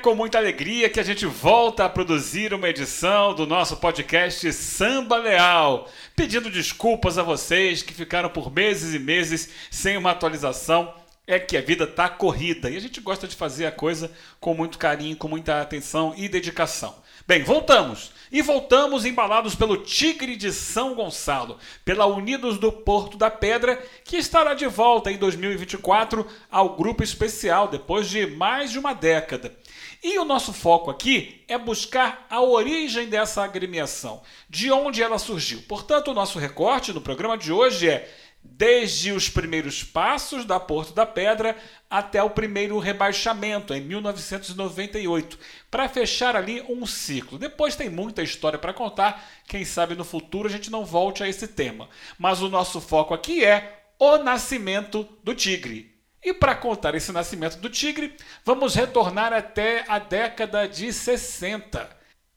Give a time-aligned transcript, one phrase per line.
[0.00, 5.18] com muita alegria que a gente volta a produzir uma edição do nosso podcast Samba
[5.18, 10.94] Leal, pedindo desculpas a vocês que ficaram por meses e meses sem uma atualização.
[11.26, 14.10] É que a vida tá corrida e a gente gosta de fazer a coisa
[14.40, 16.94] com muito carinho, com muita atenção e dedicação.
[17.26, 18.10] Bem, voltamos.
[18.32, 24.16] E voltamos embalados pelo Tigre de São Gonçalo, pela Unidos do Porto da Pedra, que
[24.16, 29.54] estará de volta em 2024 ao grupo especial depois de mais de uma década.
[30.02, 35.62] E o nosso foco aqui é buscar a origem dessa agremiação, de onde ela surgiu.
[35.68, 38.10] Portanto, o nosso recorte no programa de hoje é
[38.42, 41.54] desde os primeiros passos da Porto da Pedra
[41.90, 45.38] até o primeiro rebaixamento em 1998,
[45.70, 47.38] para fechar ali um ciclo.
[47.38, 51.28] Depois tem muita história para contar, quem sabe no futuro a gente não volte a
[51.28, 51.88] esse tema.
[52.18, 55.89] Mas o nosso foco aqui é o nascimento do tigre.
[56.22, 61.88] E para contar esse nascimento do tigre, vamos retornar até a década de 60.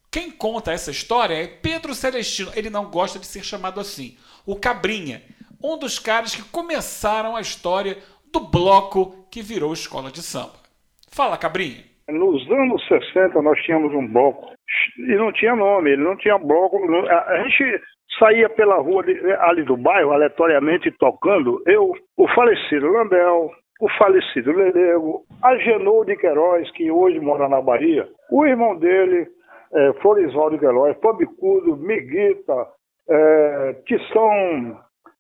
[0.09, 2.51] Quem conta essa história é Pedro Celestino.
[2.55, 4.17] Ele não gosta de ser chamado assim.
[4.45, 5.21] O Cabrinha,
[5.61, 7.97] um dos caras que começaram a história
[8.31, 10.53] do bloco que virou escola de samba.
[11.11, 11.83] Fala, Cabrinha.
[12.09, 14.53] Nos anos 60 nós tínhamos um bloco
[14.97, 16.77] e não tinha nome, ele não tinha bloco.
[17.07, 17.81] A gente
[18.19, 19.03] saía pela rua
[19.41, 21.61] ali do bairro, aleatoriamente tocando.
[21.65, 23.51] Eu, o falecido Landel,
[23.83, 29.27] o falecido Lelego, a Genô de Queiroz, que hoje mora na Bahia, o irmão dele,
[29.73, 32.65] é, Florisvaldo Queiroz, Pabicudo, Miguita,
[33.09, 33.75] é,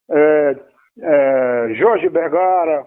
[0.09, 0.55] é,
[1.01, 2.85] é, Jorge Bergara,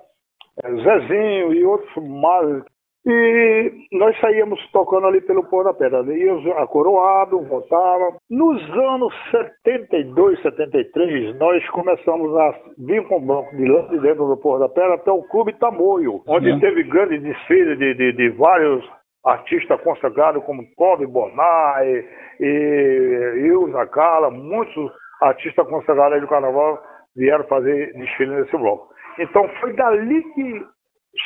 [0.64, 2.64] é, Zezinho e outros mais.
[3.08, 6.02] E nós saíamos tocando ali pelo Pôr da Pedra.
[6.02, 8.16] Íamos acoroado, voltava.
[8.28, 14.26] Nos anos 72, 73, nós começamos a vir com o banco de lá de dentro
[14.26, 18.28] do Pôr da Pedra até o Clube Tamoio, onde teve grande desfile de, de, de
[18.30, 18.84] vários
[19.24, 22.04] artistas consagrados como Kobe Bonai
[22.40, 26.80] e Ilza Kala, muitos artistas consagrados do carnaval
[27.16, 28.88] vieram fazer desfile nesse bloco.
[29.18, 30.64] Então foi dali que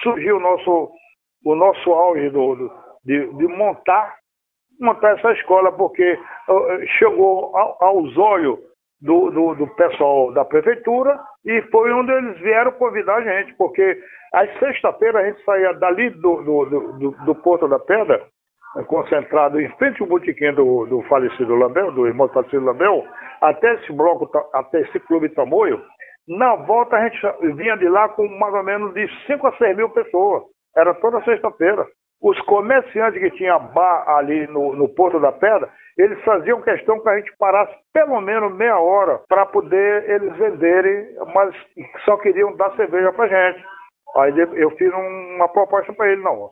[0.02, 0.90] surgiu o nosso,
[1.44, 2.70] o nosso auge do, do
[3.04, 4.14] de, de, montar,
[4.80, 6.18] montar essa escola, porque
[6.98, 8.58] chegou ao, aos olhos
[9.00, 13.98] do, do, do, pessoal da prefeitura e foi onde eles vieram convidar a gente, porque
[14.34, 16.64] às sexta-feira a gente saía dali do, do,
[16.98, 18.22] do, do Porto da Pedra,
[18.86, 23.04] concentrado em frente ao botequim do, do falecido Lambel, do irmão falecido Lambel,
[23.40, 25.82] até esse bloco, até esse clube Tamoio,
[26.28, 27.18] na volta a gente
[27.56, 30.44] vinha de lá com mais ou menos de 5 a 6 mil pessoas.
[30.76, 31.86] Era toda sexta-feira.
[32.22, 37.08] Os comerciantes que tinham bar ali no, no Porto da Pedra, eles faziam questão que
[37.08, 41.54] a gente parasse pelo menos meia hora para poder eles venderem, mas
[42.04, 43.64] só queriam dar cerveja para gente.
[44.16, 46.50] Aí eu fiz uma proposta para ele, não.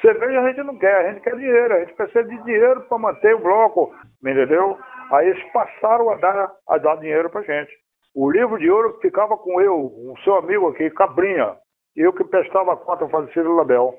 [0.00, 2.98] Cerveja a gente não quer, a gente quer dinheiro, a gente precisa de dinheiro para
[2.98, 3.92] manter o bloco,
[4.22, 4.78] entendeu?
[5.12, 7.72] Aí eles passaram a dar, a dar dinheiro para gente.
[8.14, 11.56] O livro de ouro ficava com eu, o seu amigo aqui, Cabrinha.
[11.96, 13.94] Eu que prestava conta ao falecido Label.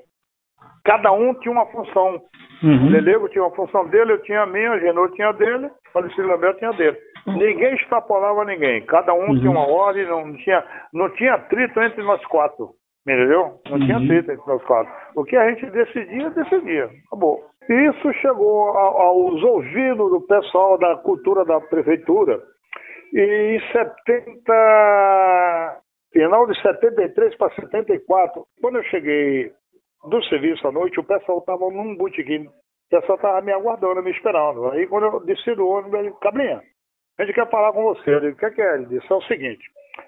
[0.84, 2.20] Cada um tinha uma função.
[2.62, 2.86] Uhum.
[2.86, 5.66] O Lelego tinha uma função dele, eu tinha a minha, o Genô tinha a dele,
[5.66, 6.96] o falecido Label tinha a dele.
[7.26, 7.38] Uhum.
[7.38, 8.84] Ninguém extrapolava ninguém.
[8.86, 9.38] Cada um uhum.
[9.38, 12.70] tinha uma ordem, não tinha, não tinha atrito entre nós quatro.
[13.06, 13.60] Entendeu?
[13.68, 14.04] Não tinha uhum.
[14.04, 14.92] atrito entre nós quatro.
[15.16, 16.90] O que a gente decidia, decidia.
[17.06, 17.44] Acabou.
[17.68, 22.40] Isso chegou aos ouvidos do pessoal da cultura da prefeitura
[23.12, 25.81] e em 70,
[26.12, 29.52] final de 73 para 74, quando eu cheguei
[30.08, 32.46] do serviço à noite, o pessoal estava num botequim.
[32.46, 32.52] O
[32.90, 34.70] pessoal estava me aguardando, me esperando.
[34.70, 36.62] Aí quando eu desci do ônibus, ele disse, Cabrinha,
[37.18, 38.14] a gente quer falar com você.
[38.14, 38.74] Eu disse, o que é que é?
[38.74, 39.64] Ele disse, é o seguinte,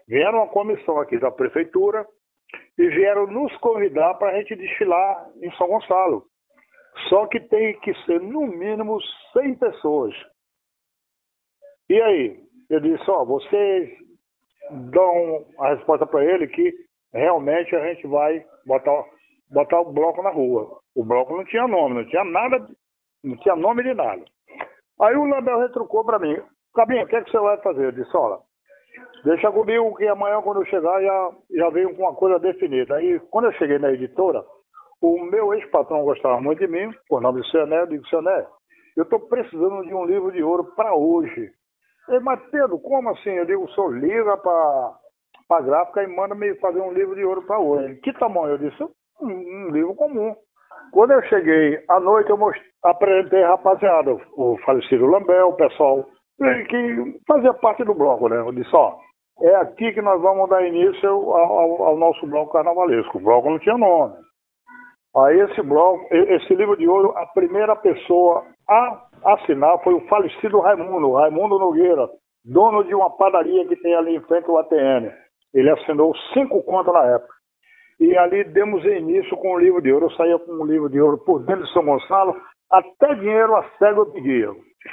[0.07, 2.07] vieram uma comissão aqui da prefeitura
[2.79, 6.25] e vieram nos convidar para a gente desfilar em São Gonçalo.
[7.09, 8.99] Só que tem que ser no mínimo
[9.33, 10.15] 100 pessoas.
[11.89, 12.45] E aí?
[12.71, 13.91] Eu disse, ó, vocês
[14.71, 16.73] dão a resposta para ele que
[17.13, 19.05] realmente a gente vai botar,
[19.51, 20.79] botar o bloco na rua.
[20.95, 22.67] O bloco não tinha nome, não tinha nada,
[23.23, 24.25] não tinha nome de nada.
[25.01, 26.37] Aí o Label retrucou para mim,
[26.75, 27.85] Cabinho, o que, é que você vai fazer?
[27.85, 28.39] Eu disse, olha,
[29.25, 32.97] deixa comigo que amanhã quando eu chegar já, já venho com uma coisa definida.
[32.97, 34.45] Aí quando eu cheguei na editora,
[35.01, 38.47] o meu ex-patrão gostava muito de mim, por nome de Sené, eu digo, Sené,
[38.97, 41.53] eu estou precisando de um livro de ouro para hoje.
[42.23, 43.31] Mas Pedro, como assim?
[43.31, 44.93] Eu digo, o senhor liga para
[45.51, 47.97] a gráfica e manda me fazer um livro de ouro para hoje.
[47.97, 48.53] Que tamanho?
[48.53, 48.83] Eu disse,
[49.21, 50.35] um, um, livro comum.
[50.93, 52.61] Quando eu cheguei à noite, eu most...
[52.83, 56.05] apresentei rapaziada, o falecido Lambel, o pessoal
[56.69, 58.37] que fazia parte do bloco, né?
[58.37, 58.97] Eu disse, ó,
[59.41, 63.19] é aqui que nós vamos dar início ao, ao, ao nosso bloco carnavalesco.
[63.19, 64.15] O bloco não tinha nome.
[65.17, 70.61] Aí esse bloco, esse livro de ouro, a primeira pessoa a assinar foi o falecido
[70.61, 72.09] Raimundo, Raimundo Nogueira,
[72.45, 75.11] dono de uma padaria que tem ali em frente ao ATN.
[75.53, 77.35] Ele assinou cinco contas na época.
[78.01, 80.07] E ali demos início com o livro de ouro.
[80.07, 82.35] Eu saía com o livro de ouro por dentro de São Gonçalo,
[82.71, 84.49] até dinheiro a cego eu pedia.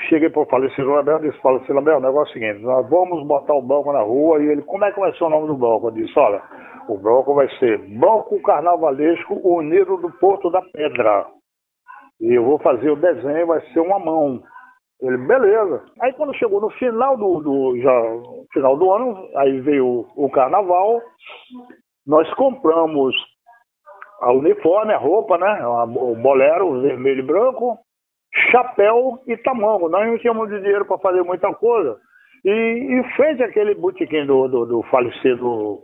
[0.08, 2.90] Cheguei para o falecido Abel e disse, falecido Abel, o negócio é o seguinte, nós
[2.90, 4.42] vamos botar o bloco na rua.
[4.42, 5.88] E ele, como é que vai ser o nome do bloco?
[5.88, 6.42] Eu disse, olha,
[6.88, 11.26] o bloco vai ser Bloco Carnavalesco Unido do Porto da Pedra.
[12.22, 14.42] E eu vou fazer o desenho, vai ser uma mão.
[15.02, 15.84] Ele, beleza.
[16.00, 18.02] Aí quando chegou no final do, do já,
[18.54, 19.86] final do ano, aí veio
[20.16, 21.02] o, o carnaval,
[22.06, 23.16] nós compramos
[24.22, 25.66] a uniforme, a roupa, né?
[25.66, 27.80] O bolero vermelho e branco,
[28.52, 29.90] chapéu e tamanho.
[29.90, 31.98] Nós não tínhamos dinheiro para fazer muita coisa.
[32.46, 35.80] E em frente àquele botequim do, do, do falecido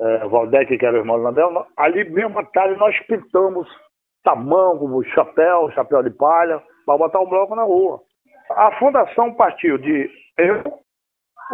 [0.00, 3.68] é, Valdec, que era o irmão do Landel, ali mesmo à tarde nós pintamos
[4.26, 8.00] tamanco, chapéu, chapéu de palha, para botar o bloco na rua.
[8.50, 10.62] A fundação partiu de eu,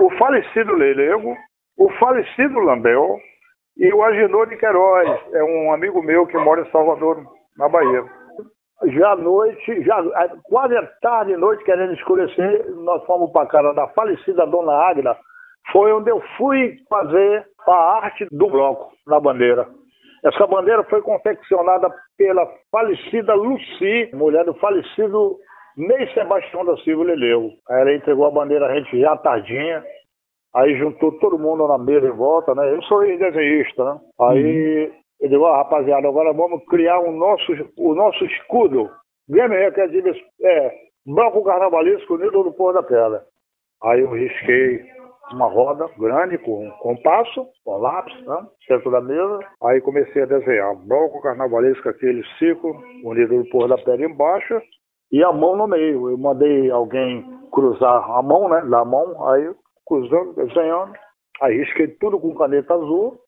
[0.01, 1.37] o falecido Leilego,
[1.79, 3.19] o falecido Lambel
[3.77, 7.23] e o Agenor de Queiroz, é um amigo meu que mora em Salvador,
[7.59, 8.05] na Bahia.
[8.87, 10.03] Já à noite, já
[10.45, 14.73] quase à tarde e noite, querendo escurecer, nós fomos para a casa da falecida Dona
[14.73, 15.17] Águila,
[15.71, 19.69] foi onde eu fui fazer a arte do bloco na bandeira.
[20.25, 25.39] Essa bandeira foi confeccionada pela falecida Luci, mulher do falecido
[25.77, 27.51] Ney Sebastião da Silva Leleu.
[27.69, 29.83] Aí ela entregou a bandeira a gente já tardinha,
[30.55, 32.73] aí juntou todo mundo na mesa em volta, né?
[32.73, 34.01] Eu sou desenhista, né?
[34.21, 34.93] Aí uhum.
[35.47, 38.91] ah, rapaziada, agora vamos criar um nosso, o nosso escudo.
[39.29, 39.59] Grêmio
[39.89, 40.73] dizer, é,
[41.07, 43.25] Bloco Carnavalesco Unido do Porto da Pedra.
[43.83, 44.85] Aí eu risquei
[45.31, 48.47] uma roda grande com compasso, com lápis, né?
[48.67, 49.41] centro da mesa.
[49.63, 52.75] Aí comecei a desenhar bloco carnavalesco, aquele ciclo,
[53.05, 54.61] unido do pôr da pedra embaixo
[55.11, 56.11] e a mão no meio.
[56.11, 58.63] Eu mandei alguém cruzar a mão, né?
[58.63, 59.55] Da mão, aí
[59.87, 60.93] cruzando, desenhando.
[61.41, 63.19] Aí risquei tudo com caneta azul.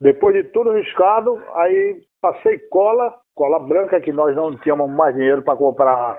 [0.00, 5.42] Depois de tudo riscado, aí passei cola, cola branca, que nós não tínhamos mais dinheiro
[5.42, 6.18] para comprar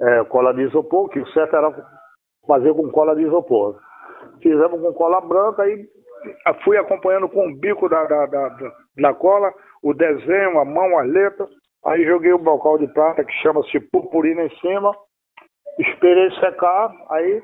[0.00, 1.74] é, cola de isopor, que o certo era
[2.46, 3.80] fazer com cola de isopor
[4.42, 5.88] fizemos com cola branca e
[6.64, 9.52] fui acompanhando com o bico da, da, da, da cola,
[9.82, 11.48] o desenho, a mão, as letras.
[11.84, 14.94] Aí joguei o bocal de prata que chama-se purpurina em cima,
[15.78, 17.42] esperei secar, aí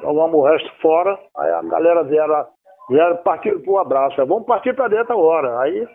[0.00, 2.46] jogamos o resto fora, aí a galera vieram,
[2.90, 4.16] vieram partir o abraço.
[4.26, 5.60] Vamos partir para dentro agora.
[5.60, 5.86] Aí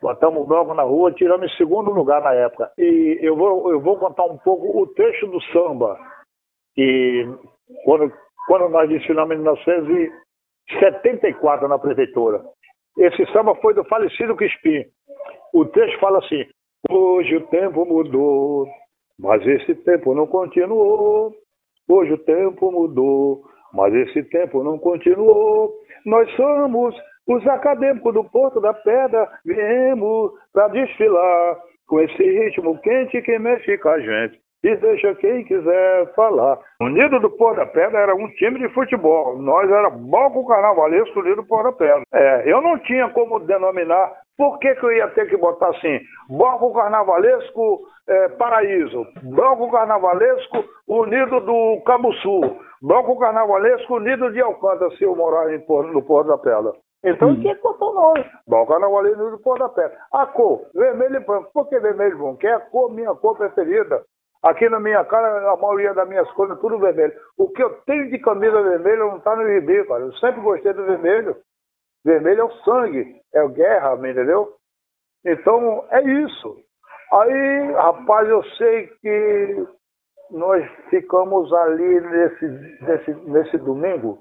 [0.00, 2.70] botamos o bloco na rua, tiramos em segundo lugar na época.
[2.78, 5.98] E eu vou, eu vou contar um pouco o trecho do samba,
[6.74, 7.28] que
[7.84, 8.10] quando
[8.46, 12.42] quando nós desfilamos em 1974 na prefeitura.
[12.98, 14.84] Esse samba foi do falecido Crispim.
[15.52, 16.44] O texto fala assim:
[16.90, 18.66] Hoje o tempo mudou,
[19.18, 21.34] mas esse tempo não continuou.
[21.88, 23.42] Hoje o tempo mudou,
[23.72, 25.72] mas esse tempo não continuou.
[26.06, 26.94] Nós somos
[27.26, 33.78] os acadêmicos do Porto da Pedra, viemos para desfilar com esse ritmo quente que mexe
[33.78, 36.58] com a gente e deixa quem quiser falar.
[36.80, 39.36] Unido do Pôr da Pedra era um time de futebol.
[39.36, 42.02] Nós era Bloco Carnavalesco Unido do Pôr da Pedra.
[42.14, 44.10] É, eu não tinha como denominar.
[44.38, 46.00] Por que, que eu ia ter que botar assim?
[46.30, 49.06] Bloco Carnavalesco é, Paraíso.
[49.22, 51.82] Bloco Carnavalesco Unido do
[52.22, 56.72] Sul, Bloco Carnavalesco Unido de Alcântara, se eu morar em, no Pôr da Pedra.
[57.04, 57.40] Então hum.
[57.40, 58.24] tinha que botar o nome.
[58.48, 59.94] Bloco Carnavalesco do Pôr da Pedra.
[60.10, 61.50] A cor, vermelho e branco.
[61.52, 62.38] Por que vermelho e branco?
[62.38, 64.02] Que é a cor, minha cor preferida.
[64.44, 67.14] Aqui na minha cara, a maioria das minhas cores é tudo vermelho.
[67.38, 70.02] O que eu tenho de camisa vermelha não está no gibi, cara.
[70.02, 71.34] Eu sempre gostei do vermelho.
[72.04, 74.52] Vermelho é o sangue, é a guerra, entendeu?
[75.24, 76.56] Então, é isso.
[77.10, 79.66] Aí, rapaz, eu sei que
[80.30, 82.46] nós ficamos ali nesse,
[82.82, 84.18] nesse, nesse domingo,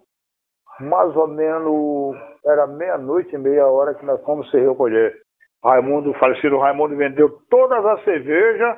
[0.79, 2.15] mais ou menos,
[2.45, 5.21] era meia-noite meia hora que nós fomos se recolher.
[5.61, 8.77] Raimundo, o falecido Raimundo vendeu todas as cervejas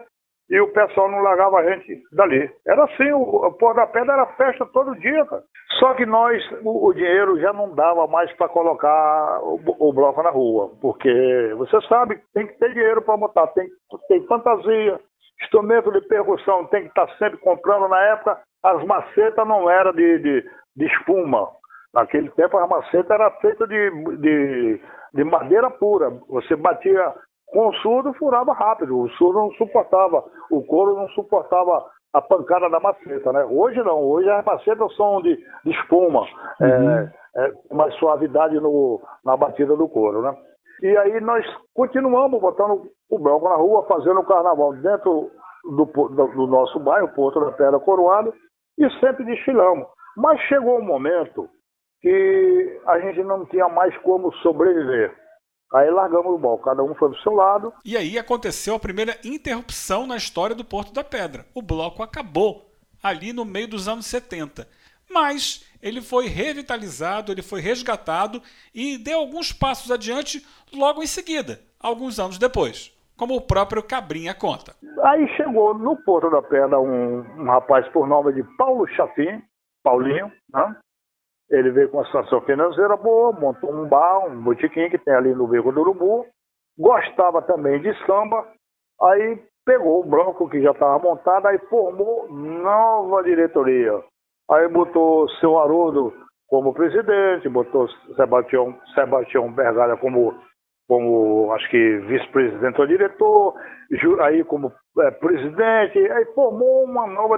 [0.49, 2.49] e o pessoal não largava a gente dali.
[2.67, 5.43] Era assim, o, o Pôr da Pedra era festa todo dia, cara.
[5.79, 10.21] Só que nós, o, o dinheiro já não dava mais para colocar o, o, bloco
[10.21, 13.67] na rua, porque você sabe, tem que ter dinheiro para montar, tem,
[14.07, 14.99] tem fantasia,
[15.41, 17.87] instrumento de percussão, tem que estar tá sempre comprando.
[17.89, 21.49] Na época, as macetas não eram de, de, de espuma.
[21.93, 24.81] Naquele tempo, a maceta era feita de, de,
[25.13, 26.09] de madeira pura.
[26.29, 27.13] Você batia
[27.47, 28.99] com o surdo, furava rápido.
[28.99, 33.45] O surdo não suportava, o couro não suportava a pancada da maceta, né?
[33.45, 35.35] Hoje não, hoje as macetas são de,
[35.65, 36.21] de espuma,
[36.61, 36.89] uhum.
[36.89, 40.35] é, é, mais suavidade no, na batida do couro, né?
[40.81, 45.29] E aí nós continuamos botando o bloco na rua, fazendo o carnaval dentro
[45.63, 48.33] do, do, do nosso bairro, Porto da Pedra Coroado,
[48.77, 49.87] e sempre desfilamos.
[50.17, 51.49] Mas chegou um momento
[52.01, 55.13] que a gente não tinha mais como sobreviver.
[55.75, 57.73] Aí largamos o bloco, cada um foi pro seu lado.
[57.83, 61.45] E aí aconteceu a primeira interrupção na história do Porto da Pedra.
[61.53, 62.71] O bloco acabou
[63.03, 64.65] ali no meio dos anos 70.
[65.11, 68.41] Mas ele foi revitalizado, ele foi resgatado
[68.73, 74.33] e deu alguns passos adiante logo em seguida, alguns anos depois, como o próprio Cabrinha
[74.33, 74.75] conta.
[75.03, 79.43] Aí chegou no Porto da Pedra um, um rapaz por nome de Paulo Chafim,
[79.83, 80.75] Paulinho, né?
[81.49, 85.33] Ele veio com uma situação financeira boa, montou um bar, um botequim que tem ali
[85.33, 86.25] no Beco do Urubu,
[86.77, 88.47] gostava também de samba,
[89.01, 94.01] aí pegou o branco que já estava montado, aí formou nova diretoria.
[94.49, 96.13] Aí botou seu Haroldo
[96.47, 100.35] como presidente, botou Sebastião, Sebastião Bergalha como,
[100.87, 103.55] como acho que vice-presidente ou diretor,
[104.21, 107.37] aí como é, presidente, aí formou uma nova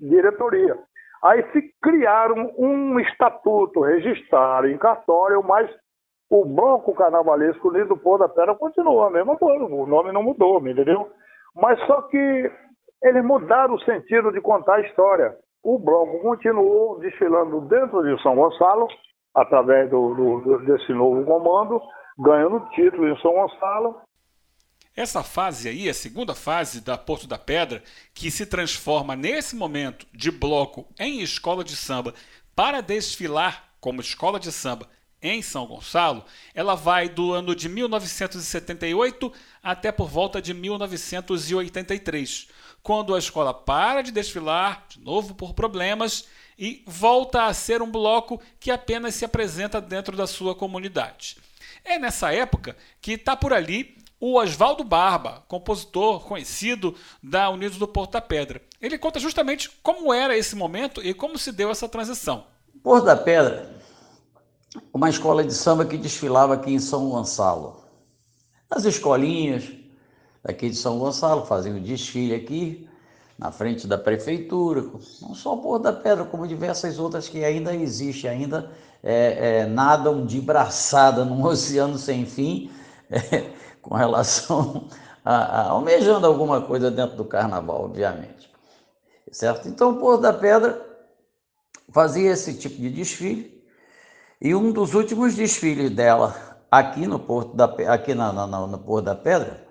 [0.00, 0.76] diretoria.
[1.24, 5.70] Aí se criaram um estatuto, registraram em cartório, mas
[6.30, 10.22] o Banco Carnavalesco Unido do Pôr da Pedra continua a mesma coisa, o nome não
[10.22, 11.08] mudou, entendeu?
[11.54, 12.52] Mas só que
[13.02, 15.34] eles mudaram o sentido de contar a história.
[15.62, 18.86] O bloco continuou desfilando dentro de São Gonçalo,
[19.34, 21.80] através do, do, desse novo comando,
[22.18, 23.96] ganhando título em São Gonçalo,
[24.96, 27.82] essa fase aí, a segunda fase da Porto da Pedra,
[28.14, 32.14] que se transforma nesse momento de bloco em escola de samba
[32.54, 34.88] para desfilar como escola de samba
[35.20, 36.24] em São Gonçalo,
[36.54, 39.32] ela vai do ano de 1978
[39.62, 42.46] até por volta de 1983,
[42.82, 46.26] quando a escola para de desfilar, de novo por problemas,
[46.58, 51.36] e volta a ser um bloco que apenas se apresenta dentro da sua comunidade.
[51.82, 57.86] É nessa época que está por ali o Oswaldo Barba, compositor conhecido da Unidos do
[57.86, 58.62] Porto da Pedra.
[58.80, 62.44] Ele conta justamente como era esse momento e como se deu essa transição.
[62.82, 63.70] Porto da Pedra,
[64.92, 67.84] uma escola de samba que desfilava aqui em São Gonçalo.
[68.70, 69.70] As escolinhas
[70.42, 72.88] daqui de São Gonçalo faziam desfile aqui,
[73.38, 74.84] na frente da prefeitura,
[75.20, 78.70] não só Porto da Pedra, como diversas outras que ainda existem, ainda
[79.02, 82.70] é, é, nadam de braçada num oceano sem fim.
[83.10, 84.88] É, com relação
[85.24, 88.50] a, a, almejando alguma coisa dentro do carnaval, obviamente.
[89.30, 89.68] Certo?
[89.68, 90.80] Então, o Porto da Pedra
[91.92, 93.62] fazia esse tipo de desfile
[94.40, 96.34] e um dos últimos desfiles dela
[96.70, 99.64] aqui no Porto da aqui na, na, no Porto da Pedra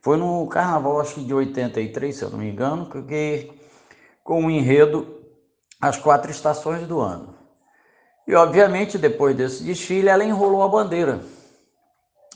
[0.00, 3.50] foi no Carnaval acho que de 83, se eu não me engano, porque
[4.22, 5.22] com o enredo
[5.80, 7.34] as quatro estações do ano.
[8.26, 11.20] E obviamente depois desse desfile ela enrolou a bandeira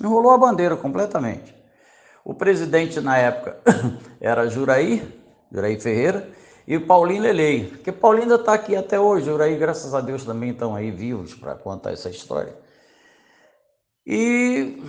[0.00, 1.54] Enrolou a bandeira completamente.
[2.24, 3.58] O presidente na época
[4.20, 5.02] era Juraí,
[5.50, 6.28] Juraí Ferreira,
[6.66, 9.26] e Paulinho Lelei, que Paulinho ainda está aqui até hoje.
[9.26, 12.54] Juraí, graças a Deus, também estão aí vivos para contar essa história.
[14.06, 14.80] E,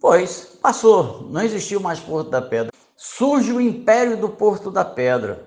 [0.00, 2.70] pois, passou, não existiu mais Porto da Pedra.
[2.96, 5.46] Surge o Império do Porto da Pedra,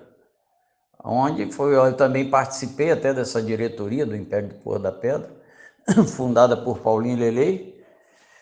[1.02, 5.30] onde foi, eu também participei até dessa diretoria do Império do Porto da Pedra,
[6.06, 7.77] fundada por Paulinho Lelei,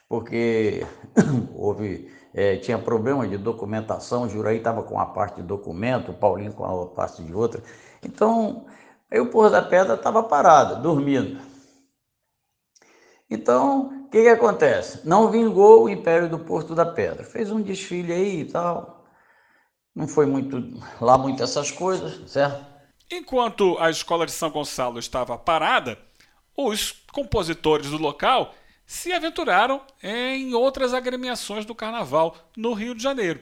[0.08, 0.86] porque
[1.54, 6.14] houve é, tinha problema de documentação, o Juraí estava com a parte de documento, o
[6.14, 7.62] Paulinho com a parte de outra.
[8.02, 8.66] Então,
[9.10, 11.40] aí o Porto da Pedra estava parado, dormindo.
[13.30, 15.00] Então, o que, que acontece?
[15.08, 17.24] Não vingou o Império do Porto da Pedra.
[17.24, 19.06] Fez um desfile aí e tal.
[19.94, 20.62] Não foi muito
[21.00, 22.62] lá muito essas coisas, certo?
[23.10, 25.96] Enquanto a escola de São Gonçalo estava parada,
[26.54, 28.52] os compositores do local
[28.86, 33.40] se aventuraram em outras agremiações do carnaval no Rio de Janeiro,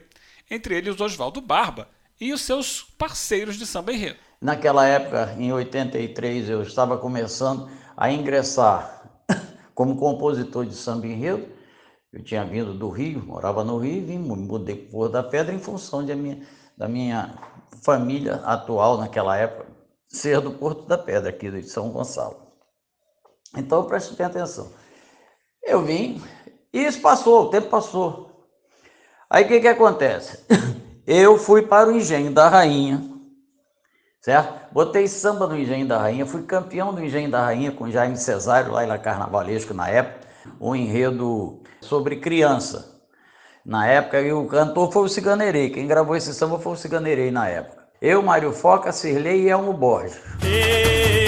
[0.49, 1.87] entre eles Oswaldo Barba
[2.19, 4.17] e os seus parceiros de samba enredo.
[4.41, 9.03] Naquela época, em 83, eu estava começando a ingressar
[9.75, 11.47] como compositor de samba enredo.
[12.11, 15.59] Eu tinha vindo do Rio, morava no Rio, vim, mudei para Porto da Pedra em
[15.59, 16.41] função minha,
[16.77, 17.37] da minha
[17.83, 19.75] família atual naquela época
[20.07, 22.37] ser do Porto da Pedra, aqui de São Gonçalo.
[23.55, 24.71] Então preste atenção.
[25.65, 26.21] Eu vim
[26.71, 28.47] e isso passou, o tempo passou.
[29.29, 30.45] Aí o que, que acontece?
[31.07, 33.01] Eu fui para o Engenho da Rainha,
[34.19, 34.73] certo?
[34.73, 38.71] Botei samba no Engenho da Rainha, fui campeão do Engenho da Rainha com Jaime Cesário,
[38.71, 40.27] lá em Carnavalesco na época,
[40.59, 42.93] um enredo sobre criança.
[43.63, 47.47] Na época, o cantor foi o Ciganerei, quem gravou esse samba foi o Ciganerei na
[47.47, 47.85] época.
[48.01, 50.19] Eu, Mário Foca, Cirlei e Elmo Borges.
[50.43, 51.25] E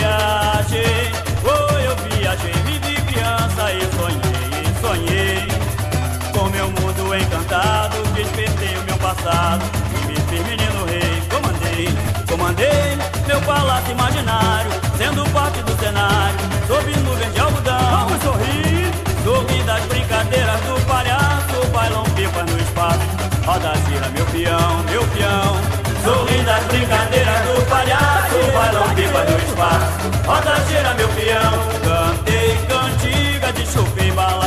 [9.29, 11.89] E me fiz menino rei, comandei,
[12.29, 18.07] comandei meu palácio imaginário, sendo parte do cenário, sob nuvem de algodão.
[18.07, 18.91] Vamos sorrir,
[19.23, 22.99] sorri das brincadeiras do palhaço, bailão pipa no espaço.
[23.45, 25.57] Roda gira, meu peão, meu peão.
[26.05, 30.07] Sorri das brincadeiras do palhaço, bailão pipa no espaço.
[30.25, 31.67] Roda gira, meu peão.
[31.83, 34.46] Cantei cantiga de bala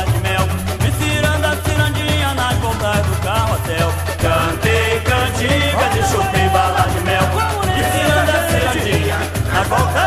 [6.11, 7.21] chupim, bala de mel.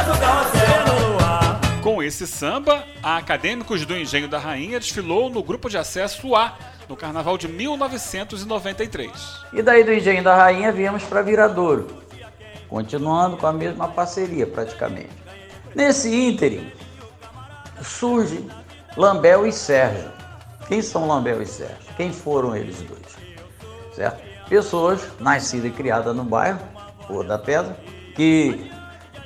[0.05, 1.11] Do carrossel.
[1.11, 1.61] luar.
[1.83, 6.57] Com esse samba, a Acadêmicos do Engenho da Rainha desfilou no grupo de acesso A,
[6.89, 9.11] no carnaval de 1993.
[9.53, 11.87] E daí do Engenho da Rainha viemos para Viradouro,
[12.69, 15.11] continuando com a mesma parceria praticamente.
[15.75, 16.71] Nesse ínterim
[17.83, 18.47] surge
[18.97, 20.13] Lambel e Sérgio.
[20.69, 21.95] Quem são Lambel e Sérgio?
[21.97, 23.17] Quem foram eles dois?
[23.95, 24.24] Certo?
[24.49, 26.61] Pessoas nascidas e criadas no bairro,
[27.07, 27.79] Rua da Pedra,
[28.15, 28.71] que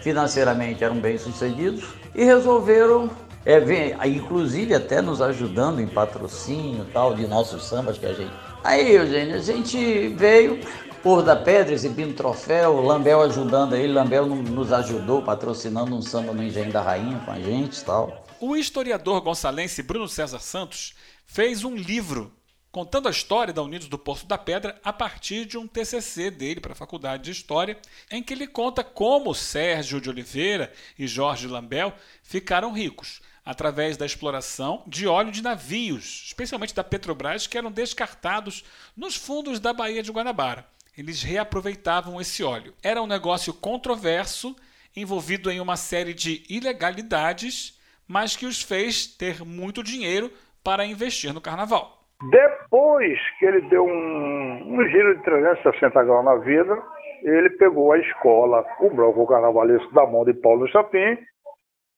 [0.00, 1.84] financeiramente eram bem-sucedidos
[2.14, 3.10] e resolveram,
[3.44, 8.32] é, ver, inclusive até nos ajudando em patrocínio tal de nossos sambas que a gente.
[8.62, 10.60] Aí, Eugênio, a gente veio
[11.02, 16.42] por da Pedra exibindo troféu, Lambel ajudando aí, Lambel nos ajudou patrocinando um samba no
[16.42, 18.25] Engenho da Rainha com a gente tal.
[18.40, 20.94] O historiador gonçalense Bruno César Santos
[21.25, 22.32] fez um livro
[22.70, 26.60] contando a história da Unidos do Porto da Pedra a partir de um TCC dele
[26.60, 27.78] para a Faculdade de História,
[28.10, 34.04] em que ele conta como Sérgio de Oliveira e Jorge Lambel ficaram ricos através da
[34.04, 38.62] exploração de óleo de navios, especialmente da Petrobras, que eram descartados
[38.94, 40.68] nos fundos da Baía de Guanabara.
[40.96, 42.75] Eles reaproveitavam esse óleo.
[42.82, 44.54] Era um negócio controverso,
[44.94, 50.31] envolvido em uma série de ilegalidades, mas que os fez ter muito dinheiro
[50.62, 51.97] para investir no carnaval.
[52.31, 56.76] Depois que ele deu um, um giro de 360 graus na vida,
[57.22, 61.16] ele pegou a escola, o bloco carnavalesco da mão de Paulo Chapim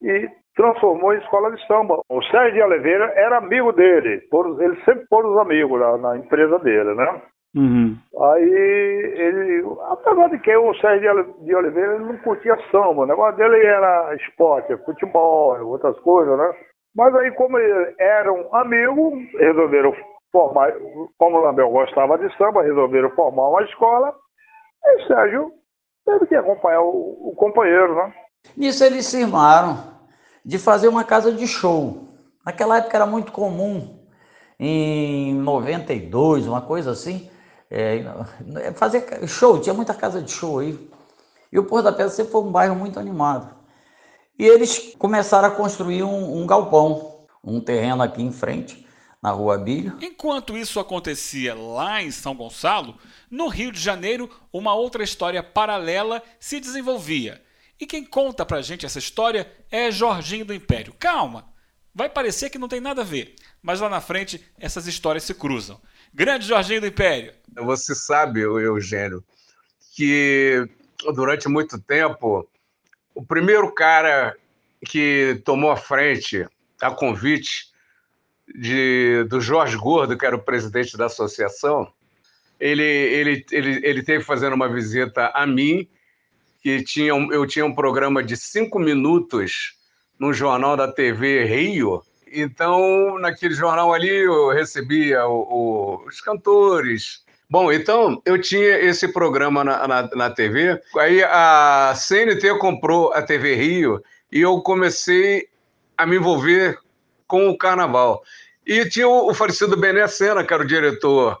[0.01, 2.01] e transformou em escola de samba.
[2.09, 4.21] O Sérgio de Oliveira era amigo dele,
[4.59, 7.21] ele sempre pôs os amigos na, na empresa dele, né?
[7.53, 7.97] Uhum.
[8.17, 13.37] Aí ele, apesar de que o Sérgio de Oliveira ele não curtia samba, o negócio
[13.37, 16.53] dele era esporte, futebol, outras coisas, né?
[16.95, 19.95] Mas aí, como eram amigos, resolveram
[20.31, 20.71] formar,
[21.17, 24.15] como o Lambel gostava de samba, resolveram formar uma escola,
[24.83, 25.51] e Sérgio
[26.05, 28.13] teve que acompanhar o, o companheiro, né?
[28.57, 29.77] Nisso eles se irmaram
[30.43, 32.07] de fazer uma casa de show.
[32.45, 33.99] Naquela época era muito comum,
[34.59, 37.29] em 92, uma coisa assim,
[37.69, 38.03] é,
[38.75, 40.89] fazer show, tinha muita casa de show aí.
[41.51, 43.53] E o Porto da Pedra sempre foi um bairro muito animado.
[44.37, 48.87] E eles começaram a construir um, um galpão, um terreno aqui em frente,
[49.21, 49.97] na Rua Bilho.
[50.01, 52.97] Enquanto isso acontecia lá em São Gonçalo,
[53.29, 57.41] no Rio de Janeiro, uma outra história paralela se desenvolvia.
[57.79, 60.93] E quem conta pra gente essa história é Jorginho do Império.
[60.99, 61.51] Calma,
[61.93, 65.33] vai parecer que não tem nada a ver, mas lá na frente essas histórias se
[65.33, 65.79] cruzam.
[66.13, 67.33] Grande Jorginho do Império.
[67.55, 69.23] Você sabe, Eugênio,
[69.95, 70.67] que
[71.13, 72.47] durante muito tempo
[73.13, 74.35] o primeiro cara
[74.85, 76.45] que tomou a frente
[76.81, 77.70] a convite
[78.55, 81.91] de, do Jorge Gordo, que era o presidente da associação,
[82.59, 85.87] ele, ele, ele, ele teve fazendo uma visita a mim,
[86.61, 89.75] que tinha, eu tinha um programa de cinco minutos
[90.19, 92.03] no jornal da TV Rio.
[92.31, 99.09] Então, naquele jornal ali, eu recebia o, o, os cantores, Bom, então eu tinha esse
[99.09, 105.49] programa na, na, na, TV, aí a CNT comprou a TV Rio e eu comecei
[105.97, 106.79] a me envolver
[107.27, 108.23] com o carnaval.
[108.65, 111.37] E tinha o, o falecido Bené Sena, que era o diretor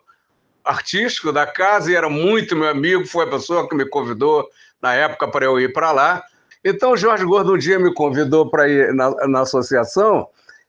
[0.63, 4.47] artístico da casa e era muito meu amigo, foi a pessoa que me convidou
[4.81, 6.23] na época para eu ir para lá.
[6.63, 10.27] Então o Jorge Gordo um dia me convidou para ir na, na associação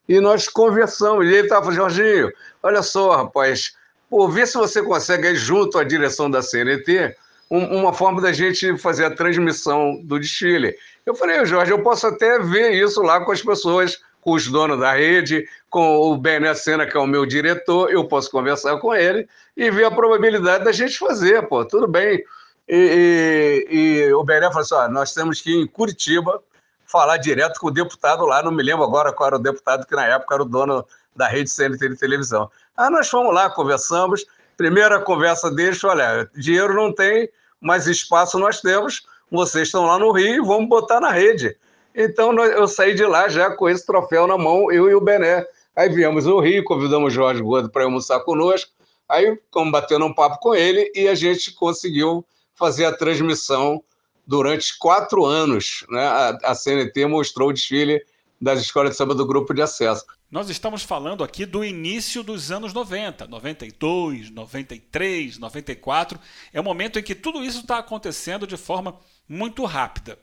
[0.09, 1.27] e nós conversamos.
[1.27, 3.75] E ele estava, Jorginho, olha só, rapaz,
[4.13, 7.17] Pô, vê se você consegue, junto à direção da CNT,
[7.51, 10.77] um, uma forma da gente fazer a transmissão do desfile.
[11.07, 14.79] Eu falei, Jorge, eu posso até ver isso lá com as pessoas, com os donos
[14.79, 18.95] da rede, com o Bené Sena, que é o meu diretor, eu posso conversar com
[18.95, 22.25] ele e ver a probabilidade da gente fazer, pô, tudo bem.
[22.69, 26.41] E, e, e o Bené falou assim: ó, nós temos que ir em Curitiba
[26.87, 29.97] falar direto com o deputado lá, não me lembro agora qual era o deputado, que
[29.97, 32.49] na época era o dono da rede CNT de televisão.
[32.77, 34.25] Ah, nós fomos lá, conversamos.
[34.57, 37.29] Primeira conversa deles, olha, dinheiro não tem,
[37.61, 39.05] mas espaço nós temos.
[39.31, 41.57] Vocês estão lá no Rio, vamos botar na rede.
[41.95, 45.47] Então eu saí de lá já com esse troféu na mão, eu e o Bené.
[45.75, 48.71] Aí viemos ao Rio, convidamos o Jorge Gordo para almoçar conosco.
[49.09, 49.39] Aí,
[49.71, 52.25] batendo um papo com ele, e a gente conseguiu
[52.55, 53.83] fazer a transmissão
[54.27, 55.85] durante quatro anos.
[55.91, 56.03] Né?
[56.03, 58.01] A, a CNT mostrou o desfile
[58.41, 60.05] das escolas de samba do grupo de acesso.
[60.31, 66.19] Nós estamos falando aqui do início dos anos 90, 92, 93, 94.
[66.53, 70.19] É o momento em que tudo isso está acontecendo de forma muito rápida.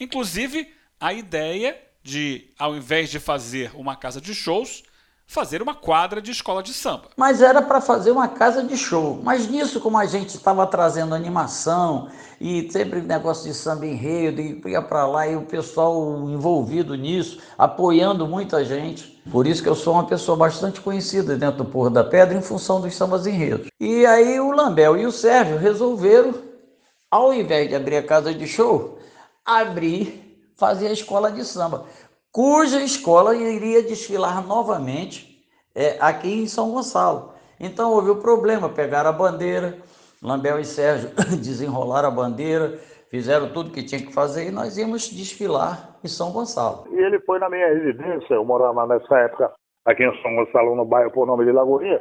[0.00, 0.68] Inclusive,
[1.00, 4.82] a ideia de, ao invés de fazer uma casa de shows,
[5.28, 7.10] fazer uma quadra de escola de samba.
[7.14, 9.20] Mas era para fazer uma casa de show.
[9.22, 12.08] Mas nisso, como a gente estava trazendo animação
[12.40, 17.40] e sempre negócio de samba enredo, e ia para lá e o pessoal envolvido nisso,
[17.58, 19.22] apoiando muita gente.
[19.30, 22.42] Por isso que eu sou uma pessoa bastante conhecida dentro do Porro da Pedra em
[22.42, 23.68] função dos sambas enredos.
[23.78, 26.34] E aí o Lambel e o Sérgio resolveram,
[27.10, 28.98] ao invés de abrir a casa de show,
[29.44, 30.27] abrir,
[30.58, 31.86] fazer a escola de samba
[32.32, 35.44] cuja escola iria desfilar novamente
[35.74, 37.32] é, aqui em São Gonçalo.
[37.58, 39.78] Então houve o problema, pegaram a bandeira,
[40.22, 41.10] Lambel e Sérgio
[41.42, 42.78] desenrolaram a bandeira,
[43.10, 46.86] fizeram tudo que tinha que fazer e nós íamos desfilar em São Gonçalo.
[46.90, 49.52] E ele foi na minha residência, eu morava nessa época
[49.84, 52.00] aqui em São Gonçalo, no bairro por nome de Lagoinha,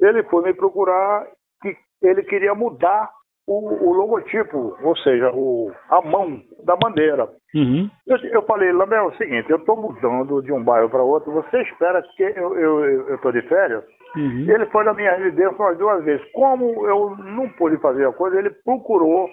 [0.00, 1.26] ele foi me procurar
[1.60, 3.10] que ele queria mudar
[3.46, 7.28] o, o, logotipo, ou seja, o, a mão da bandeira.
[7.54, 7.88] Uhum.
[8.06, 11.32] Eu, eu, falei, Lambel, é o seguinte, eu estou mudando de um bairro para outro,
[11.32, 13.84] você espera que eu estou de férias?
[14.16, 14.46] Uhum.
[14.48, 16.24] Ele foi na minha residência umas duas vezes.
[16.32, 19.28] Como eu não pude fazer a coisa, ele procurou,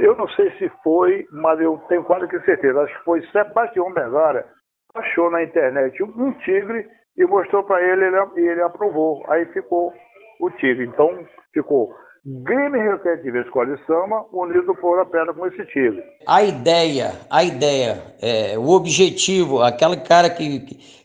[0.00, 3.92] eu não sei se foi, mas eu tenho quase que certeza, acho que foi Sebastião
[3.92, 4.46] Bezara,
[4.94, 6.86] achou na internet um tigre
[7.16, 9.22] e mostrou para ele e ele, ele aprovou.
[9.28, 9.92] Aí ficou
[10.40, 10.86] o tigre.
[10.86, 11.92] Então, ficou
[12.26, 16.02] Grêmio Recreativo Escola de Samba, unido por a pedra com esse time.
[16.26, 20.60] A ideia, a ideia, é, o objetivo, aquele cara que,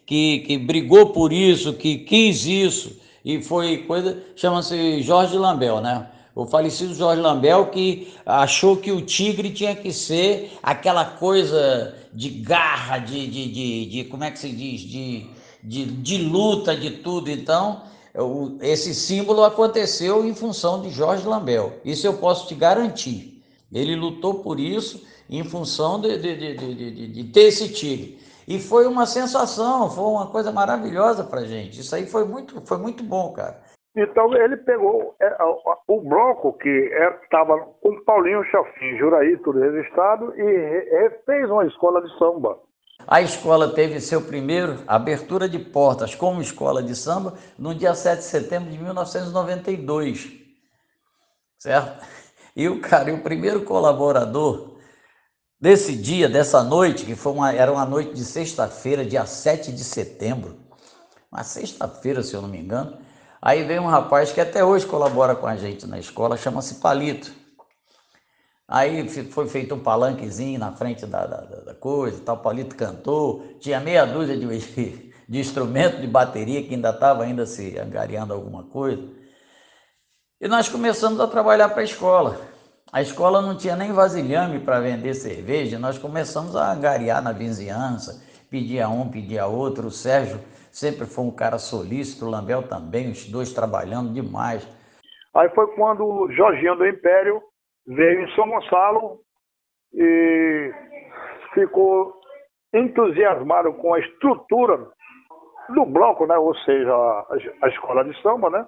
[0.06, 6.10] que, que brigou por isso, que quis isso, e foi coisa, chama-se Jorge Lambel, né?
[6.36, 12.30] O falecido Jorge Lambel que achou que o tigre tinha que ser aquela coisa de
[12.30, 15.30] garra, de, de, de, de como é que se diz, de,
[15.63, 17.30] de, de luta, de tudo.
[17.30, 17.84] Então,
[18.62, 21.73] esse símbolo aconteceu em função de Jorge Lambel.
[21.84, 23.41] Isso eu posso te garantir.
[23.71, 28.19] Ele lutou por isso em função de, de, de, de ter esse tigre.
[28.47, 31.80] E foi uma sensação, foi uma coisa maravilhosa para gente.
[31.80, 33.62] Isso aí foi muito, foi muito bom, cara.
[33.95, 35.38] Então ele pegou é,
[35.88, 36.91] o bloco que
[37.23, 42.60] estava é, com Paulinho Chafim, Juraí, tudo registrado, e fez uma escola de samba.
[43.08, 48.20] A escola teve seu primeiro abertura de portas como escola de samba no dia 7
[48.20, 50.32] de setembro de 1992.
[51.60, 52.06] Certo?
[52.56, 54.78] E o cara, e o primeiro colaborador
[55.60, 59.84] desse dia, dessa noite, que foi uma, era uma noite de sexta-feira, dia 7 de
[59.84, 60.60] setembro,
[61.32, 62.98] uma sexta-feira, se eu não me engano,
[63.42, 67.42] aí veio um rapaz que até hoje colabora com a gente na escola, chama-se Palito.
[68.67, 73.80] Aí foi feito um palanquezinho na frente da, da, da coisa, tal, Paulito cantou, tinha
[73.80, 74.47] meia dúzia de,
[75.28, 79.04] de instrumento de bateria que ainda estava ainda se angariando alguma coisa.
[80.39, 82.39] E nós começamos a trabalhar para a escola.
[82.91, 88.23] A escola não tinha nem vasilhame para vender cerveja, nós começamos a angariar na vizinhança,
[88.49, 89.88] pedia um, pedia outro.
[89.88, 90.39] O Sérgio
[90.71, 94.67] sempre foi um cara solícito, o Lambel também, os dois trabalhando demais.
[95.34, 97.41] Aí foi quando o Jorginho do Império
[97.86, 99.19] veio em São Gonçalo
[99.93, 100.72] e
[101.54, 102.19] ficou
[102.74, 104.89] entusiasmado com a estrutura
[105.69, 106.38] do bloco, né?
[106.38, 106.91] ou seja,
[107.62, 108.50] a, escola de samba.
[108.50, 108.65] Né?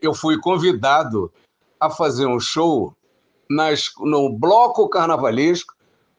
[0.00, 1.32] Eu fui convidado
[1.80, 2.92] a fazer um show
[3.48, 5.74] nas, no bloco carnavalesco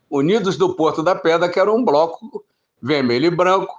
[0.10, 2.44] Unidos do Porto da Pedra, que era um bloco
[2.82, 3.76] vermelho e branco.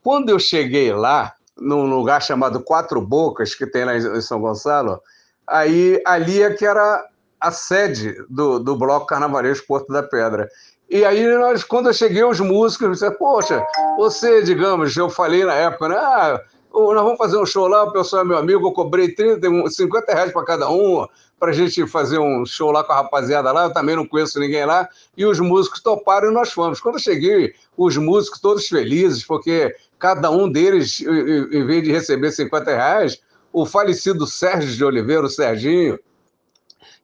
[0.00, 5.00] Quando eu cheguei lá, num lugar chamado Quatro Bocas, que tem lá em São Gonçalo,
[5.44, 7.04] aí ali é que era
[7.40, 10.48] a sede do, do Bloco Carnavalesco Porto da Pedra.
[10.88, 13.64] E aí, nós, quando eu cheguei, os músicos disseram, poxa,
[13.96, 15.96] você, digamos, eu falei na época, né?
[15.96, 16.40] Ah,
[16.72, 20.12] nós vamos fazer um show lá, o pessoal é meu amigo, eu cobrei 30, 50
[20.12, 21.06] reais para cada um,
[21.40, 24.38] para a gente fazer um show lá com a rapaziada lá, eu também não conheço
[24.38, 26.80] ninguém lá, e os músicos toparam e nós fomos.
[26.80, 32.30] Quando eu cheguei, os músicos todos felizes, porque cada um deles, em vez de receber
[32.30, 33.20] 50 reais,
[33.52, 35.98] o falecido Sérgio de Oliveira, o Serginho,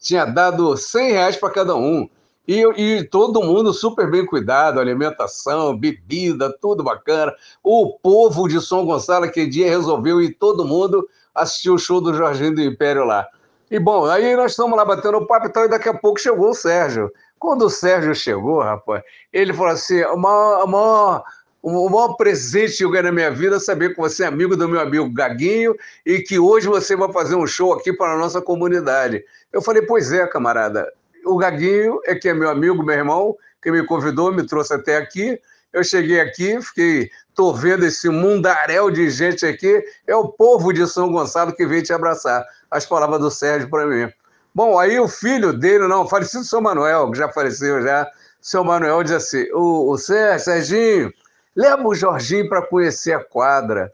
[0.03, 2.09] tinha dado 100 reais para cada um.
[2.47, 7.33] E, e, todo mundo super bem cuidado, alimentação, bebida, tudo bacana.
[7.63, 12.13] O povo de São Gonçalo, aquele dia, resolveu ir todo mundo assistir o show do
[12.13, 13.27] Jorginho do Império lá.
[13.71, 16.21] E bom, aí nós estamos lá batendo o papo e tal, e daqui a pouco
[16.21, 17.11] chegou o Sérgio.
[17.39, 21.25] Quando o Sérgio chegou, rapaz, ele falou assim: a maior, a maior,
[21.63, 24.57] o maior presente que eu ganhei na minha vida é saber que você é amigo
[24.57, 28.19] do meu amigo Gaguinho e que hoje você vai fazer um show aqui para a
[28.19, 29.25] nossa comunidade.
[29.53, 30.93] Eu falei, pois é, camarada.
[31.25, 34.97] O Gaguinho é que é meu amigo, meu irmão, que me convidou, me trouxe até
[34.97, 35.41] aqui.
[35.73, 39.85] Eu cheguei aqui, fiquei, tô vendo esse mundaréu de gente aqui.
[40.05, 42.45] É o povo de São Gonçalo que veio te abraçar.
[42.71, 44.13] As palavras do Sérgio para mim.
[44.53, 48.07] Bom, aí o filho dele, não, falecido São Manuel, que já faleceu já,
[48.41, 51.13] seu Manuel diz assim: o, o Sérgio, Serginho,
[51.55, 53.93] leva o Jorginho para conhecer a quadra.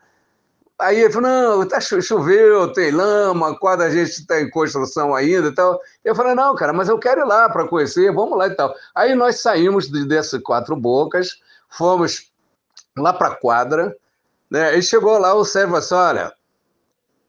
[0.78, 5.14] Aí ele falou: não, tá choveu, tem lama, a quadra a gente está em construção
[5.14, 5.80] ainda e tal.
[6.04, 8.72] Eu falei: não, cara, mas eu quero ir lá para conhecer, vamos lá e tal.
[8.94, 12.30] Aí nós saímos de, dessas quatro bocas, fomos
[12.96, 13.96] lá para a quadra,
[14.48, 14.78] né?
[14.78, 16.32] E chegou lá, o Sérgio falou assim: olha,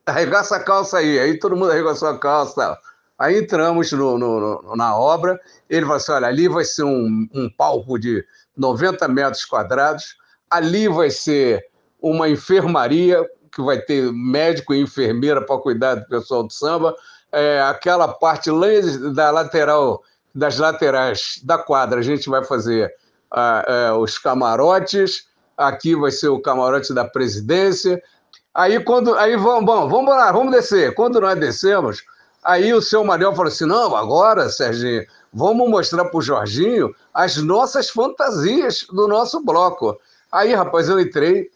[0.05, 1.19] arregaça a calça aí.
[1.19, 2.77] Aí todo mundo arregaçou a calça e tal.
[3.17, 7.27] Aí entramos no, no, no, na obra, ele falou assim: olha, ali vai ser um,
[7.33, 8.23] um palco de
[8.55, 10.18] 90 metros quadrados,
[10.49, 11.65] ali vai ser
[12.01, 16.95] uma enfermaria, que vai ter médico e enfermeira para cuidar do pessoal do samba,
[17.31, 18.67] é, aquela parte lá
[19.13, 20.01] da lateral,
[20.33, 22.93] das laterais da quadra, a gente vai fazer
[23.67, 28.01] é, os camarotes, aqui vai ser o camarote da presidência.
[28.53, 30.93] Aí, quando, aí vamos, bom, vamos lá, vamos descer.
[30.95, 32.01] Quando nós descemos,
[32.43, 37.37] aí o seu Mariel falou assim: não, agora, Serginho, vamos mostrar para o Jorginho as
[37.37, 39.97] nossas fantasias do nosso bloco.
[40.31, 41.49] Aí, rapaz, eu entrei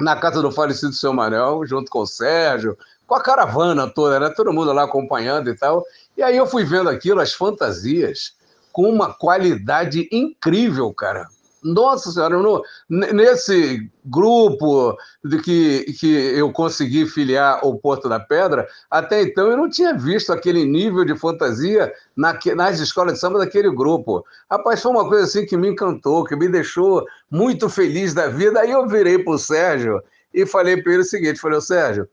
[0.00, 4.30] na casa do falecido seu Manuel, junto com o Sérgio, com a caravana toda, né?
[4.30, 5.84] Todo mundo lá acompanhando e tal.
[6.16, 8.34] E aí eu fui vendo aquilo, as fantasias,
[8.72, 11.28] com uma qualidade incrível, cara.
[11.64, 18.68] Nossa Senhora, no, nesse grupo de que, que eu consegui filiar o Porto da Pedra,
[18.90, 23.38] até então eu não tinha visto aquele nível de fantasia na, nas escolas de samba
[23.38, 24.26] daquele grupo.
[24.50, 28.60] Rapaz, foi uma coisa assim que me encantou, que me deixou muito feliz da vida.
[28.60, 30.02] Aí eu virei para o Sérgio
[30.34, 32.06] e falei para ele o seguinte: falei, Sérgio,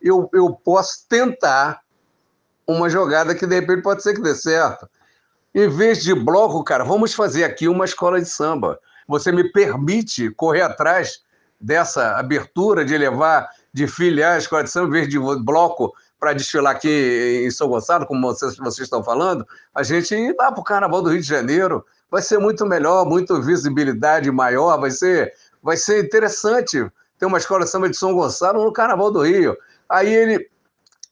[0.00, 1.82] eu, eu posso tentar
[2.66, 4.88] uma jogada que de repente pode ser que dê certo.
[5.54, 10.30] Em vez de bloco, cara, vamos fazer aqui uma escola de samba você me permite
[10.30, 11.22] correr atrás
[11.60, 16.32] dessa abertura de levar, de filiar a escola de samba, em vez de bloco para
[16.32, 20.60] desfilar aqui em São Gonçalo, como vocês, vocês estão falando, a gente ir lá para
[20.60, 21.84] o Carnaval do Rio de Janeiro.
[22.10, 26.86] Vai ser muito melhor, muito visibilidade maior, vai ser, vai ser interessante
[27.18, 29.56] ter uma escola de samba de São Gonçalo no Carnaval do Rio.
[29.88, 30.48] Aí ele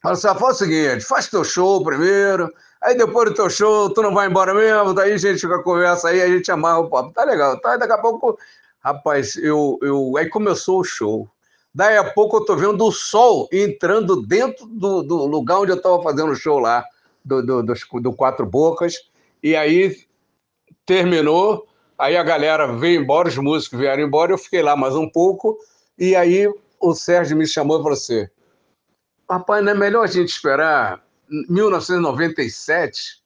[0.01, 2.49] falou assim: ah, faz o seguinte, faz teu show primeiro,
[2.83, 6.21] Aí depois do teu show, tu não vai embora mesmo, daí a gente conversa aí,
[6.21, 7.13] a gente amarra o papo.
[7.13, 7.77] Tá legal, tá?
[7.77, 8.37] Daqui a pouco,
[8.79, 10.17] rapaz, eu, eu...
[10.17, 11.29] aí começou o show.
[11.73, 15.81] Daí a pouco eu tô vendo o sol entrando dentro do, do lugar onde eu
[15.81, 16.83] tava fazendo o show lá,
[17.23, 18.95] do, do, do, do Quatro Bocas.
[19.41, 19.95] E aí
[20.85, 21.65] terminou,
[21.97, 25.57] aí a galera veio embora, os músicos vieram embora, eu fiquei lá mais um pouco,
[25.97, 26.47] e aí
[26.81, 28.27] o Sérgio me chamou e falou assim:
[29.29, 33.21] rapaz, não é melhor a gente esperar 1997.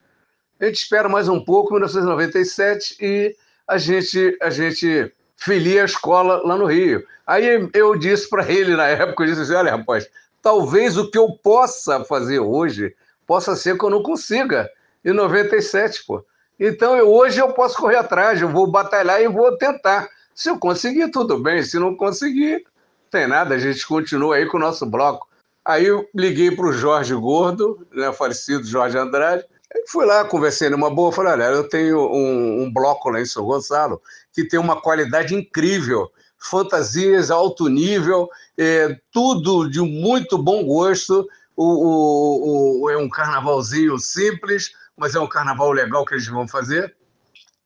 [0.60, 3.36] A gente espera mais um pouco, 1997, e
[3.68, 7.06] a gente, a gente filia a escola lá no Rio.
[7.26, 10.10] Aí eu disse para ele na época, eu disse assim, olha, rapaz,
[10.42, 14.70] talvez o que eu possa fazer hoje possa ser que eu não consiga
[15.04, 16.26] em 97, pô.
[16.60, 20.10] Então eu, hoje eu posso correr atrás, eu vou batalhar e vou tentar.
[20.34, 21.62] Se eu conseguir, tudo bem.
[21.62, 22.66] Se não conseguir,
[23.12, 25.27] tem nada, a gente continua aí com o nosso bloco.
[25.68, 29.44] Aí eu liguei para o Jorge Gordo, né, falecido Jorge Andrade,
[29.90, 33.44] fui lá, conversei numa boa, falei, olha, eu tenho um, um, bloco lá em São
[33.44, 34.02] Gonçalo
[34.32, 41.66] que tem uma qualidade incrível, fantasias alto nível, é, tudo de muito bom gosto, o,
[41.66, 46.96] o, o, é um carnavalzinho simples, mas é um carnaval legal que eles vão fazer,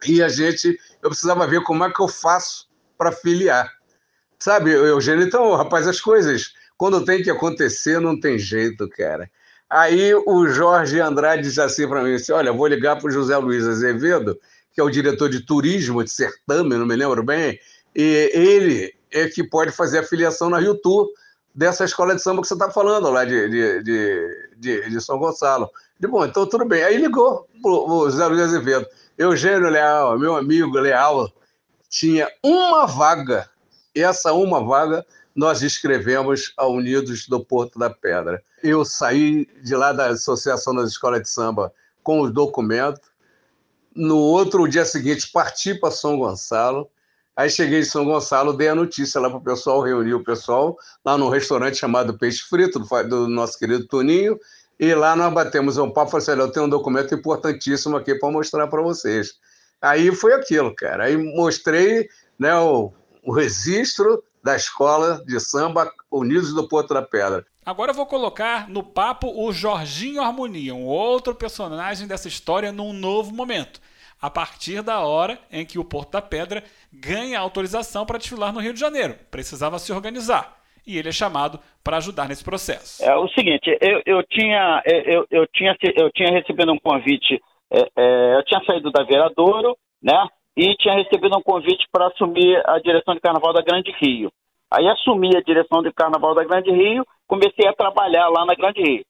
[0.08, 3.72] e a gente, eu precisava ver como é que eu faço para filiar.
[4.40, 5.24] Sabe, Eugênio?
[5.24, 9.30] Então, rapaz, as coisas quando tem que acontecer, não tem jeito, cara.
[9.70, 13.38] Aí o Jorge Andrade disse assim para mim: assim, Olha, vou ligar para o José
[13.38, 14.36] Luiz Azevedo,
[14.74, 17.60] que é o diretor de turismo de certame, não me lembro bem,
[17.96, 21.08] e ele é que pode fazer a filiação na Rio Tour
[21.54, 23.84] dessa escola de samba que você está falando lá de, de,
[24.58, 25.70] de, de, São Gonçalo.
[26.00, 26.82] De bom, então tudo bem.
[26.82, 28.88] Aí ligou o José Luiz Azevedo.
[29.20, 31.32] Eugênio Leal, meu amigo Leal,
[31.88, 33.48] tinha uma vaga.
[33.94, 38.44] Essa uma vaga nós escrevemos a Unidos do Porto da Pedra.
[38.64, 43.02] Eu saí de lá da Associação das Escolas de Samba com os documentos.
[43.96, 46.90] No outro dia seguinte, parti para São Gonçalo.
[47.36, 50.78] Aí cheguei em São Gonçalo, dei a notícia lá para o pessoal, reuni o pessoal
[51.04, 54.38] lá num restaurante chamado Peixe Frito, do, nosso querido Toninho,
[54.78, 58.30] e lá nós batemos um papo, falei assim, eu tenho um documento importantíssimo aqui para
[58.30, 59.36] mostrar para vocês.
[59.82, 61.06] Aí foi aquilo, cara.
[61.06, 62.92] Aí mostrei né, o,
[63.24, 67.46] o registro da escola de samba Unidos do Porto da Pedra.
[67.66, 72.92] Agora eu vou colocar no papo o Jorginho Harmonia, um outro personagem dessa história num
[72.92, 73.80] novo momento,
[74.20, 78.60] a partir da hora em que o Porto da Pedra ganha autorização para desfilar no
[78.60, 79.16] Rio de Janeiro.
[79.30, 80.58] Precisava se organizar.
[80.86, 83.04] E ele é chamado para ajudar nesse processo.
[83.04, 87.40] É o seguinte, eu, eu tinha, eu, eu, tinha, eu tinha recebido um convite,
[87.72, 90.28] é, é, eu tinha saído da Veradouro, né?
[90.58, 94.32] E tinha recebido um convite para assumir a direção de Carnaval da Grande Rio.
[94.72, 98.82] Aí assumi a direção de Carnaval da Grande Rio, comecei a trabalhar lá na Grande
[98.82, 99.04] Rio.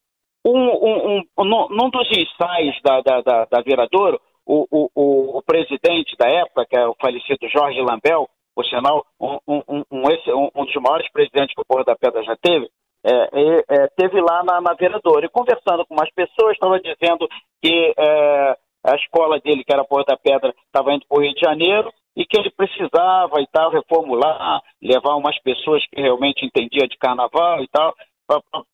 [0.43, 6.17] Um, um, um, num dos ensaios da, da, da, da Viradouro, o, o, o, presidente
[6.17, 11.09] da época, que é o falecido Jorge Lambel, por sinal, um, um, um, dos maiores
[11.11, 12.67] presidentes que o Porra da Pedra já teve,
[13.03, 15.25] é, é, teve lá na, na Viradouro.
[15.25, 17.27] E conversando com umas pessoas, estava dizendo
[17.61, 21.21] que é, a escola dele, que era a Porra da Pedra, estava indo para o
[21.21, 26.45] Rio de Janeiro e que ele precisava e tal reformular, levar umas pessoas que realmente
[26.45, 27.93] entendiam de carnaval e tal,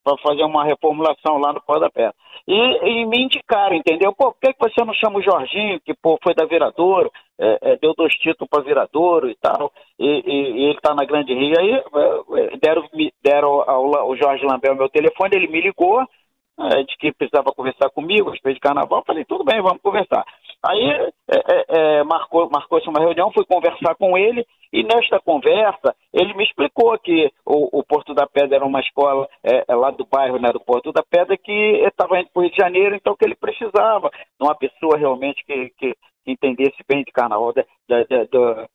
[0.04, 2.14] para fazer uma reformulação lá no da Pedra.
[2.46, 4.12] E, e, me indicaram, entendeu?
[4.14, 7.58] Pô, por que, que você não chama o Jorginho, que pô, foi da Viradouro, é,
[7.72, 11.34] é, deu dois títulos para Viradouro e tal, e, e, e ele está na Grande
[11.34, 11.58] Rio.
[11.58, 12.88] Aí é, deram,
[13.22, 16.00] deram ao, ao Jorge Lambert o meu telefone, ele me ligou,
[16.86, 19.04] de que precisava conversar comigo a respeito de carnaval.
[19.06, 20.24] Falei, tudo bem, vamos conversar.
[20.62, 25.94] Aí é, é, é, marcou, marcou-se uma reunião, fui conversar com ele, e nesta conversa
[26.12, 29.90] ele me explicou que o, o Porto da Pedra era uma escola é, é lá
[29.90, 31.52] do bairro né, do Porto da Pedra que
[31.86, 35.44] estava indo para o Rio de Janeiro, então que ele precisava de uma pessoa realmente
[35.44, 38.68] que, que entendesse bem de carnaval, da, da, da,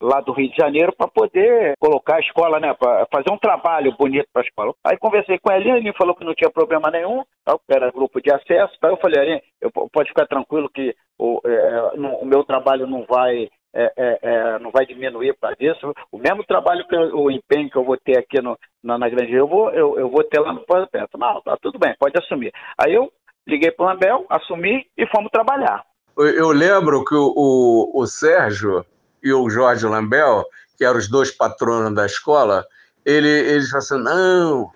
[0.00, 3.94] lá do Rio de Janeiro para poder colocar a escola, né, para fazer um trabalho
[3.96, 4.74] bonito para a escola.
[4.84, 8.32] Aí conversei com ele, ele falou que não tinha problema nenhum, tal, era grupo de
[8.32, 8.88] acesso, tá?
[8.88, 13.48] eu falei, Aline, eu, pode ficar tranquilo que o, é, o meu trabalho não vai
[13.74, 15.92] é, é, é, não vai diminuir para isso.
[16.10, 19.08] O mesmo trabalho que eu, o empenho que eu vou ter aqui no, na, na
[19.08, 21.18] Grande eu vou, eu, eu vou ter lá no Pós-Perto.
[21.18, 22.52] Não, tá tudo bem, pode assumir.
[22.78, 23.12] Aí eu
[23.46, 25.84] liguei para o Ambel, assumi e fomos trabalhar.
[26.16, 28.84] Eu lembro que o, o, o Sérgio,
[29.22, 30.44] e o Jorge Lambel,
[30.76, 32.64] que eram os dois patronos da escola,
[33.04, 34.72] ele, eles falaram assim, não,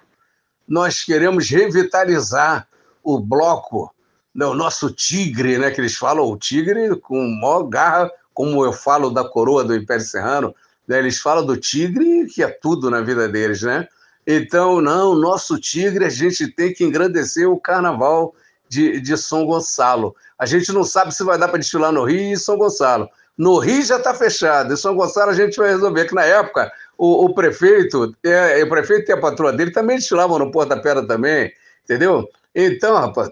[0.67, 2.67] nós queremos revitalizar
[3.03, 3.95] o bloco,
[4.35, 8.73] né, o nosso tigre, né, que eles falam, o tigre com maior garra, como eu
[8.73, 10.55] falo da coroa do Império Serrano,
[10.87, 13.87] né, eles falam do tigre, que é tudo na vida deles, né?
[14.27, 18.35] Então, não, nosso tigre, a gente tem que engrandecer o carnaval
[18.69, 20.15] de, de São Gonçalo.
[20.39, 23.59] A gente não sabe se vai dar para desfilar no Rio e São Gonçalo, no
[23.59, 24.73] Rio já está fechado.
[24.73, 28.69] Em São Gonçalo a gente vai resolver que na época o, o prefeito, é, o
[28.69, 31.53] prefeito e a patroa dele também desfilavam no Porta Pedra também,
[31.85, 32.29] entendeu?
[32.55, 33.31] Então, rapaz,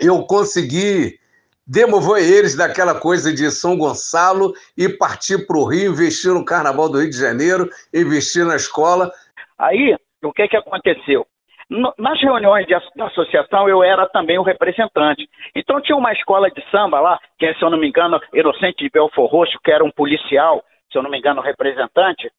[0.00, 1.18] eu consegui
[1.66, 6.88] demover eles daquela coisa de São Gonçalo e partir para o Rio, investir no Carnaval
[6.88, 9.12] do Rio de Janeiro, investir na escola.
[9.56, 11.26] Aí, o que, que aconteceu?
[11.70, 15.28] Nas reuniões de, da associação eu era também o representante.
[15.54, 18.90] Então tinha uma escola de samba lá, que se eu não me engano, Inocente de
[18.90, 22.30] Belfor Roxo, que era um policial, se eu não me engano, representante,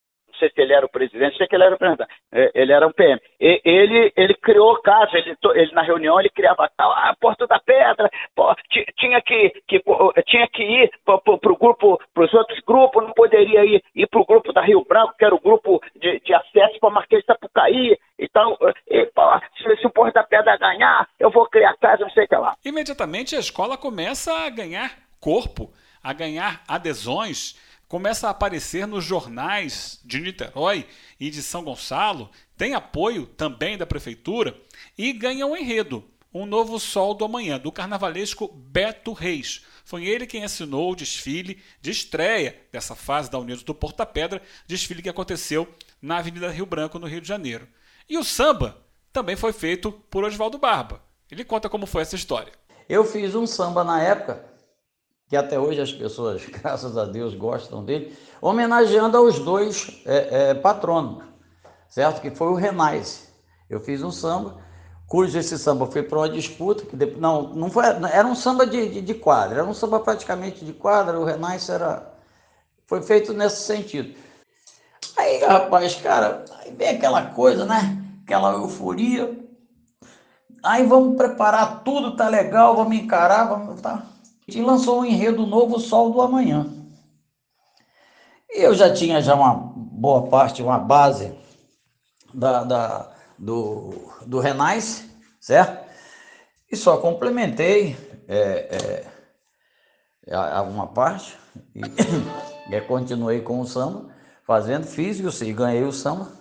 [0.42, 2.88] sei se ele era o presidente, sei que ele era o representante, é, ele era
[2.88, 3.22] um PM.
[3.40, 8.10] E, ele, ele criou casa, ele, ele na reunião ele criava ah, Porto da Pedra,
[8.36, 8.54] pô,
[8.98, 9.82] tinha que, que,
[10.26, 14.22] tinha que ir para o grupo, para os outros grupos, não poderia ir, ir para
[14.22, 17.28] o grupo da Rio Branco, que era o grupo de, de acesso para Marquês de
[17.28, 19.22] Sapucaí, então, e, pô,
[19.58, 22.36] se, se o Porto da Pedra ganhar, eu vou criar casa, não sei o que
[22.36, 22.56] lá.
[22.64, 25.72] Imediatamente a escola começa a ganhar corpo,
[26.04, 27.56] a ganhar adesões,
[27.92, 30.88] começa a aparecer nos jornais de Niterói
[31.20, 34.58] e de São Gonçalo, tem apoio também da prefeitura
[34.98, 36.02] e ganha um enredo,
[36.34, 39.66] um novo sol do amanhã, do carnavalesco Beto Reis.
[39.84, 44.42] Foi ele quem assinou o desfile de estreia dessa fase da Unidos do Porta Pedra,
[44.66, 45.68] desfile que aconteceu
[46.02, 47.68] na Avenida Rio Branco, no Rio de Janeiro.
[48.08, 48.78] E o samba
[49.12, 51.04] também foi feito por Oswaldo Barba.
[51.30, 52.54] Ele conta como foi essa história.
[52.88, 54.50] Eu fiz um samba na época
[55.32, 60.54] que até hoje as pessoas, graças a Deus, gostam dele, homenageando aos dois é, é,
[60.54, 61.24] patronos,
[61.88, 62.20] certo?
[62.20, 63.32] Que foi o Renais.
[63.70, 64.58] Eu fiz um samba,
[65.08, 68.68] cujo esse samba foi para uma disputa, que depois, não, não foi, era um samba
[68.68, 72.12] de, de, de, quadra, era um samba praticamente de quadra, o Renais era,
[72.86, 74.14] foi feito nesse sentido.
[75.16, 78.04] Aí, rapaz, cara, aí vem aquela coisa, né?
[78.26, 79.40] Aquela euforia.
[80.62, 84.11] Aí vamos preparar tudo, tá legal, vamos encarar, vamos, tá?
[84.58, 86.68] E lançou um enredo novo, Sol do Amanhã.
[88.50, 91.34] Eu já tinha já uma boa parte, uma base
[92.34, 95.06] da, da do, do Renais,
[95.40, 95.90] certo?
[96.72, 97.98] E só complementei
[98.28, 99.06] é,
[100.28, 101.38] é, alguma parte
[101.76, 101.82] e,
[102.76, 104.10] e continuei com o samba,
[104.46, 106.32] fazendo, fiz e ganhei o samba,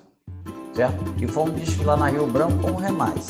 [0.74, 1.02] certo?
[1.18, 3.28] E fomos desfilar na Rio Branco com o Renais.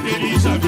[0.00, 0.67] Feliz a vida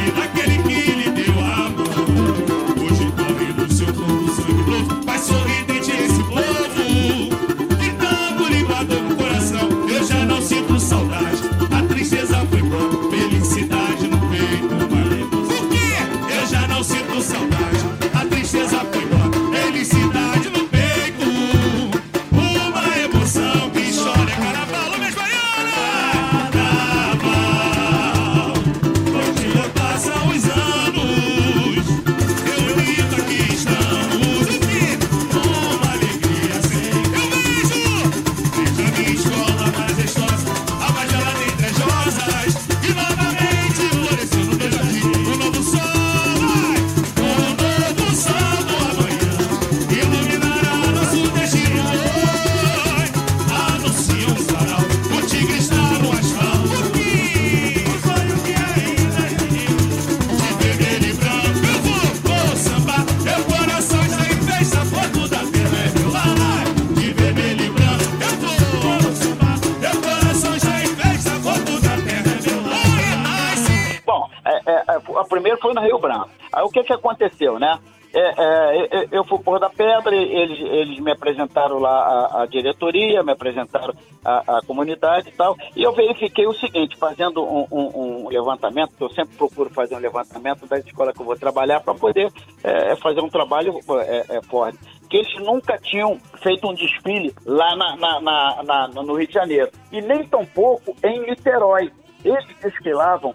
[76.90, 77.78] que aconteceu, né?
[78.12, 82.46] É, é, eu- eu fui por da pedra, eles, eles me apresentaram lá a, a
[82.46, 87.68] diretoria, me apresentaram a, a comunidade e tal, e eu verifiquei o seguinte, fazendo um,
[87.70, 91.36] um- um levantamento, que eu sempre procuro fazer um levantamento da escola que eu vou
[91.38, 92.32] trabalhar para poder
[92.64, 94.76] é, fazer um trabalho é, é, forte,
[95.08, 99.70] que eles nunca tinham feito um desfile lá na- na- na- no Rio de Janeiro,
[99.92, 101.92] e nem tampouco em Niterói.
[102.24, 103.34] Eles desfilavam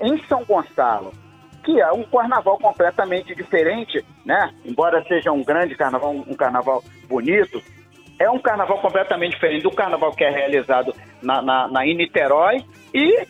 [0.00, 1.12] em São Gonçalo,
[1.66, 4.54] que é um carnaval completamente diferente, né?
[4.64, 7.60] Embora seja um grande carnaval, um carnaval bonito,
[8.18, 12.64] é um carnaval completamente diferente do carnaval que é realizado na, na, na- em Niterói
[12.94, 13.26] e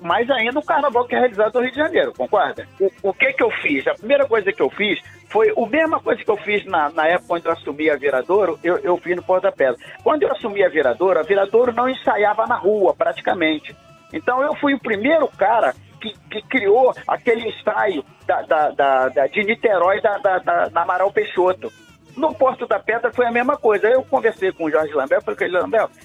[0.00, 2.66] mais ainda o carnaval que é realizado no Rio de Janeiro, concorda?
[2.80, 3.86] O, o que que eu fiz?
[3.86, 5.00] A primeira coisa que eu fiz
[5.30, 8.58] foi a mesma coisa que eu fiz na, na época quando eu assumi a Viradouro,
[8.62, 9.76] eu, eu fiz no Porta Pedra.
[10.02, 13.74] Quando eu assumi a Viradouro, a Viradouro não ensaiava na rua, praticamente.
[14.12, 15.74] Então eu fui o primeiro cara
[16.12, 20.38] que, que criou aquele ensaio da, da- da- de Niterói da, da-
[20.68, 21.72] da Amaral Peixoto.
[22.16, 23.88] No Porto da Pedra foi a mesma coisa.
[23.88, 25.56] Eu conversei com o Jorge Lambert, falei com ele,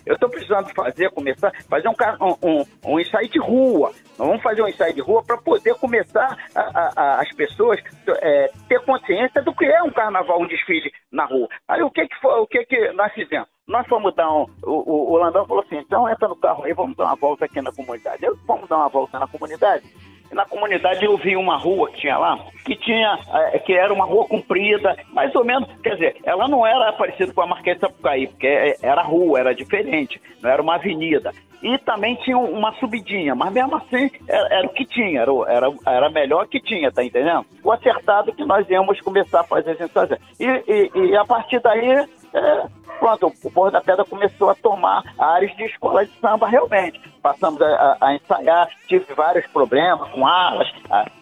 [0.05, 1.93] eu estou precisando fazer, começar, fazer um,
[2.41, 3.91] um, um, ensaio de rua.
[4.17, 7.79] Vamos fazer um ensaio de rua para poder começar a- a- a- as pessoas
[8.21, 11.47] é, ter consciência do que é um carnaval, um desfile na rua.
[11.67, 13.47] Aí o que que, foi, o que, que nós fizemos?
[13.67, 14.47] Nós fomos dar um.
[14.63, 17.71] O, o, falou assim: então entra no carro aí, vamos dar uma volta aqui na
[17.71, 18.25] comunidade.
[18.25, 19.83] Eu, vamos dar uma volta na comunidade.
[20.31, 23.17] Na comunidade eu vi uma rua que tinha lá, que tinha,
[23.53, 27.33] eh, que era uma rua comprida, mais ou menos, quer dizer, ela não era parecida
[27.33, 31.31] com a Marquês de Sapucaí, porque eh, era rua, era diferente, não era uma avenida.
[31.61, 35.31] E também tinha um- uma subidinha, mas mesmo assim era, era o que tinha, era,
[35.49, 37.45] era, era melhor que tinha, tá entendendo?
[37.63, 40.17] O acertado que nós íamos começar a fazer esse ensaio.
[40.39, 42.63] E, e, e a partir daí, é,
[42.99, 46.99] pronto, o Porto da Pedra começou a tomar áreas de escola de samba realmente.
[47.21, 50.67] Passamos a, a- a ensaiar, tive vários problemas com alas,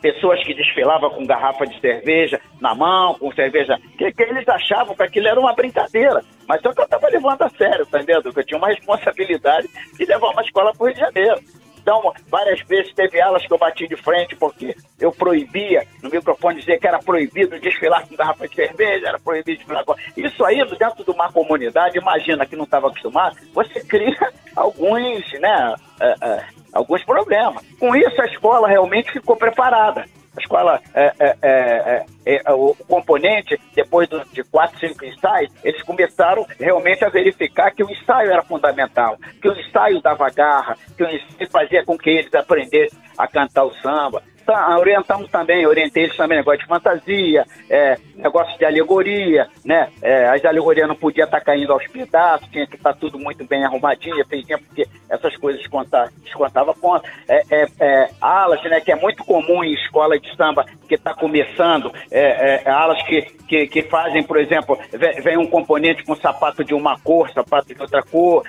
[0.01, 4.95] pessoas que desfilavam com garrafa de cerveja na mão, com cerveja, que, que eles achavam
[4.95, 6.23] que aquilo era uma brincadeira.
[6.47, 8.31] Mas só que eu estava levando a sério, tá entendendo?
[8.33, 11.39] Que eu tinha uma responsabilidade de levar uma escola para o Rio de Janeiro.
[11.87, 16.59] Então, várias vezes teve alas que eu bati de frente porque eu proibia no microfone
[16.59, 19.95] dizer que era proibido desfilar com garrafa de cerveja, era proibido desfilar com...
[20.17, 24.17] Isso aí, dentro de uma comunidade, imagina que não estava acostumado, você cria
[24.53, 27.63] alguns, né, é, é, alguns problemas.
[27.79, 30.03] Com isso, a escola realmente ficou preparada.
[30.47, 35.51] A escola, é, é, é, é, é, o componente, depois do- de quatro, cinco ensaios,
[35.61, 40.77] eles começaram realmente a verificar que o ensaio era fundamental, que o ensaio dava garra,
[40.95, 44.23] que o ensaio fazia com que eles aprendessem a cantar o samba.
[44.47, 49.89] Tá, orientamos também, orientei eles também negócio de fantasia, é, negócio de alegoria, né?
[50.01, 53.65] É, as alegorias não podiam estar caindo aos pedaços, tinha que estar tudo muito bem
[53.65, 57.05] arrumadinho, feitinho, porque essas coisas desconta- descontavam ponto.
[57.27, 61.13] É, é, é, alas, né, que é muito comum em escola de samba que está
[61.13, 64.79] começando, é, é, alas que, que, que fazem, por exemplo,
[65.21, 68.43] vem, um componente com sapato de uma cor, sapato de outra cor,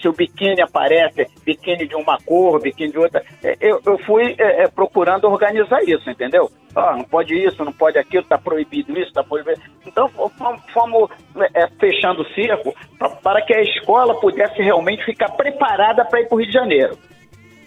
[0.00, 3.24] se o biquíni aparece, biquíni de uma cor, biquíni de outra.
[3.60, 4.68] Eu, eu fui é, é,
[5.00, 6.50] procurando organizar isso, entendeu?
[6.74, 9.60] Ó, não pode isso, não pode aquilo, está proibido isso, está proibido.
[9.86, 11.10] Então fomos, fomos
[11.54, 12.74] é, fechando o circo
[13.22, 16.98] para que a escola pudesse realmente ficar preparada para ir para o Rio de Janeiro.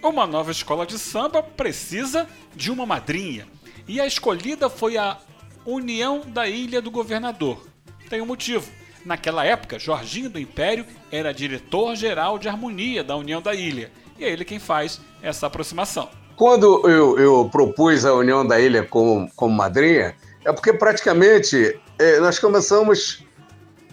[0.04, 3.48] Uma nova escola de samba precisa de uma madrinha.
[3.88, 5.18] E a escolhida foi a
[5.66, 7.66] União da Ilha do Governador.
[8.10, 8.70] Tem um motivo.
[9.04, 13.92] Naquela época, Jorginho do Império era diretor-geral de harmonia da União da Ilha.
[14.20, 16.10] E é ele quem faz essa aproximação.
[16.36, 20.16] Quando eu, eu propus a União da Ilha como, como madrinha,
[20.46, 23.24] é porque praticamente é, nós começamos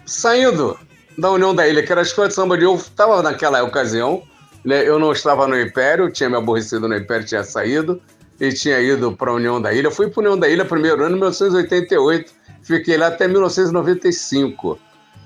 [0.05, 0.77] saindo
[1.17, 4.23] da União da Ilha, que era a escola de samba de eu estava naquela ocasião,
[4.65, 8.01] né, eu não estava no Império, tinha me aborrecido no Império, tinha saído
[8.39, 9.87] e tinha ido para a União da Ilha.
[9.87, 12.31] Eu fui para a União da Ilha primeiro ano, em 1988,
[12.63, 14.79] fiquei lá até 1995.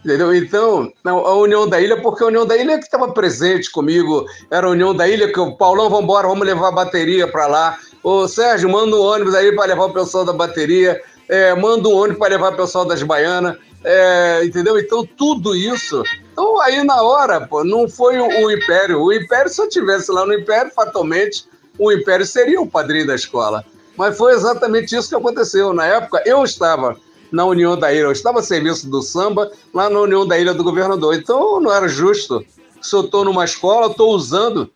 [0.06, 0.36] Entendeu?
[0.36, 4.24] Então, a União da Ilha, porque a União da Ilha é que estava presente comigo,
[4.52, 7.48] era a União da Ilha que o Paulão, vamos embora, vamos levar a bateria para
[7.48, 7.80] lá.
[8.04, 11.96] Ô Sérgio, manda um ônibus aí para levar o pessoal da bateria, é, manda um
[11.96, 14.78] ônibus para levar o pessoal das baianas, é, entendeu?
[14.78, 16.04] Então, tudo isso.
[16.32, 19.02] Então, aí na hora, pô, não foi o, Império.
[19.02, 21.46] O Império, se eu estivesse lá no Império, fatalmente,
[21.80, 23.66] o Império seria o padrinho da escola.
[23.98, 25.74] Mas foi exatamente isso que aconteceu.
[25.74, 26.96] Na época, eu estava
[27.32, 28.04] na União da Ilha.
[28.04, 31.16] Eu estava a serviço do samba lá na União da Ilha do Governador.
[31.16, 32.44] Então não era justo.
[32.82, 34.70] Se eu estou numa escola, estou usando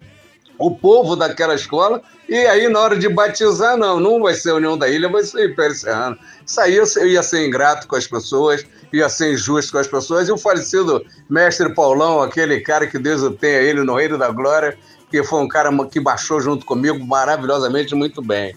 [0.60, 4.78] o povo daquela escola, e aí na hora de batizar, não, não vai ser União
[4.78, 6.18] da Ilha, vai ser Império Serrano.
[6.46, 10.28] Isso aí eu ia ser ingrato com as pessoas, ia ser injusto com as pessoas,
[10.28, 14.30] e o falecido mestre Paulão, aquele cara que Deus o tenha ele no Reino da
[14.30, 14.78] Glória,
[15.10, 18.54] que foi um cara que baixou junto comigo maravilhosamente muito bem.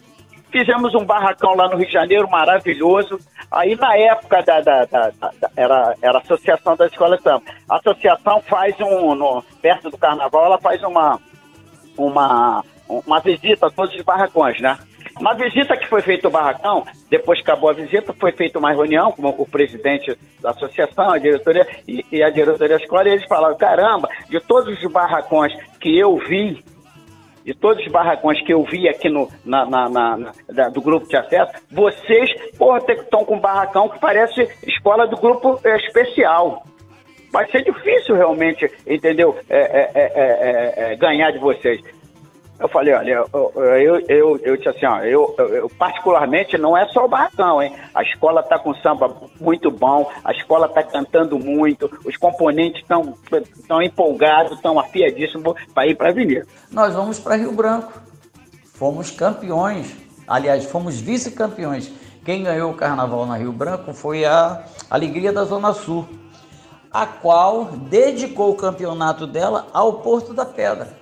[0.52, 3.18] Fizemos um barracão lá no Rio de Janeiro, maravilhoso.
[3.50, 7.42] Aí, na época da, da, da, da era, era Associação da Escola Samba.
[7.68, 11.18] A associação faz um, no, perto do carnaval, ela faz uma,
[11.96, 14.78] uma, uma visita a todos os barracões, né?
[15.20, 18.72] Na visita que foi feito o barracão, depois que acabou a visita, foi feita uma
[18.72, 23.12] reunião com o presidente da associação, a diretoria e, e a diretoria da escola, e
[23.12, 26.64] eles falaram, caramba, de todos os barracões que eu vi,
[27.44, 31.06] de todos os barracões que eu vi aqui no, na, na, na, na do grupo
[31.08, 36.64] de acesso, vocês, porra, estão com um barracão que parece escola do grupo é, especial.
[37.32, 39.36] Vai ser difícil realmente, entendeu?
[39.48, 41.80] É, é, é, é ganhar de vocês.
[42.62, 46.86] Eu falei, olha, eu, eu, eu, eu disse assim, ó, eu, eu, particularmente não é
[46.90, 47.74] só o barracão, hein?
[47.92, 53.18] A escola está com samba muito bom, a escola está cantando muito, os componentes estão
[53.66, 56.46] tão empolgados, estão afiadíssimos para ir para a avenida.
[56.70, 58.00] Nós vamos para Rio Branco.
[58.74, 59.96] Fomos campeões,
[60.28, 61.92] aliás, fomos vice-campeões.
[62.24, 66.08] Quem ganhou o carnaval na Rio Branco foi a Alegria da Zona Sul,
[66.92, 71.01] a qual dedicou o campeonato dela ao Porto da Pedra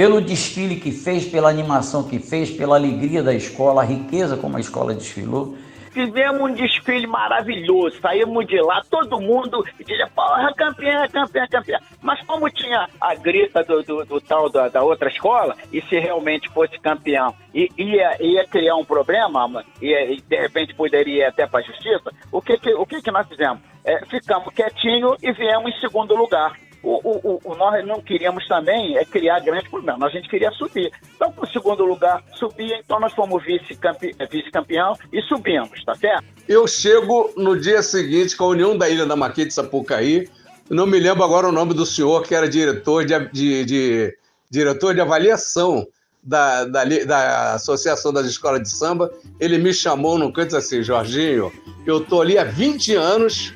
[0.00, 4.56] pelo desfile que fez, pela animação que fez, pela alegria da escola, a riqueza como
[4.56, 5.58] a escola desfilou.
[5.90, 11.78] Fizemos um desfile maravilhoso, saímos de lá, todo mundo dizia, porra, campeã, campeã, campeã.
[12.00, 15.98] Mas como tinha a grita do, do, do tal da, da, outra escola, e se
[15.98, 21.46] realmente fosse campeão e ia, ia criar um problema, e, de repente poderia ir até
[21.46, 23.60] para a justiça, o que, que, o que, que nós fizemos?
[23.84, 26.56] É, ficamos quietinho e viemos em segundo lugar.
[26.82, 30.90] O, o, o, nós não queríamos também é criar grandes problemas, a gente queria subir.
[31.14, 36.24] Então, para o segundo lugar, subir, então nós fomos vice-campeão vice e subimos, tá certo?
[36.48, 40.26] Eu chego no dia seguinte com a União da Ilha da Maquia de Sapucaí,
[40.70, 44.18] não me lembro agora o nome do senhor, que era diretor de, de, de
[44.50, 45.86] diretor de avaliação
[46.22, 51.52] da, da, da, Associação das Escolas de Samba, ele me chamou no canto assim, Jorginho,
[51.86, 53.54] eu tô ali há 20 anos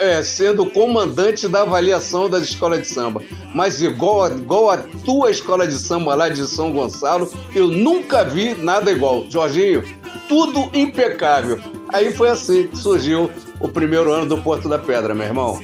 [0.00, 3.22] é, sendo comandante da avaliação das escolas de samba.
[3.54, 8.54] Mas igual igual a tua escola de samba lá de São Gonçalo, eu nunca vi
[8.54, 9.24] nada igual.
[9.28, 9.82] Jorginho,
[10.28, 11.60] tudo impecável.
[11.92, 15.60] Aí foi assim que surgiu o primeiro ano do Porto da Pedra, meu irmão.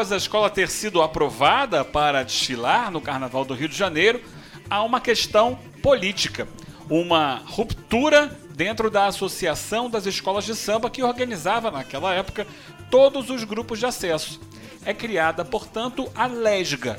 [0.00, 4.22] Após a escola ter sido aprovada para desfilar no Carnaval do Rio de Janeiro,
[4.70, 6.48] há uma questão política.
[6.88, 12.46] uma ruptura dentro da Associação das Escolas de Samba que organizava naquela época
[12.90, 14.40] todos os grupos de acesso.
[14.86, 16.98] É criada, portanto, a LESGA,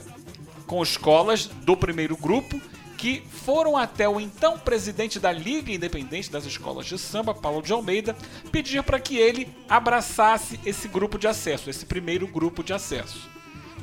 [0.67, 2.61] com escolas do primeiro grupo
[3.01, 7.73] que foram até o então presidente da Liga Independente das Escolas de Samba, Paulo de
[7.73, 8.15] Almeida,
[8.51, 13.27] pedir para que ele abraçasse esse grupo de acesso, esse primeiro grupo de acesso.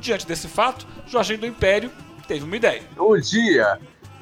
[0.00, 1.90] Diante desse fato, Jorginho do Império
[2.28, 2.80] teve uma ideia.
[2.96, 3.80] Um dia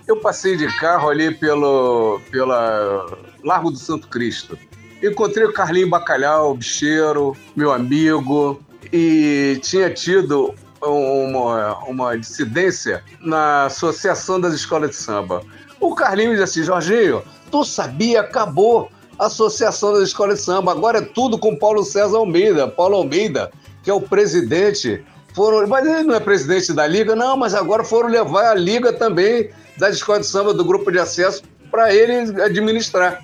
[0.09, 4.59] eu passei de carro ali pelo pela Largo do Santo Cristo.
[5.03, 14.41] Encontrei o Carlinho Bacalhau, bicheiro, meu amigo, e tinha tido uma, uma dissidência na Associação
[14.41, 15.43] das Escolas de Samba.
[15.81, 20.99] O Carlinho disse assim, Jorginho, tu sabia, acabou a Associação das Escolas de Samba, agora
[20.99, 22.69] é tudo com Paulo César Almeida.
[22.69, 23.51] Paulo Almeida,
[23.83, 25.05] que é o presidente,
[25.35, 28.93] foram, mas ele não é presidente da Liga, não, mas agora foram levar a Liga
[28.93, 33.23] também das escolas de samba do grupo de acesso para ele administrar.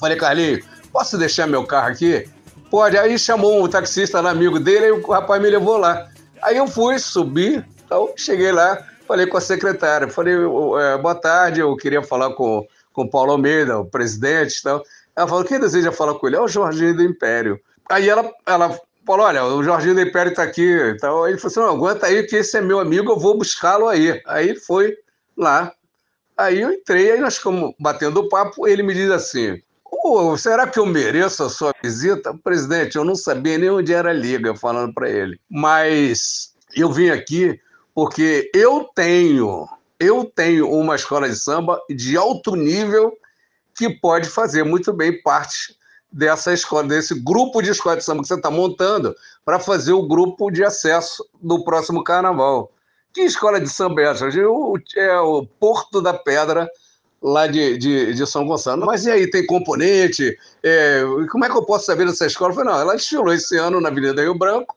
[0.00, 0.62] Falei, Carlinho,
[0.92, 2.28] posso deixar meu carro aqui?
[2.70, 2.98] Pode.
[2.98, 6.08] Aí chamou um taxista lá, amigo dele, e o rapaz me levou lá.
[6.42, 11.60] Aí eu fui, subi, então cheguei lá, falei com a secretária, falei, é, boa tarde,
[11.60, 14.82] eu queria falar com, com o Paulo Almeida, o presidente e tal.
[15.14, 16.36] Ela falou, quem deseja falar com ele?
[16.36, 17.58] É o Jorginho do Império.
[17.88, 20.68] Aí ela, ela falou, olha, o Jorginho do Império está aqui.
[20.94, 23.88] Então, ele falou assim, não, aguenta aí que esse é meu amigo, eu vou buscá-lo
[23.88, 24.20] aí.
[24.26, 24.94] Aí foi
[25.36, 25.72] lá.
[26.36, 29.62] Aí eu entrei, aí nós ficamos batendo papo, ele me diz assim,
[30.36, 32.34] será que eu mereço a sua visita?
[32.42, 35.40] Presidente, eu não sabia nem onde era a liga, falando para ele.
[35.50, 37.58] Mas eu vim aqui
[37.94, 39.66] porque eu tenho,
[39.98, 43.12] eu tenho uma escola de samba de alto nível
[43.74, 45.76] que pode fazer muito bem parte
[46.12, 50.06] dessa escola, desse grupo de escola de samba que você está montando para fazer o
[50.06, 52.72] grupo de acesso do próximo carnaval.
[53.12, 54.28] Que escola de samba é essa?
[54.28, 56.70] É o Porto da Pedra,
[57.22, 58.86] lá de, de, de, São Gonçalo.
[58.86, 60.36] Mas e aí, tem componente?
[60.62, 62.50] É, como é que eu posso saber dessa escola?
[62.50, 64.76] Eu falei, não, ela desfilou esse ano na Avenida Rio Branco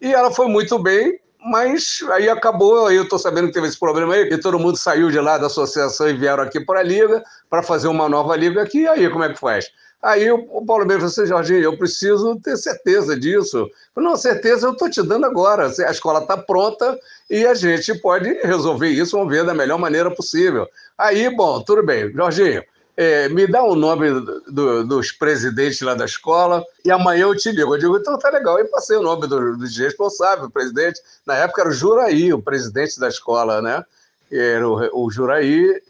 [0.00, 3.78] e ela foi muito bem, mas aí acabou, aí eu estou sabendo que teve esse
[3.78, 6.82] problema aí, e todo mundo saiu de lá da associação e vieram aqui para a
[6.82, 9.70] Liga, para fazer uma nova Liga aqui, e aí como é que faz?
[10.00, 13.68] Aí o Paulo Bem falou assim, Jorginho, eu preciso ter certeza disso.
[13.92, 15.66] Falei, não, certeza eu estou te dando agora.
[15.66, 16.96] A escola está pronta
[17.28, 20.68] e a gente pode resolver isso, vamos ver da melhor maneira possível.
[20.96, 22.12] Aí, bom, tudo bem.
[22.12, 22.62] Jorginho,
[22.96, 24.08] é, me dá o nome
[24.48, 27.74] do, dos presidentes lá da escola e amanhã eu te ligo.
[27.74, 28.58] Eu digo, então tá legal.
[28.60, 31.00] E passei o nome do, do responsável, o presidente.
[31.26, 33.84] Na época era o Juraí, o presidente da escola, né?
[34.30, 35.80] Era o, o Juraí,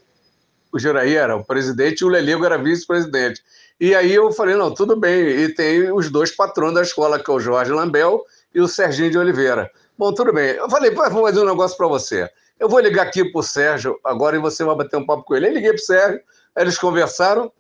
[0.71, 3.43] o Juraí era o presidente e o Leligo era vice-presidente.
[3.81, 5.29] E aí eu falei, não, tudo bem.
[5.29, 8.25] E tem os dois patrões da escola, que é o Jorge Lambel
[8.55, 9.71] e o Serginho de Oliveira.
[9.97, 10.51] Bom, tudo bem.
[10.51, 12.29] Eu falei, vou fazer um negócio para você.
[12.59, 15.47] Eu vou ligar aqui pro Sérgio agora e você vai bater um papo com ele.
[15.47, 16.21] Eu liguei pro Sérgio,
[16.57, 17.53] eles conversaram.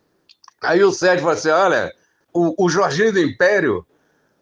[0.61, 1.93] Aí o Sérgio falou assim: olha,
[2.33, 3.87] o, o Jorginho do Império,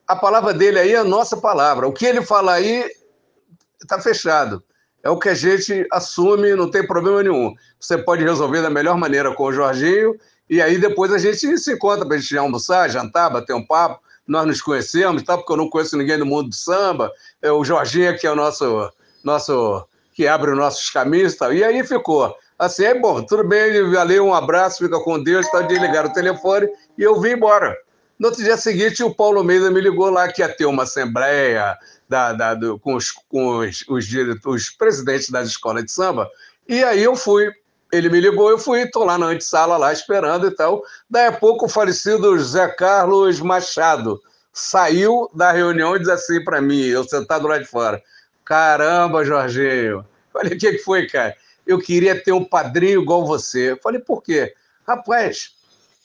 [0.08, 1.86] a palavra dele aí é a nossa palavra.
[1.86, 2.90] O que ele fala aí
[3.80, 4.62] está fechado.
[5.02, 7.54] É o que a gente assume, não tem problema nenhum.
[7.78, 10.18] Você pode resolver da melhor maneira com o Jorginho
[10.48, 14.00] e aí depois a gente se encontra para a gente almoçar, jantar, bater um papo.
[14.26, 15.36] Nós nos conhecemos, tá?
[15.36, 17.12] porque eu não conheço ninguém do mundo do samba.
[17.40, 18.90] É o Jorginho, que é o nosso,
[19.22, 21.52] nosso que abre os nossos caminhos e tal.
[21.52, 22.34] E aí ficou.
[22.58, 26.66] Assim, é bom, tudo bem, valeu, um abraço, fica com Deus, tá, desligaram o telefone
[26.96, 27.76] e eu vim embora.
[28.18, 31.76] No outro dia seguinte, o Paulo Meida me ligou lá que ia ter uma assembleia
[32.08, 34.06] da, da, do, com, os, com os, os,
[34.46, 36.30] os presidentes das escolas de samba,
[36.66, 37.50] e aí eu fui
[37.92, 40.82] ele me ligou, eu fui, estou lá na antessala, lá esperando e tal.
[41.08, 44.20] Daí a pouco o falecido José Carlos Machado
[44.52, 48.02] saiu da reunião e disse assim para mim, eu sentado lá de fora,
[48.44, 50.04] caramba, Jorginho.
[50.32, 51.36] Falei, o que, que foi, cara?
[51.66, 53.78] Eu queria ter um padrinho igual você.
[53.82, 54.54] Falei, por quê?
[54.86, 55.54] Rapaz,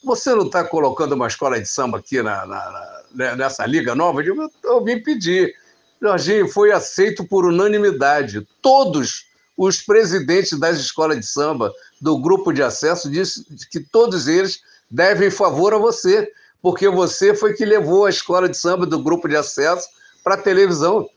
[0.03, 3.93] você não está colocando uma escola de samba aqui na, na, na, né, nessa liga
[3.93, 4.23] nova?
[4.23, 5.53] Eu, eu vim pedir.
[6.01, 8.47] Jorginho, foi aceito por unanimidade.
[8.61, 14.61] Todos os presidentes das escolas de samba do grupo de acesso disse que todos eles
[14.89, 16.31] devem favor a você,
[16.61, 19.87] porque você foi que levou a escola de samba do grupo de acesso
[20.23, 21.07] para a televisão.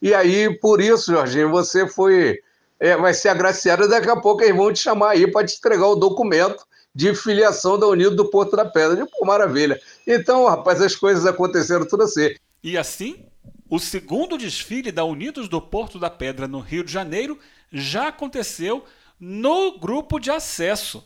[0.00, 2.38] E aí, por isso, Jorginho, você foi
[2.78, 5.86] é, vai ser agraciado, daqui a pouco eles vão te chamar aí para te entregar
[5.86, 9.06] o documento de filiação da Unido do Porto da Pedra.
[9.06, 9.80] Pô, maravilha.
[10.06, 12.34] Então, rapaz, as coisas aconteceram tudo assim.
[12.62, 13.26] E assim,
[13.68, 17.38] o segundo desfile da Unidos do Porto da Pedra no Rio de Janeiro
[17.74, 18.84] já aconteceu
[19.20, 21.02] no grupo de acesso,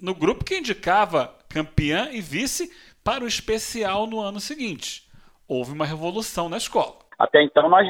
[0.00, 2.70] no grupo que indicava campeã e vice
[3.02, 5.02] para o especial no ano seguinte.
[5.48, 6.94] Houve uma revolução na escola.
[7.18, 7.86] Até então, nós,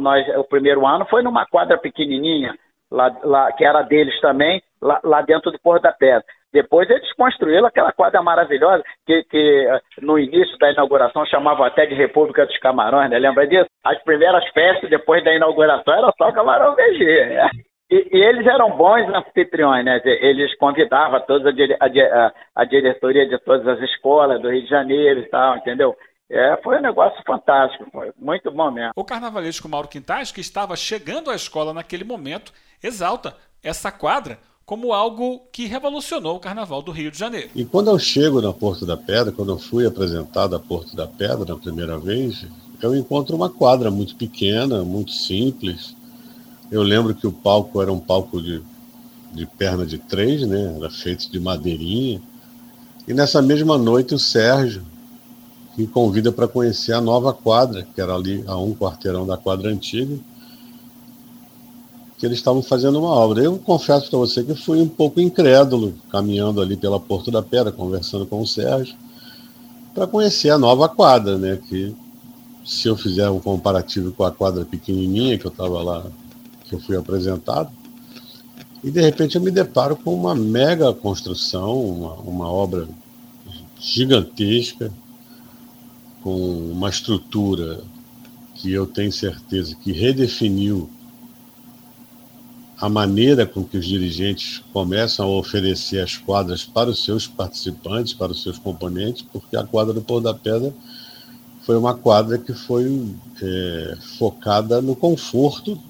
[0.00, 2.56] nós o primeiro ano foi numa quadra pequenininha,
[2.90, 6.24] lá, lá, que era deles também, lá, lá dentro do Porto da Pedra.
[6.54, 11.84] Depois eles construíram aquela quadra maravilhosa que, que eh, no início da inauguração chamava até
[11.84, 13.18] de República dos Camarões, né?
[13.18, 13.66] Lembra disso?
[13.82, 17.04] As primeiras festas depois da inauguração era só Camarão VG.
[17.04, 17.50] Né?
[17.90, 20.00] E, e, eles eram bons anfitriões, né?
[20.04, 25.20] Eles convidavam toda a, a, a, diretoria de todas as escolas do Rio de Janeiro
[25.20, 25.96] e tal, entendeu?
[26.30, 28.92] É, foi um negócio fantástico, foi muito bom mesmo.
[28.94, 34.92] O carnavalesco Mauro Quintais, que estava chegando à escola naquele momento, exalta essa quadra como
[34.92, 37.50] algo que revolucionou o carnaval do Rio de Janeiro.
[37.54, 41.06] E quando eu chego na Porto da Pedra, quando eu fui apresentado a Porto da
[41.06, 42.46] Pedra na primeira vez,
[42.80, 45.94] eu encontro uma quadra muito pequena, muito simples.
[46.70, 48.62] Eu lembro que o palco era um palco de,
[49.32, 50.74] de perna de três, né?
[50.76, 52.20] Era feito de madeirinha.
[53.06, 54.82] E nessa mesma noite o Sérgio
[55.76, 59.70] me convida para conhecer a nova quadra, que era ali a um quarteirão da quadra
[59.70, 60.18] antiga
[62.16, 63.42] que eles estavam fazendo uma obra.
[63.42, 67.72] Eu confesso para você que fui um pouco incrédulo, caminhando ali pela Porto da Pedra,
[67.72, 68.96] conversando com o Sérgio,
[69.94, 71.58] para conhecer a nova quadra, né?
[71.68, 71.94] Que
[72.64, 76.06] se eu fizer um comparativo com a quadra pequenininha que eu estava lá,
[76.64, 77.70] que eu fui apresentado,
[78.82, 82.88] e de repente eu me deparo com uma mega construção, uma, uma obra
[83.80, 84.92] gigantesca,
[86.22, 87.80] com uma estrutura
[88.54, 90.88] que eu tenho certeza que redefiniu
[92.84, 98.12] a maneira com que os dirigentes começam a oferecer as quadras para os seus participantes,
[98.12, 100.70] para os seus componentes, porque a quadra do Pôr da Pedra
[101.62, 103.10] foi uma quadra que foi
[103.40, 105.80] é, focada no conforto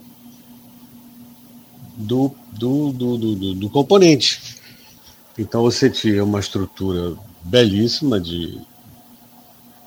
[1.96, 4.56] do, do, do, do, do componente.
[5.36, 8.60] Então você tinha uma estrutura belíssima de,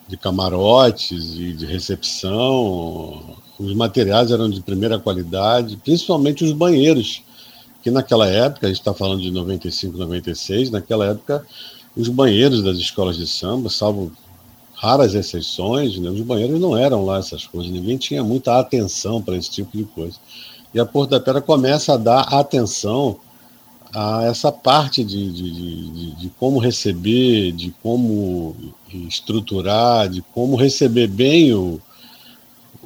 [0.09, 7.23] de camarotes e de recepção, os materiais eram de primeira qualidade, principalmente os banheiros,
[7.81, 11.45] que naquela época, a gente está falando de 95, 96, naquela época
[11.95, 14.11] os banheiros das escolas de samba, salvo
[14.75, 19.35] raras exceções, né, os banheiros não eram lá essas coisas, ninguém tinha muita atenção para
[19.35, 20.17] esse tipo de coisa.
[20.73, 23.17] E a Porto da Pedra começa a dar atenção
[23.91, 28.55] a essa parte de, de, de, de, como receber, de como
[29.07, 31.81] estruturar, de como receber bem o,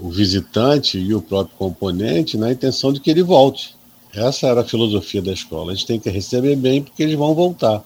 [0.02, 3.76] o visitante e o próprio componente na intenção de que ele volte.
[4.14, 5.72] Essa era a filosofia da escola.
[5.72, 7.84] A gente tem que receber bem porque eles vão voltar.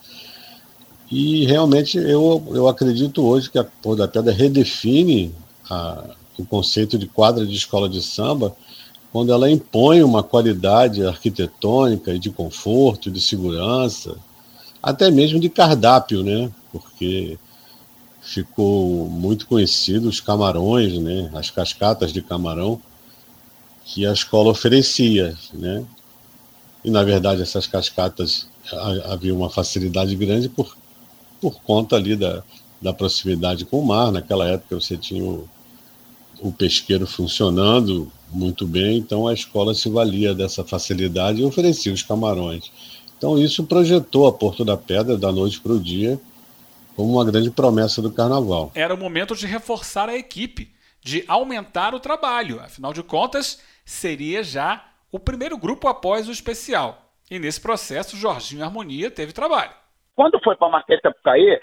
[1.11, 5.31] E realmente eu, eu acredito hoje que a Pôr da Pedra redefine
[5.69, 8.55] a, o conceito de quadra de escola de samba
[9.11, 14.17] quando ela impõe uma qualidade arquitetônica e de conforto, de segurança,
[14.81, 16.51] até mesmo de cardápio, né?
[16.71, 17.37] Porque
[18.25, 22.81] ficou muito conhecido os camarões, né, as cascatas de camarão
[23.85, 25.85] que a escola oferecia, né?
[26.83, 28.47] E na verdade essas cascatas
[29.05, 30.75] havia uma facilidade grande por,
[31.39, 32.43] por conta ali da,
[32.81, 34.11] da proximidade com o mar.
[34.11, 35.47] Naquela época você tinha o,
[36.39, 42.01] o pesqueiro funcionando muito bem, então a escola se valia dessa facilidade e oferecia os
[42.01, 42.71] camarões.
[43.17, 46.19] Então isso projetou a Porto da Pedra da noite para o dia
[46.95, 48.71] como uma grande promessa do carnaval.
[48.73, 52.59] Era o momento de reforçar a equipe, de aumentar o trabalho.
[52.59, 56.97] Afinal de contas, seria já o primeiro grupo após o especial.
[57.29, 59.71] E nesse processo, Jorginho Harmonia teve trabalho.
[60.15, 61.59] Quando foi para a Marquês Sapucaí,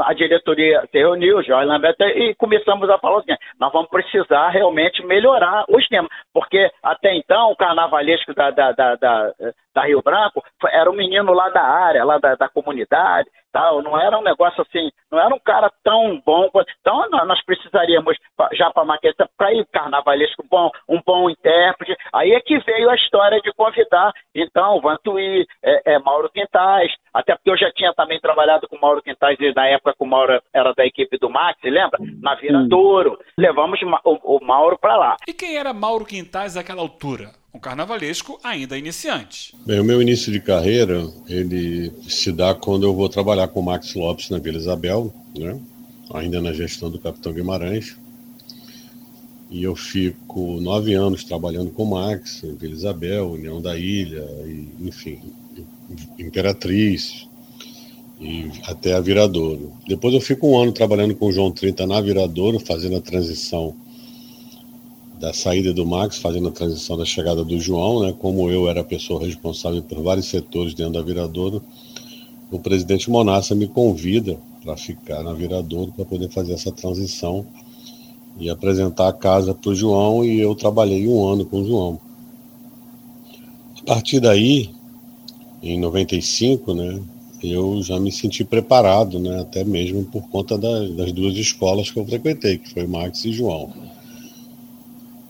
[0.00, 5.04] a diretoria se reuniu, Jorge Lamberto, e começamos a falar assim, nós vamos precisar realmente
[5.04, 9.32] melhorar o esquema, porque até então o carnavalesco da, da, da, da,
[9.74, 13.98] da Rio Branco era um menino lá da área, lá da, da comunidade, tal, não
[14.00, 16.48] era um negócio assim, não era um cara tão bom.
[16.80, 18.16] Então nós precisaríamos,
[18.52, 21.96] já para maqueta, para ir carnavalesco bom, um bom intérprete.
[22.12, 27.34] Aí é que veio a história de convidar, então, Vantuí, é, é, Mauro Quintais, até
[27.34, 30.72] porque eu já tinha também trabalhado com Mauro Quintais na época que o Mauro era
[30.74, 31.98] da equipe do Max, lembra?
[32.20, 33.18] Na Viradouro.
[33.36, 35.16] Levamos o, o Mauro para lá.
[35.26, 37.41] E quem era Mauro Quintais naquela altura?
[37.54, 39.54] Um carnavalesco ainda iniciante.
[39.66, 43.62] Bem, o meu início de carreira, ele se dá quando eu vou trabalhar com o
[43.62, 45.58] Max Lopes na Vila Isabel, né?
[46.14, 47.96] ainda na gestão do Capitão Guimarães.
[49.50, 54.24] E eu fico nove anos trabalhando com o Max, em Vila Isabel, União da Ilha,
[54.46, 55.20] e, enfim,
[56.18, 57.28] Imperatriz,
[58.18, 59.72] e até a Viradouro.
[59.86, 63.76] Depois eu fico um ano trabalhando com o João 30 na Viradouro, fazendo a transição
[65.22, 68.12] da saída do Max, fazendo a transição da chegada do João, né?
[68.18, 71.62] Como eu era a pessoa responsável por vários setores dentro da Viradouro,
[72.50, 77.46] o presidente Monassa me convida para ficar na Viradouro para poder fazer essa transição
[78.36, 82.00] e apresentar a casa para o João e eu trabalhei um ano com o João.
[83.80, 84.70] A partir daí,
[85.62, 87.00] em 95, né,
[87.44, 92.00] eu já me senti preparado, né, até mesmo por conta da, das duas escolas que
[92.00, 93.91] eu frequentei, que foi Max e João.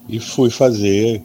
[0.08, 1.22] E fui fazer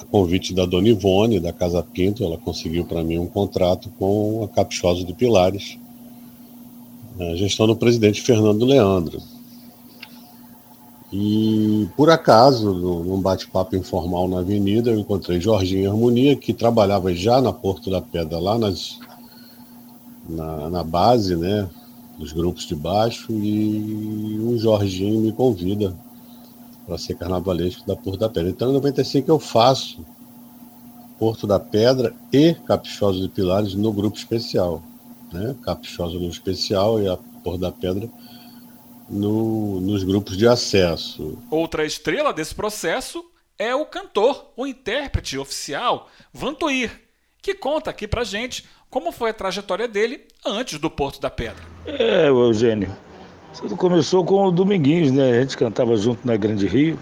[0.00, 4.42] a convite da Dona Ivone, da Casa Pinto, ela conseguiu para mim um contrato com
[4.44, 5.78] a Caprichosa de Pilares,
[7.18, 9.20] a gestão do presidente Fernando Leandro.
[11.12, 17.40] E por acaso, num bate-papo informal na avenida, eu encontrei Jorginho Harmonia, que trabalhava já
[17.40, 18.98] na Porto da Pedra, lá nas,
[20.28, 21.68] na, na base, né,
[22.18, 25.96] dos grupos de baixo, e o Jorginho me convida
[26.88, 28.48] para ser carnavalesco da Porto da Pedra.
[28.48, 30.04] Então, em 95 eu faço
[31.18, 34.82] Porto da Pedra e Caprichosa de Pilares no grupo especial.
[35.30, 35.54] Né?
[35.62, 38.08] Caprichosa no especial e a Porto da Pedra
[39.06, 41.36] no, nos grupos de acesso.
[41.50, 43.22] Outra estrela desse processo
[43.58, 46.90] é o cantor, o intérprete oficial, Vantuir,
[47.42, 51.62] que conta aqui pra gente como foi a trajetória dele antes do Porto da Pedra.
[51.84, 52.96] É, Eugênio.
[53.56, 55.30] Tudo começou com o Dominguinhos, né?
[55.30, 56.98] A gente cantava junto na Grande Rio.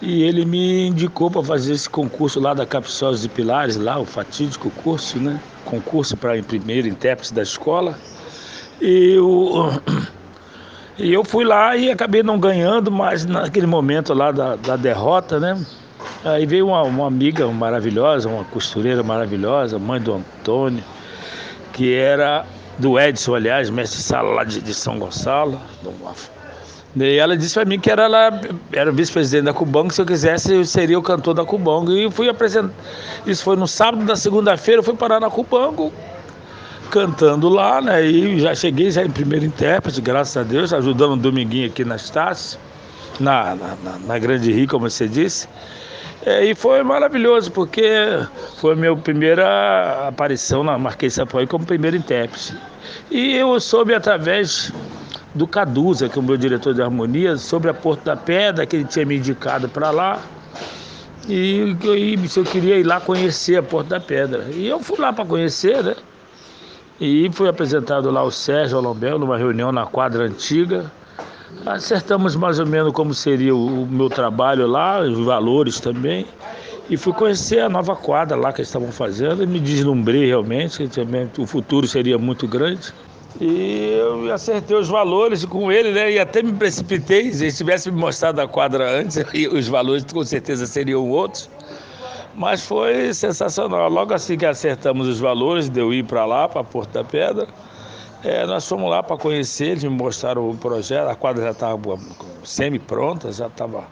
[0.00, 4.04] E ele me indicou para fazer esse concurso lá da Capsós de Pilares, lá, o
[4.04, 5.40] fatídico curso, né?
[5.64, 7.98] Concurso para primeiro intérprete da escola.
[8.80, 9.70] E o
[10.96, 15.40] e eu fui lá e acabei não ganhando, mas naquele momento lá da, da derrota,
[15.40, 15.60] né?
[16.24, 20.82] Aí veio uma, uma, amiga maravilhosa, uma costureira maravilhosa, mãe do Antônio,
[21.72, 22.46] que era
[22.78, 25.60] do Edson, aliás, mestre sala lá de, de São Gonçalo.
[26.96, 28.40] E ela disse para mim que era lá,
[28.72, 31.92] era vice-presidente da Cubango, se eu quisesse eu seria o cantor da Cubango.
[31.92, 32.72] E fui apresentar.
[33.26, 35.92] Isso foi no sábado da segunda-feira, eu fui parar na Cubango,
[36.90, 38.04] cantando lá, né?
[38.04, 42.08] E já cheguei já em primeiro intérprete, graças a Deus, ajudando o Dominguinho aqui nas
[42.08, 42.58] taças,
[43.20, 45.48] na, na, na Grande Rio, como você disse.
[46.28, 47.82] É, e foi maravilhoso, porque
[48.58, 52.54] foi a minha primeira aparição na Marquês Sapucaí como primeiro intérprete.
[53.10, 54.70] E eu soube através
[55.34, 58.76] do Caduza, que é o meu diretor de harmonia, sobre a Porto da Pedra, que
[58.76, 60.20] ele tinha me indicado para lá.
[61.26, 64.48] E, e se eu queria ir lá conhecer a Porto da Pedra.
[64.52, 65.96] E eu fui lá para conhecer, né?
[67.00, 70.92] E fui apresentado lá o Sérgio Alombel numa reunião na quadra antiga.
[71.66, 76.26] Acertamos mais ou menos como seria o, meu trabalho lá, os valores também.
[76.90, 80.88] E fui conhecer a nova quadra lá que eles estavam fazendo e me deslumbrei realmente,
[80.88, 82.92] que o futuro seria muito grande.
[83.40, 86.12] E eu acertei os valores com ele, né?
[86.12, 87.32] E até me precipitei.
[87.32, 89.16] Se ele tivesse me mostrado a quadra antes,
[89.52, 91.48] os valores com certeza seriam outros.
[92.34, 93.88] Mas foi sensacional.
[93.90, 97.46] Logo assim que acertamos os valores, deu ir para lá, para Porto da Pedra,
[98.24, 101.98] é, nós fomos lá para conhecer, eles me mostraram o projeto, a quadra já estava
[102.44, 103.84] semi-pronta, já estava.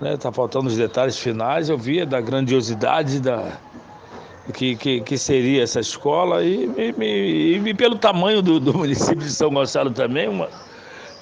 [0.00, 1.68] Né, tá faltando os detalhes finais.
[1.68, 3.58] Eu via da grandiosidade da,
[4.54, 9.30] que, que, que seria essa escola e, e, e, pelo tamanho do, do, município de
[9.30, 10.48] São Gonçalo também, uma,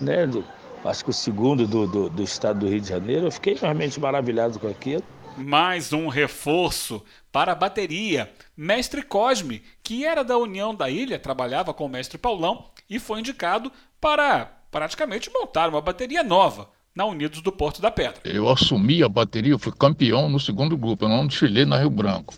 [0.01, 0.45] né, do,
[0.85, 3.99] acho que o segundo do, do, do estado do Rio de Janeiro, eu fiquei realmente
[3.99, 5.03] maravilhado com aquilo
[5.39, 8.31] mais um reforço para a bateria.
[8.61, 13.21] Mestre Cosme, que era da União da Ilha, trabalhava com o mestre Paulão e foi
[13.21, 18.21] indicado para praticamente montar uma bateria nova na Unidos do Porto da Pedra.
[18.25, 21.89] Eu assumi a bateria, eu fui campeão no segundo grupo, eu não desfilei na Rio
[21.89, 22.35] Branco.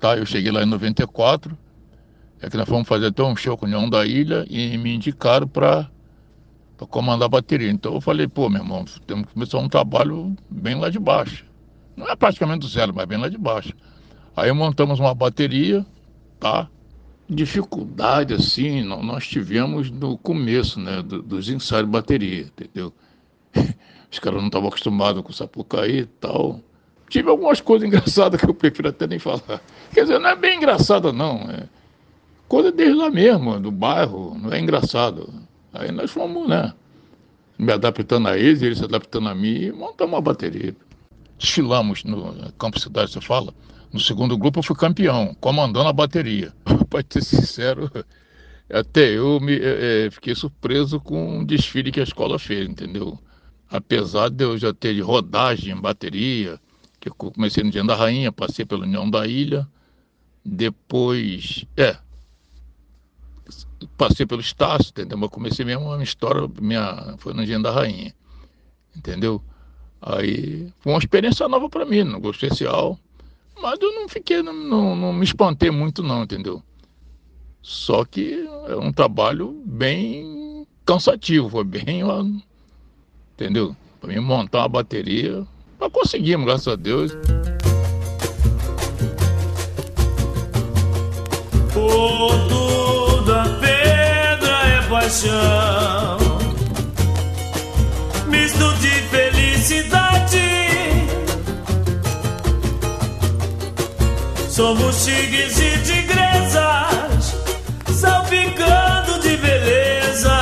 [0.00, 1.54] Tá, eu cheguei lá em 94,
[2.40, 4.94] é que nós fomos fazer até um show com a União da Ilha e me
[4.94, 5.86] indicaram para
[6.88, 7.70] comandar a bateria.
[7.70, 11.44] Então eu falei, pô, meu irmão, temos que começar um trabalho bem lá de baixo.
[11.94, 13.74] Não é praticamente do zero, mas bem lá de baixo.
[14.36, 15.84] Aí montamos uma bateria,
[16.40, 16.68] tá?
[17.28, 22.92] Dificuldade, assim, nós tivemos no começo, né, dos ensaios de bateria, entendeu?
[24.10, 26.60] Os caras não estavam acostumados com Sapucaí e tal.
[27.08, 29.62] Tive algumas coisas engraçadas que eu prefiro até nem falar.
[29.92, 31.36] Quer dizer, não é bem engraçada, não.
[31.50, 31.68] É
[32.48, 35.32] coisa desde lá mesmo, do bairro, não é engraçado.
[35.72, 36.74] Aí nós fomos, né?
[37.58, 40.76] Me adaptando a eles, eles se adaptando a mim e montamos uma bateria
[41.42, 43.52] desfilamos no Campo Cidade, você fala.
[43.92, 46.52] No segundo grupo eu fui campeão, comandando a bateria.
[46.88, 47.90] Para ser sincero,
[48.72, 53.18] até eu me, é, fiquei surpreso com o desfile que a escola fez, entendeu?
[53.68, 56.58] Apesar de eu já ter rodagem em bateria,
[56.98, 59.68] que eu comecei no Dia da Rainha, passei pela União da Ilha,
[60.44, 61.96] depois, é,
[63.98, 65.18] passei pelo Estácio, entendeu?
[65.18, 68.14] Mas comecei mesmo a minha história, minha, foi no Dia da Rainha,
[68.96, 69.42] entendeu?
[70.00, 72.98] Aí foi uma experiência nova para mim, não gostei especial.
[73.62, 76.60] Mas eu não fiquei, não, não, não, me espantei muito não, entendeu?
[77.62, 82.02] Só que é um trabalho bem cansativo, foi bem,
[83.34, 83.76] entendeu?
[84.00, 85.46] Para mim montar uma bateria,
[85.78, 87.12] mas conseguimos, graças a Deus.
[91.72, 93.32] Por tudo
[95.02, 95.81] paixão.
[104.72, 107.34] Somos tigres e tigresas,
[107.94, 110.32] salpicando de beleza.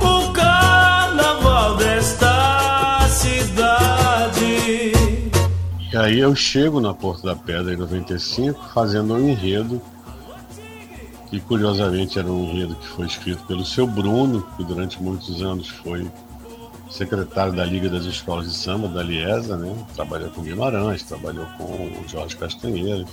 [0.00, 4.92] O carnaval desta cidade.
[5.92, 9.80] E aí eu chego na Porta da Pedra em 95 fazendo um enredo
[11.30, 15.68] que curiosamente era um enredo que foi escrito pelo seu Bruno, que durante muitos anos
[15.68, 16.10] foi
[16.94, 19.74] secretário da Liga das Escolas de Samba, da Liesa, né?
[19.96, 23.04] Trabalhou com Guimarães, trabalhou com o Jorge Castanheira.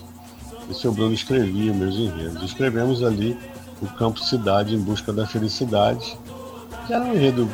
[0.70, 2.44] E seu Bruno escrevia meus enredos.
[2.44, 3.36] Escrevemos ali
[3.82, 6.16] o Campo Cidade em Busca da Felicidade,
[6.86, 7.50] que era um enredo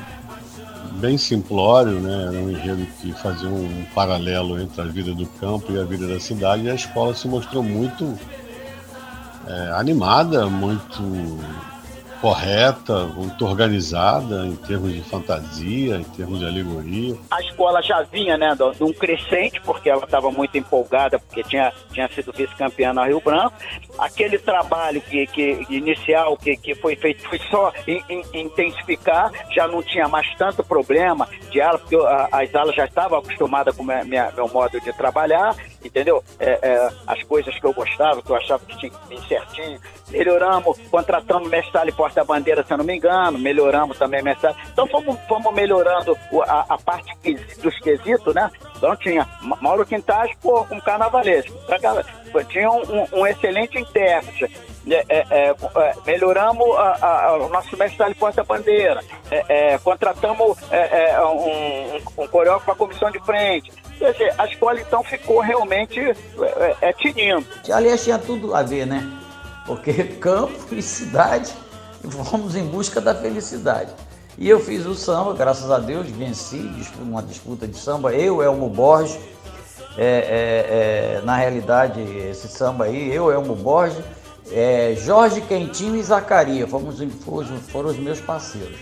[1.00, 2.24] bem simplório, né?
[2.24, 6.08] Era um enredo que fazia um paralelo entre a vida do campo e a vida
[6.08, 6.64] da cidade.
[6.64, 8.14] E a escola se mostrou muito
[9.48, 11.02] é, animada, muito
[12.22, 17.16] correta, muito organizada em termos de fantasia, em termos de alegoria.
[17.32, 22.08] A escola já vinha, né, de crescente, porque ela estava muito empolgada, porque tinha, tinha
[22.10, 23.54] sido vice-campeã na Rio Branco.
[23.98, 29.68] Aquele trabalho que, que inicial que, que foi feito foi só in, in, intensificar, já
[29.68, 33.84] não tinha mais tanto problema de aula, porque a, as aulas já estavam acostumadas com
[33.84, 35.56] minha, meu modo de trabalhar,
[35.88, 36.24] entendeu?
[36.40, 39.80] É, é, as coisas que eu gostava, que eu achava que tinha que vir certinho.
[40.10, 44.54] Melhoramos, contratamos mestre porta-bandeira, se eu não me engano, melhoramos também mestre.
[44.72, 46.18] Então fomos, fomos melhorando
[46.48, 47.14] a, a parte
[47.62, 48.50] dos quesitos, né?
[48.76, 51.54] Então tinha Mauro Quintais, pô, com carnavalesco.
[52.50, 54.46] Tinha um, um, um excelente intérprete.
[54.90, 55.56] É, é, é,
[56.06, 59.02] melhoramos a, a, o nosso mestre porta-bandeira.
[59.84, 60.58] contratamos
[61.36, 63.72] um, um coreógrafo para a comissão de frente.
[63.98, 67.46] Quer dizer, a escola então ficou realmente é, é, tinindo.
[67.72, 69.04] Aliás, tinha tudo a ver, né?
[69.66, 69.92] Porque
[70.22, 71.54] campo e cidade,
[72.04, 73.92] vamos em busca da felicidade.
[74.38, 76.70] E eu fiz o samba, graças a Deus, venci
[77.02, 79.18] uma disputa de samba, eu, Elmo Borges.
[79.98, 83.98] É, é, é, na realidade, esse samba aí, eu, Elmo Borges,
[84.52, 88.78] é, Jorge Quentinho e Zacaria, fomos, foram, foram os meus parceiros.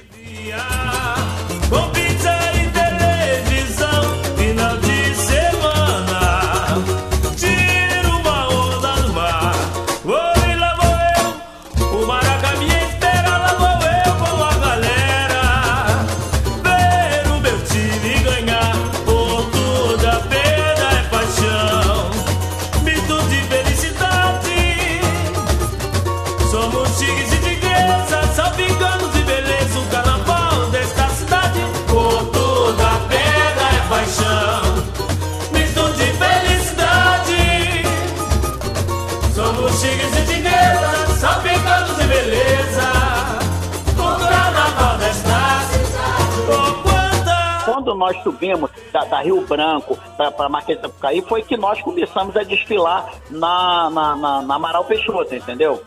[47.96, 52.36] Quando nós subimos da, da Rio Branco para Marquês de Sapucaí, foi que nós começamos
[52.36, 55.82] a desfilar na, na, na, na Amaral Peixoto, entendeu?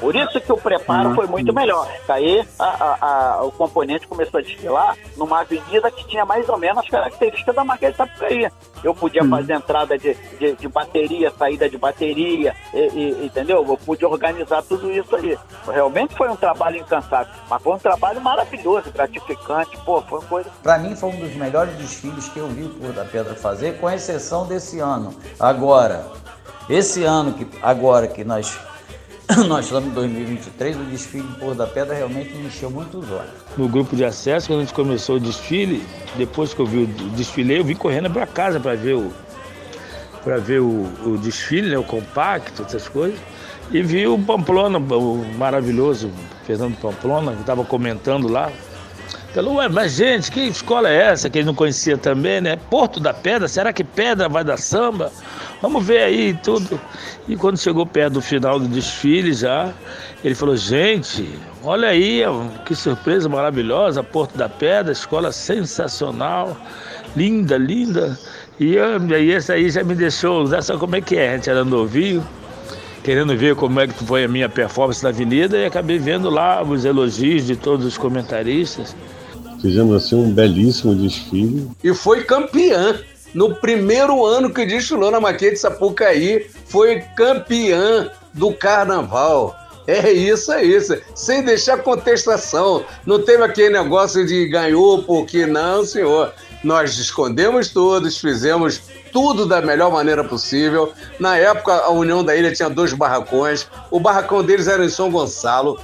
[0.00, 1.86] Por isso que o preparo foi muito melhor.
[2.08, 2.98] Aí a- a-
[3.36, 7.54] a- o componente começou a desfilar numa avenida que tinha mais ou menos as características
[7.54, 8.50] da Marquês de Sapucaí.
[8.82, 13.62] Eu podia fazer entrada de, de, de bateria, saída de bateria, e- e- entendeu?
[13.68, 15.38] Eu pude organizar tudo isso aí.
[15.66, 19.76] Realmente foi um trabalho incansável, mas foi um trabalho maravilhoso, gratificante.
[19.84, 22.68] Pô, foi uma coisa Para mim foi um dos melhores desfiles que eu vi o
[22.70, 25.14] Porto da Pedra fazer, com exceção desse ano.
[25.38, 26.06] Agora,
[26.68, 28.58] esse ano que agora que nós
[29.46, 33.10] nós estamos em 2023, o desfile do Porto da Pedra realmente me encheu muito os
[33.10, 33.30] olhos.
[33.56, 35.84] no grupo de acesso, quando a gente começou o desfile,
[36.16, 39.12] depois que eu vi o desfile, eu vim correndo para casa para ver o
[40.24, 43.18] para ver o, o desfile, né, o compacto, essas coisas.
[43.70, 46.10] E vi o Pamplona, o maravilhoso
[46.46, 48.52] Fernando Pamplona, que estava comentando lá.
[49.34, 52.56] Falou, ué, mas gente, que escola é essa que ele não conhecia também, né?
[52.68, 55.12] Porto da Pedra, será que pedra vai dar samba?
[55.62, 56.80] Vamos ver aí tudo.
[57.28, 59.72] E quando chegou perto do final do desfile já,
[60.24, 62.22] ele falou, gente, olha aí,
[62.66, 66.56] que surpresa maravilhosa, Porto da Pedra, escola sensacional,
[67.14, 68.18] linda, linda.
[68.58, 71.64] E e esse aí já me deixou, sabe como é que é, a gente era
[71.64, 72.26] novinho,
[73.04, 76.62] querendo ver como é que foi a minha performance na avenida e acabei vendo lá
[76.64, 78.96] os elogios de todos os comentaristas.
[79.60, 81.70] Fizemos assim um belíssimo desfile.
[81.82, 82.98] e foi campeã.
[83.32, 89.56] No primeiro ano que desfilou na Maquete de Sapucaí, foi campeã do carnaval.
[89.86, 90.96] É isso, é isso.
[91.14, 92.84] Sem deixar contestação.
[93.06, 96.32] Não teve aquele negócio de ganhou porque não, senhor.
[96.62, 98.80] Nós escondemos todos, fizemos
[99.12, 100.92] tudo da melhor maneira possível.
[101.18, 103.66] Na época, a União da Ilha tinha dois barracões.
[103.90, 105.78] O barracão deles era em São Gonçalo.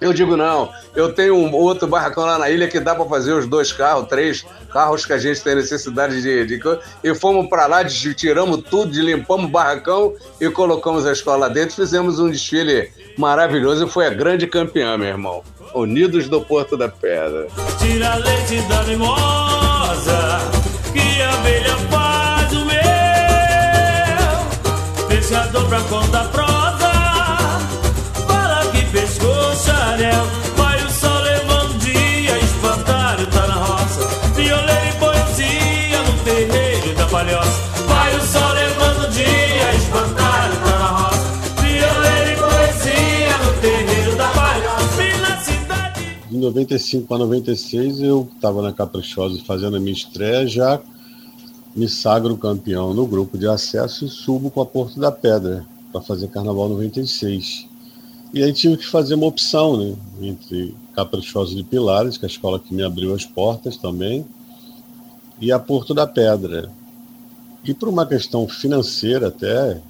[0.00, 3.34] Eu digo não, eu tenho um outro barracão lá na ilha que dá para fazer
[3.34, 6.46] os dois carros, três carros que a gente tem necessidade de.
[6.46, 6.60] de
[7.04, 11.76] e fomos para lá, tiramos tudo, limpamos o barracão e colocamos a escola lá dentro.
[11.76, 15.42] Fizemos um desfile maravilhoso e foi a grande campeã, meu irmão.
[15.74, 17.46] Unidos do Porto da Pedra.
[17.78, 20.40] Tira leite da mimosa
[20.92, 22.80] Que a abelha faz o mel
[25.08, 26.29] Pescador pra conta
[30.00, 30.24] xarel
[30.56, 34.08] Vai o sol levando dia Espantalho tá na roça.
[34.34, 37.60] Violeiro e poesia No terreiro da palhoça.
[37.86, 41.62] Vai o sol levando dia Espantalho tá na roça.
[41.62, 45.02] Violeiro e poesia No terreiro da palhoça.
[45.02, 50.46] E na cidade De 95 para 96 eu estava na Caprichosa fazendo a minha estreia,
[50.46, 50.80] já
[51.76, 56.00] me sagro campeão no grupo de acesso e subo com a Porto da Pedra para
[56.00, 57.69] fazer Carnaval 96.
[58.32, 62.30] E aí tive que fazer uma opção, né, entre Caprichosa de Pilares, que é a
[62.30, 64.24] escola que me abriu as portas também,
[65.40, 66.70] e a Porto da Pedra.
[67.64, 69.80] E por uma questão financeira até,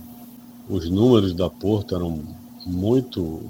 [0.69, 2.23] os números da Porto eram
[2.65, 3.43] muito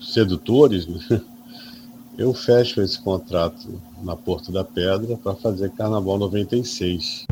[0.00, 1.20] sedutores, né?
[2.16, 7.26] eu fecho esse contrato na Porto da Pedra para fazer Carnaval 96.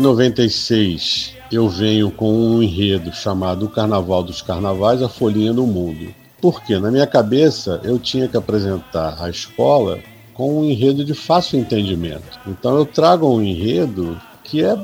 [0.00, 5.66] Em 96, eu venho com um enredo chamado O Carnaval dos Carnavais, a Folhinha do
[5.66, 6.14] Mundo.
[6.40, 9.98] Porque na minha cabeça eu tinha que apresentar a escola
[10.32, 12.40] com um enredo de fácil entendimento.
[12.46, 14.74] Então eu trago um enredo que é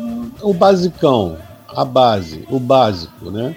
[0.42, 3.56] o basicão, a base, o básico, né?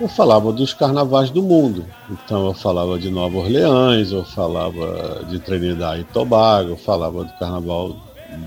[0.00, 1.84] Eu falava dos carnavais do mundo.
[2.10, 7.32] Então eu falava de Nova Orleans, eu falava de Trinidad e Tobago, eu falava do
[7.34, 7.94] carnaval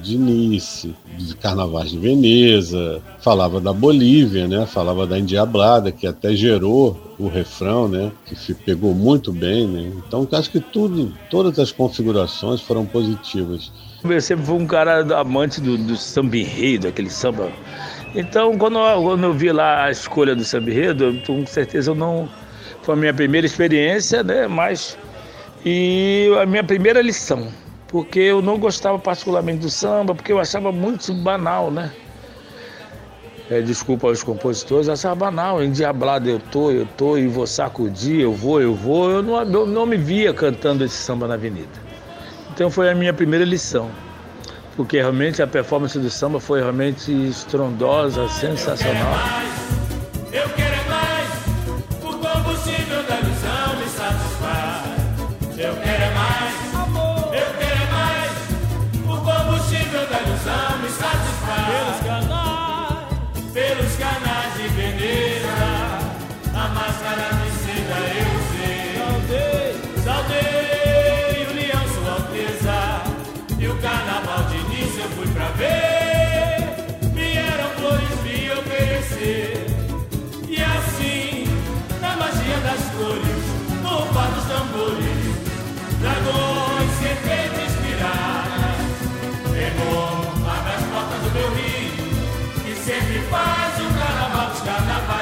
[0.01, 4.65] de Nice, de carnavais de Veneza, falava da Bolívia, né?
[4.65, 8.11] Falava da Indiablada, que até gerou o refrão, né?
[8.25, 9.91] Que pegou muito bem, né?
[10.07, 13.71] Então acho que tudo, todas as configurações foram positivas.
[14.03, 17.51] Eu sempre fui um cara amante do, do samba enredo, aquele samba.
[18.15, 21.95] Então, quando eu, quando eu vi lá a escolha do samba enredo, com certeza eu
[21.95, 22.29] não.
[22.83, 24.47] Foi a minha primeira experiência, né?
[24.47, 24.97] Mas.
[25.65, 27.47] E a minha primeira lição.
[27.87, 31.91] Porque eu não gostava particularmente do samba, porque eu achava muito banal, né?
[33.49, 38.19] É, desculpa aos compositores, eu achava banal, endiablado eu tô, eu tô, e vou sacudir,
[38.19, 39.09] eu vou, eu vou.
[39.09, 41.87] Eu não, eu não me via cantando esse samba na avenida.
[42.53, 43.89] Então foi a minha primeira lição,
[44.75, 49.15] porque realmente a performance do samba foi realmente estrondosa, sensacional.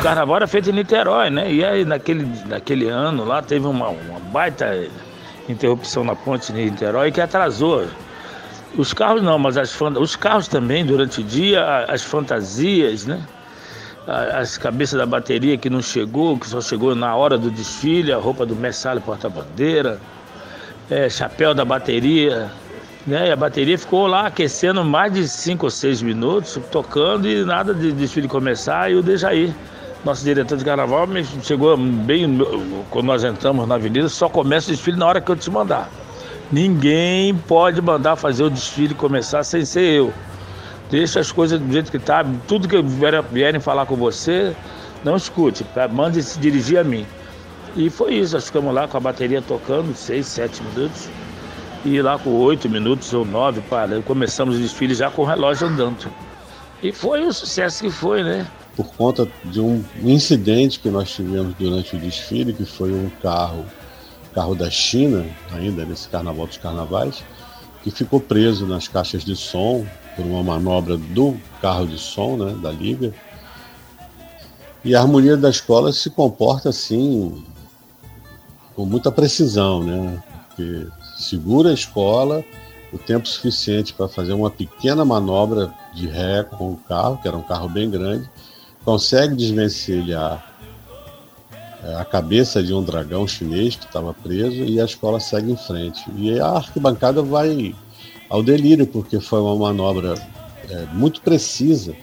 [0.05, 1.51] Carnaval era feito em Niterói, né?
[1.51, 4.87] E aí naquele, naquele ano lá teve uma, uma baita
[5.49, 7.87] interrupção na ponte de Niterói que atrasou.
[8.77, 13.19] Os carros não, mas as os carros também durante o dia, as fantasias, né?
[14.05, 18.17] As cabeças da bateria que não chegou, que só chegou na hora do desfile, a
[18.17, 19.99] roupa do mestre porta-bandeira,
[20.91, 22.51] é, chapéu da bateria,
[23.07, 23.29] né?
[23.29, 27.73] E a bateria ficou lá aquecendo mais de cinco ou seis minutos, tocando e nada
[27.73, 28.91] de desfile começar.
[28.91, 29.51] E o Dejaí,
[30.05, 32.37] nosso diretor de carnaval, me chegou bem
[32.91, 35.89] quando nós entramos na avenida, só começa o desfile na hora que eu te mandar.
[36.51, 40.13] Ninguém pode mandar fazer o desfile começar sem ser eu.
[40.91, 44.55] Deixa as coisas do jeito que tá, tudo que vier- vierem falar com você,
[45.03, 45.87] não escute, tá?
[45.87, 47.03] mande se dirigir a mim.
[47.75, 51.09] E foi isso, nós ficamos lá com a bateria tocando, seis, sete minutos.
[51.83, 55.67] E lá com oito minutos ou nove, para, começamos o desfile já com o relógio
[55.67, 56.11] andando.
[56.81, 58.45] E foi o sucesso que foi, né?
[58.75, 63.65] Por conta de um incidente que nós tivemos durante o desfile, que foi um carro,
[64.33, 67.23] carro da China, ainda nesse carnaval dos carnavais,
[67.83, 69.85] que ficou preso nas caixas de som
[70.15, 73.13] por uma manobra do carro de som, né, da liga.
[74.83, 77.43] E a harmonia da escola se comporta assim
[78.75, 80.23] com muita precisão, né?
[80.47, 80.87] Porque
[81.17, 82.43] segura a escola,
[82.91, 87.37] o tempo suficiente para fazer uma pequena manobra de ré com o carro, que era
[87.37, 88.29] um carro bem grande,
[88.85, 90.45] consegue desvencilhar
[91.83, 95.57] é, a cabeça de um dragão chinês que estava preso e a escola segue em
[95.57, 96.05] frente.
[96.15, 97.75] E a arquibancada vai
[98.29, 100.13] ao delírio, porque foi uma manobra
[100.69, 101.95] é, muito precisa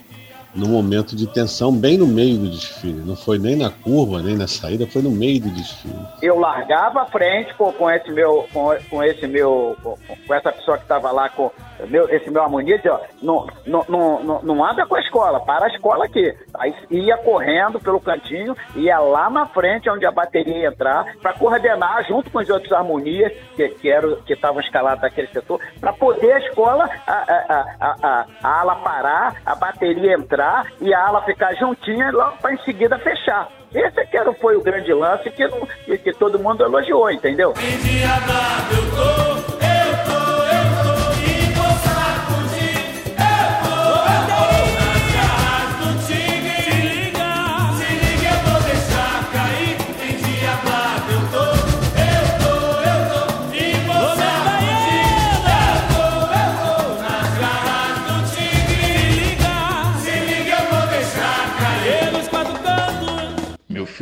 [0.55, 3.01] no momento de tensão, bem no meio do desfile.
[3.03, 5.95] Não foi nem na curva, nem na saída, foi no meio do desfile.
[6.21, 9.97] Eu largava a frente com, com esse meu, com, com esse meu, com,
[10.27, 11.49] com essa pessoa que estava lá com
[11.87, 13.83] meu, esse meu harmonia, dizia, ó, não, não,
[14.23, 16.33] não, não, anda com a escola, para a escola aqui.
[16.55, 21.33] Aí ia correndo pelo cantinho, ia lá na frente onde a bateria ia entrar, para
[21.33, 25.93] coordenar junto com os outros harmonias que que eram que estavam escalados naquele setor, para
[25.93, 31.07] poder a escola, a, a, a, a, a ala parar, a bateria entrar e a
[31.07, 33.49] ala ficar juntinha logo para em seguida fechar.
[33.73, 37.09] Esse é que era, foi o grande lance que, não, que, que todo mundo elogiou,
[37.09, 37.53] entendeu?
[37.57, 37.63] Eu
[38.27, 39.62] tô, eu tô,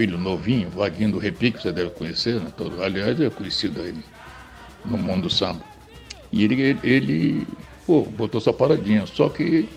[0.02, 2.52] filho novinho, Vaguinho do Repique, você deve conhecer, né?
[2.58, 3.94] Todo, aliás, é conhecido aí
[4.84, 5.62] no mundo do samba.
[6.32, 7.48] E ele, ele, ele,
[7.86, 9.06] pô, botou essa paradinha.
[9.06, 9.70] Só que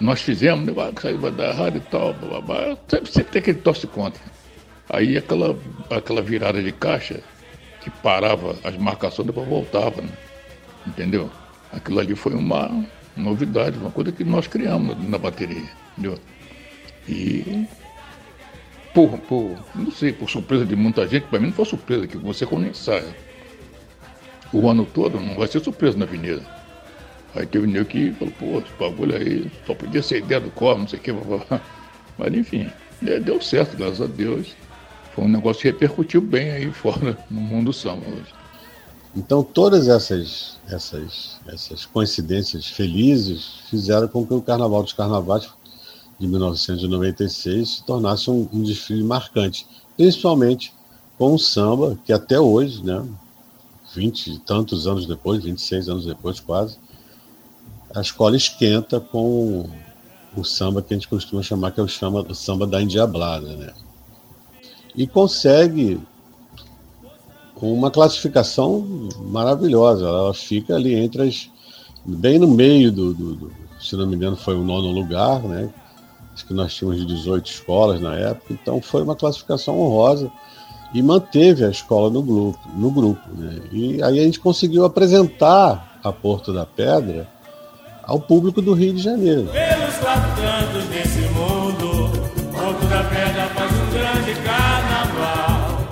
[0.00, 0.72] nós fizemos, né?
[0.76, 2.78] Ah, vai dar errado e tal, blá, blá, blá.
[2.88, 4.20] Sempre, sempre tem que ele torce contra.
[4.88, 5.56] Aí aquela,
[5.90, 7.20] aquela virada de caixa
[7.80, 10.12] que parava as marcações, depois voltava, né?
[10.86, 11.30] Entendeu?
[11.72, 12.84] Aquilo ali foi uma
[13.16, 16.18] novidade, uma coisa que nós criamos na, na bateria, entendeu?
[17.08, 17.66] E
[18.92, 22.16] por, por, não sei, por surpresa de muita gente, para mim não foi surpresa, que
[22.16, 23.16] você quando ensaia
[24.52, 26.42] o ano todo, não vai ser surpresa na avenida.
[27.34, 30.80] Aí teve nego que falou, pô, esse bagulho aí, só podia ser ideia do corpo,
[30.80, 31.62] não sei o que, blá, blá,
[32.18, 32.70] mas enfim,
[33.06, 34.48] é, deu certo, graças a Deus.
[35.14, 38.32] Foi um negócio que repercutiu bem aí fora, no mundo do samba hoje.
[39.14, 45.50] Então todas essas, essas, essas coincidências felizes fizeram com que o Carnaval dos Carnavais
[46.18, 50.72] de 1996 se tornasse um, um desfile marcante, principalmente
[51.18, 53.06] com o samba, que até hoje, né,
[53.94, 56.78] 20 e tantos anos depois, 26 anos depois quase,
[57.94, 59.68] a escola esquenta com
[60.36, 63.54] o samba que a gente costuma chamar que é o, chama, o samba da endiablada,
[63.56, 63.72] né?
[64.94, 66.00] E consegue
[67.60, 70.06] uma classificação maravilhosa.
[70.06, 71.50] Ela fica ali entre as.
[72.04, 75.72] bem no meio do, do, do se não me engano, foi o nono lugar, né?
[76.32, 80.32] Acho que nós tínhamos 18 escolas na época, então foi uma classificação honrosa
[80.94, 83.60] e manteve a escola no grupo, no grupo né?
[83.70, 87.28] E aí a gente conseguiu apresentar a Porto da Pedra
[88.02, 89.46] ao público do Rio de Janeiro.
[89.46, 92.10] Pelos quatro cantos desse mundo,
[92.52, 95.82] Porto da Pedra faz um grande carnaval.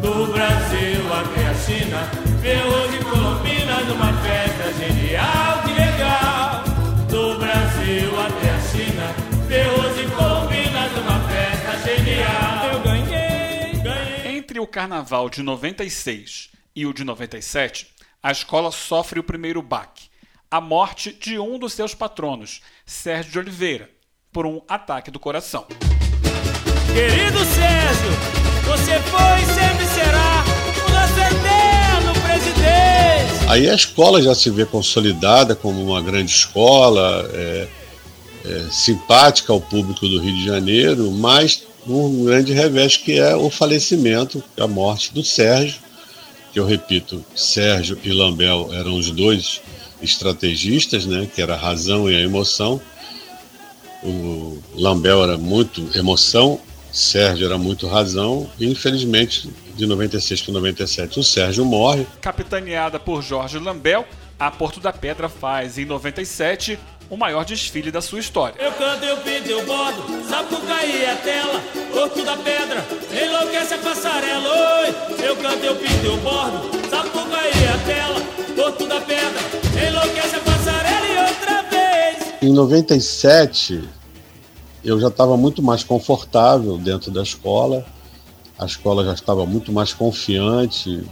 [0.00, 1.98] Do Brasil até a China,
[2.40, 6.64] Ferros e Colombinas numa festa genial, que legal.
[7.10, 9.14] Do Brasil até a China,
[9.48, 12.72] Ferros e Colombinas numa festa genial.
[12.72, 14.36] Eu ganhei, ganhei.
[14.36, 17.88] Entre o carnaval de 96 e o de 97,
[18.22, 20.05] a escola sofre o primeiro baque,
[20.50, 23.90] a morte de um dos seus patronos, Sérgio de Oliveira,
[24.32, 25.66] por um ataque do coração.
[26.92, 28.10] Querido Sérgio,
[28.64, 30.44] você foi e sempre será
[30.86, 33.50] o nosso eterno presidente.
[33.50, 37.68] Aí a escola já se vê consolidada como uma grande escola, é,
[38.44, 43.50] é, simpática ao público do Rio de Janeiro, mas um grande revés que é o
[43.50, 45.80] falecimento, a morte do Sérgio,
[46.52, 49.60] que eu repito, Sérgio e Lambel eram os dois
[50.00, 52.80] estrategistas, né, que era a razão e a emoção.
[54.02, 56.60] O Lambel era muito emoção,
[56.92, 62.06] Sérgio era muito razão, e infelizmente, de 96 para 97, o Sérgio morre.
[62.20, 64.06] Capitaneada por Jorge Lambel,
[64.38, 66.78] a Porto da Pedra faz, em 97,
[67.10, 68.54] o maior desfile da sua história.
[68.58, 71.60] Eu canto, eu pinto, eu bordo, Sapucaí é a tela,
[71.92, 74.94] Porto da Pedra, enlouquece a passarela, oi.
[75.24, 79.38] Eu canto, eu pinto, eu bordo, Sapucaí é a tela, Porto da Pedra,
[79.86, 82.34] enlouquece a passarela outra vez.
[82.40, 83.86] Em 97,
[84.82, 87.84] eu já estava muito mais confortável dentro da escola,
[88.58, 91.04] a escola já estava muito mais confiante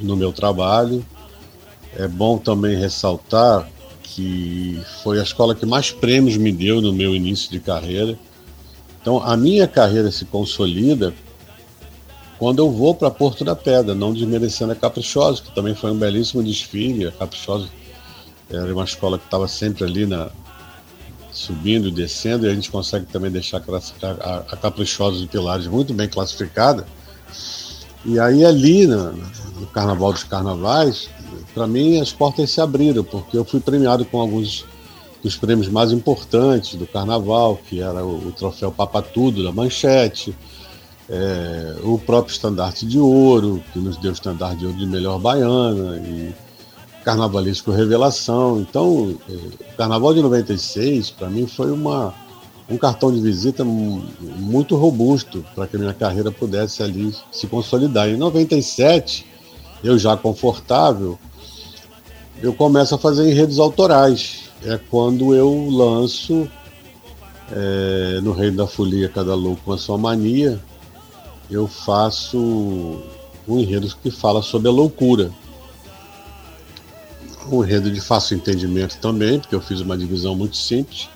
[0.00, 1.06] no meu trabalho.
[1.96, 3.68] É bom também ressaltar
[4.02, 8.18] que foi a escola que mais prêmios me deu no meu início de carreira.
[9.00, 11.14] Então, a minha carreira se consolida
[12.38, 15.96] quando eu vou para Porto da Pedra, não desmerecendo a Caprichosa, que também foi um
[15.98, 17.06] belíssimo desfile.
[17.06, 17.68] A Caprichosa
[18.50, 20.30] era uma escola que estava sempre ali na
[21.32, 23.60] subindo e descendo, e a gente consegue também deixar
[24.20, 26.86] a, a Caprichosos de Pilares muito bem classificada.
[28.04, 29.12] E aí ali na-
[29.58, 31.08] no Carnaval dos Carnavais,
[31.52, 34.64] para mim as portas se abriram, porque eu fui premiado com alguns
[35.22, 40.36] dos prêmios mais importantes do Carnaval, que era o, o troféu Papatudo da Manchete,
[41.08, 45.18] é, o próprio Estandarte de Ouro, que nos deu o Estandarte de Ouro de melhor
[45.18, 46.32] baiana, e
[47.04, 48.60] Carnavalesco Revelação.
[48.60, 49.32] Então, eh,
[49.72, 52.14] o Carnaval de 96, para mim, foi uma,
[52.70, 54.02] um cartão de visita mu-
[54.38, 58.08] muito robusto para que a minha carreira pudesse ali se consolidar.
[58.08, 59.26] Em 97,
[59.82, 61.18] eu já confortável,
[62.42, 64.44] eu começo a fazer enredos autorais.
[64.64, 66.48] É quando eu lanço
[67.52, 70.58] eh, no Reino da Folia, Cada Louco com a Sua Mania,
[71.50, 72.38] eu faço
[73.46, 75.30] um enredo que fala sobre a loucura
[77.50, 81.08] um enredo de fácil entendimento também, porque eu fiz uma divisão muito simples.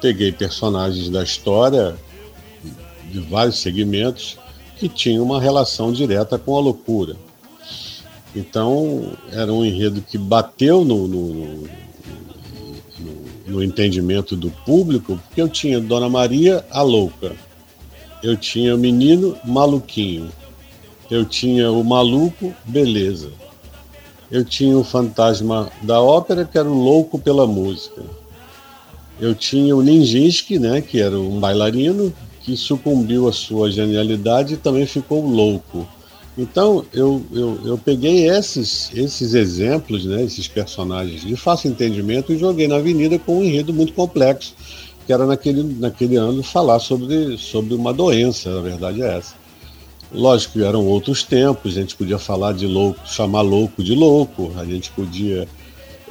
[0.00, 1.96] Peguei personagens da história
[3.10, 4.38] de vários segmentos
[4.76, 7.16] que tinham uma relação direta com a loucura.
[8.36, 11.68] Então, era um enredo que bateu no, no, no-
[13.48, 17.34] no entendimento do público, porque eu tinha Dona Maria, a louca.
[18.22, 20.30] Eu tinha o menino, maluquinho.
[21.10, 23.30] Eu tinha o maluco, beleza.
[24.30, 28.02] Eu tinha o fantasma da ópera, que era o louco pela música.
[29.20, 32.12] Eu tinha o Ninjinski, né, que era um bailarino,
[32.42, 35.86] que sucumbiu à sua genialidade e também ficou louco.
[36.36, 42.38] Então, eu, eu, eu peguei esses, esses exemplos, né, esses personagens de fácil entendimento e
[42.38, 44.54] joguei na avenida com um enredo muito complexo,
[45.08, 49.34] que era naquele, naquele ano falar sobre, sobre uma doença, na verdade é essa.
[50.12, 54.52] Lógico que eram outros tempos, a gente podia falar de louco, chamar louco de louco,
[54.58, 55.48] a gente podia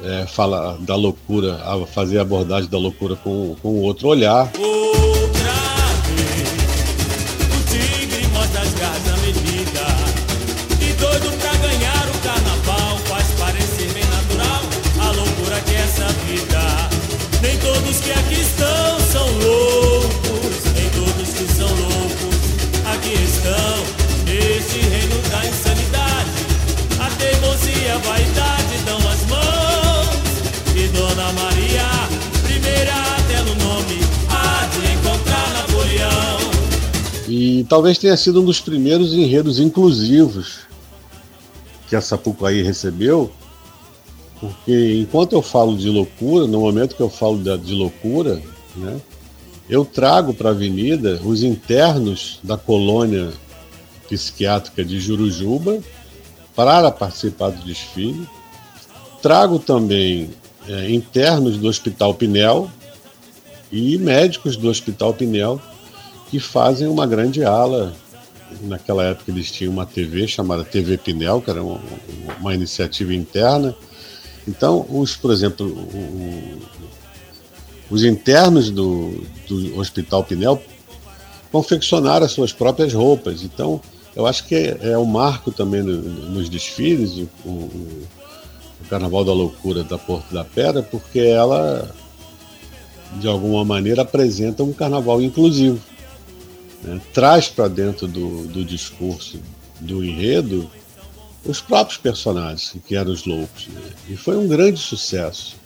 [0.02, 1.60] é, falar da loucura,
[1.94, 4.50] fazer a abordagem da loucura com, com outro olhar.
[4.58, 5.07] O
[37.58, 40.60] E talvez tenha sido um dos primeiros enredos inclusivos
[41.88, 43.32] que a Sapucaí recebeu,
[44.38, 48.40] porque enquanto eu falo de loucura, no momento que eu falo de loucura,
[48.76, 49.00] né,
[49.68, 53.32] eu trago para a avenida os internos da colônia
[54.08, 55.80] psiquiátrica de Jurujuba
[56.54, 58.24] para participar do desfile.
[59.20, 60.30] Trago também
[60.68, 62.70] eh, internos do Hospital Pinel
[63.72, 65.60] e médicos do Hospital Pinel
[66.30, 67.92] que fazem uma grande ala.
[68.62, 71.78] Naquela época eles tinham uma TV chamada TV Pinel, que era um-
[72.40, 73.74] uma iniciativa interna.
[74.46, 76.58] Então, os, por exemplo, o- o-
[77.90, 80.62] os internos do, do Hospital Pinel
[81.52, 83.42] confeccionaram as suas próprias roupas.
[83.42, 83.80] Então,
[84.16, 86.00] eu acho que é, é um marco também no-
[86.30, 87.10] nos desfiles,
[87.44, 88.02] o, o-
[88.80, 91.94] o Carnaval da Loucura da Porto da Pedra, porque ela,
[93.20, 95.78] de alguma maneira, apresenta um carnaval inclusivo
[96.82, 99.38] né, traz para dentro do, do discurso,
[99.80, 100.68] do enredo,
[101.44, 103.68] os próprios personagens, que eram os loucos.
[103.68, 103.80] né?
[104.08, 105.56] E foi um grande sucesso.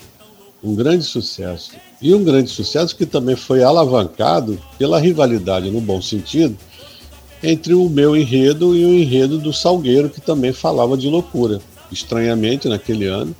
[0.62, 1.72] Um grande sucesso.
[2.01, 6.56] E um grande sucesso que também foi alavancado pela rivalidade, no bom sentido,
[7.43, 11.60] entre o meu enredo e o enredo do Salgueiro, que também falava de loucura.
[11.90, 13.34] Estranhamente, naquele ano,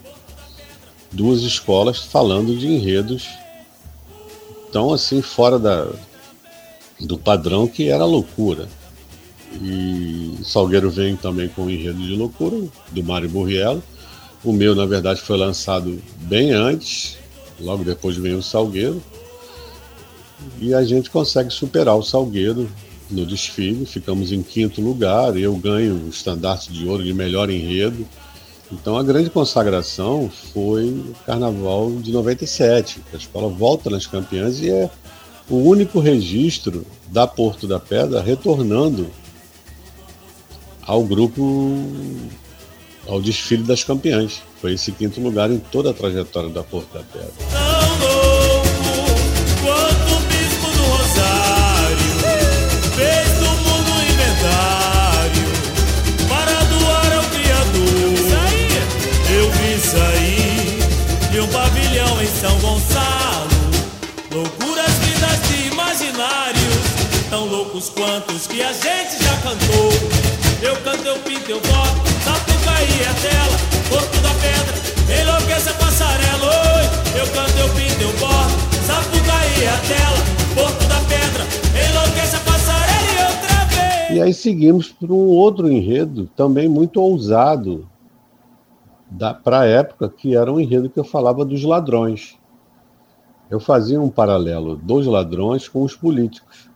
[1.13, 3.29] duas escolas falando de enredos
[4.73, 5.87] tão assim fora da,
[7.07, 8.69] do padrão que era loucura.
[9.61, 12.57] E Salgueiro vem também com o enredo de loucura,
[12.91, 13.83] do Mário Burriello.
[14.43, 17.19] O meu, na verdade, foi lançado bem antes,
[17.61, 19.03] logo depois vem o Salgueiro.
[20.61, 22.69] E a gente consegue superar o Salgueiro
[23.11, 28.07] no desfile, ficamos em quinto lugar, eu ganho o estandarte de ouro de melhor enredo.
[28.73, 34.61] Então a grande consagração foi o Carnaval de 97, que a escola volta nas campeãs
[34.61, 34.91] e é
[35.49, 39.11] o único registro da Porto da Pedra retornando
[40.83, 41.75] ao grupo,
[43.07, 44.43] ao desfile das campeãs.
[44.61, 47.72] Foi esse quinto lugar em toda a trajetória da Porto da Pedra.
[67.83, 69.91] Uns quantos que a gente já cantou.
[70.63, 73.57] Eu canto, eu pinto, eu boto, Sapucaí é tela,
[73.89, 76.47] Porto da Pedra, enlouquece a passarela.
[76.47, 78.55] Oi, eu canto, eu pinto, eu boto,
[78.87, 80.21] Sapucaí é tela,
[80.55, 81.45] Porto da Pedra,
[81.91, 84.17] enlouquece a passarela e outra vez.
[84.17, 87.89] E aí seguimos para um outro enredo, também muito ousado,
[89.43, 92.39] para a época, que era um enredo que eu falava dos ladrões.
[93.51, 96.72] Eu fazia um paralelo dos ladrões com os políticos.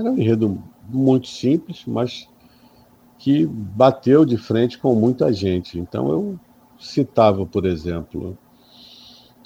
[0.00, 0.58] Era um enredo
[0.88, 2.26] muito simples, mas
[3.18, 5.78] que bateu de frente com muita gente.
[5.78, 6.40] Então eu
[6.78, 8.36] citava, por exemplo,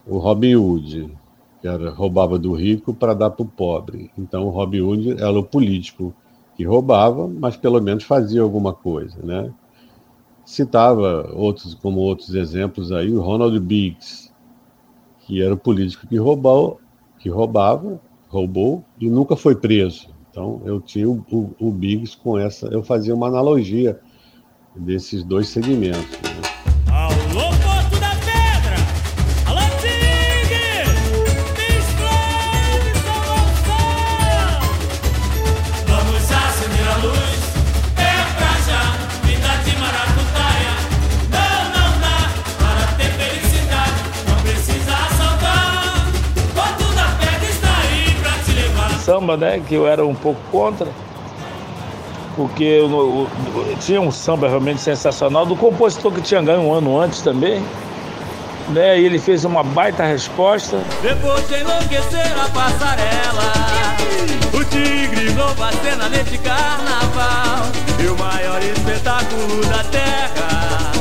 [0.07, 1.13] o Robin Hood,
[1.61, 4.13] que era, roubava do rico para dar para o pobre.
[4.17, 6.15] Então o Robin Hood era o político
[6.57, 9.53] que roubava, mas pelo menos fazia alguma coisa, né?
[10.45, 14.33] Citava outros, como outros exemplos aí, o Ronald Biggs,
[15.27, 16.81] que era o político que roubou,
[17.19, 20.14] que roubava, roubou e nunca foi preso.
[20.35, 24.01] Então eu tinha o, o, o Biggs com essa, eu fazia uma analogia
[24.75, 26.11] desses dois segmentos.
[26.23, 26.44] Né?
[49.25, 50.87] Samba, né, que eu era um pouco contra,
[52.37, 53.29] porque eu, eu-
[53.71, 57.65] eu tinha um samba realmente sensacional, do compositor que tinha ganho um ano antes também,
[58.69, 60.79] né, e ele fez uma baita resposta.
[61.01, 63.53] Depois de enlouquecer a passarela,
[64.53, 67.67] o tigre rouba a cena neste carnaval.
[67.99, 70.93] E o maior espetáculo da terra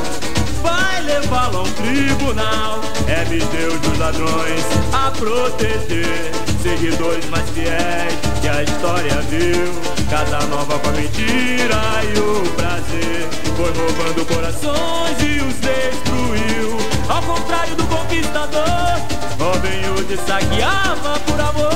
[0.61, 2.79] vai levá-lo a um tribunal.
[3.09, 4.63] É Deus dos ladrões
[4.93, 6.31] a proteger,
[6.63, 9.73] seguidores mais fiéis que a história viu.
[10.09, 13.27] Cada nova com a mentira e o prazer
[13.57, 16.77] foi roubando corações e os destruiu.
[17.09, 18.63] Ao contrário do conquistador,
[19.37, 21.73] Robin Hood saqueava por amor.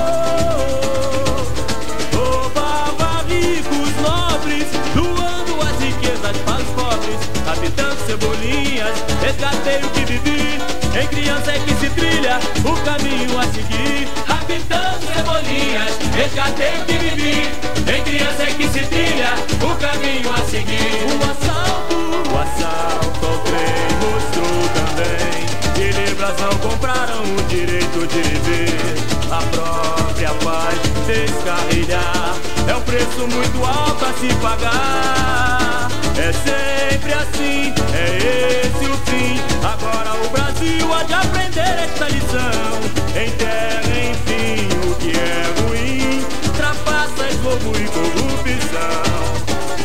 [2.15, 7.19] Roubava ricos nobres, doando as riquezas para os pobres.
[7.45, 10.61] Habitando cebolinhas, resgatei o que vivi.
[10.97, 14.26] Em criança é que se trilha o caminho a seguir.
[14.47, 17.51] Habitando cebolinhas, resgatei o que vivi.
[17.93, 21.03] Em criança que se trilha o caminho a seguir.
[21.03, 21.95] O assalto,
[22.31, 25.43] o assalto ao trem mostrou também
[25.75, 28.95] que libras não compraram o direito de viver.
[29.29, 32.37] A própria paz descarrilhar
[32.69, 35.86] é um preço muito alto a se pagar.
[36.19, 39.39] É sempre assim, é esse o fim.
[39.63, 42.81] Agora o Brasil há de aprender esta lição.
[43.15, 46.25] Em terra, enfim, o que é ruim,
[46.57, 48.97] trapaças, roubo e corrupção.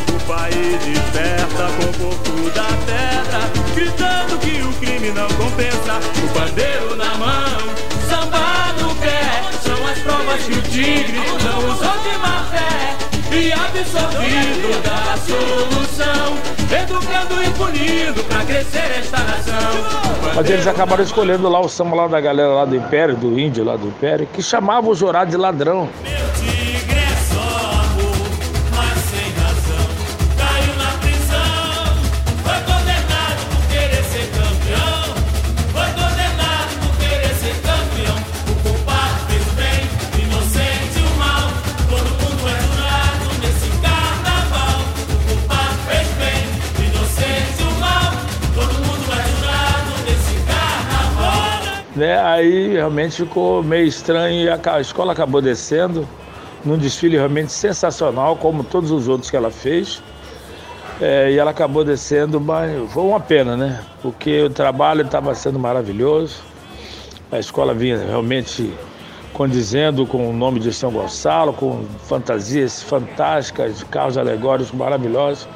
[0.09, 3.41] O país desperta com o corpo da pedra,
[3.75, 5.99] gritando que o crime não compensa.
[6.23, 7.59] O bandeiro na mão,
[8.09, 13.12] samba no pé, são as provas que o tigre não usou de má fé.
[13.35, 16.37] E absorvido da solução,
[16.71, 20.33] educando e punindo pra crescer esta nação.
[20.35, 23.63] Mas eles acabaram escolhendo lá o samba lá da galera lá do Império, do Índio
[23.63, 25.89] lá do Império, que chamava o jurado de ladrão.
[26.37, 26.52] Tigre
[51.95, 52.19] né?
[52.19, 56.07] Aí realmente ficou meio estranho e a escola acabou descendo
[56.63, 60.01] num desfile realmente sensacional, como todos os outros que ela fez.
[61.01, 63.83] É, e ela acabou descendo, mas foi uma pena, né?
[64.01, 66.41] Porque o trabalho estava sendo maravilhoso,
[67.31, 68.71] a escola vinha realmente
[69.33, 75.47] condizendo com o nome de São Gonçalo, com fantasias fantásticas, de carros alegóricos maravilhosos,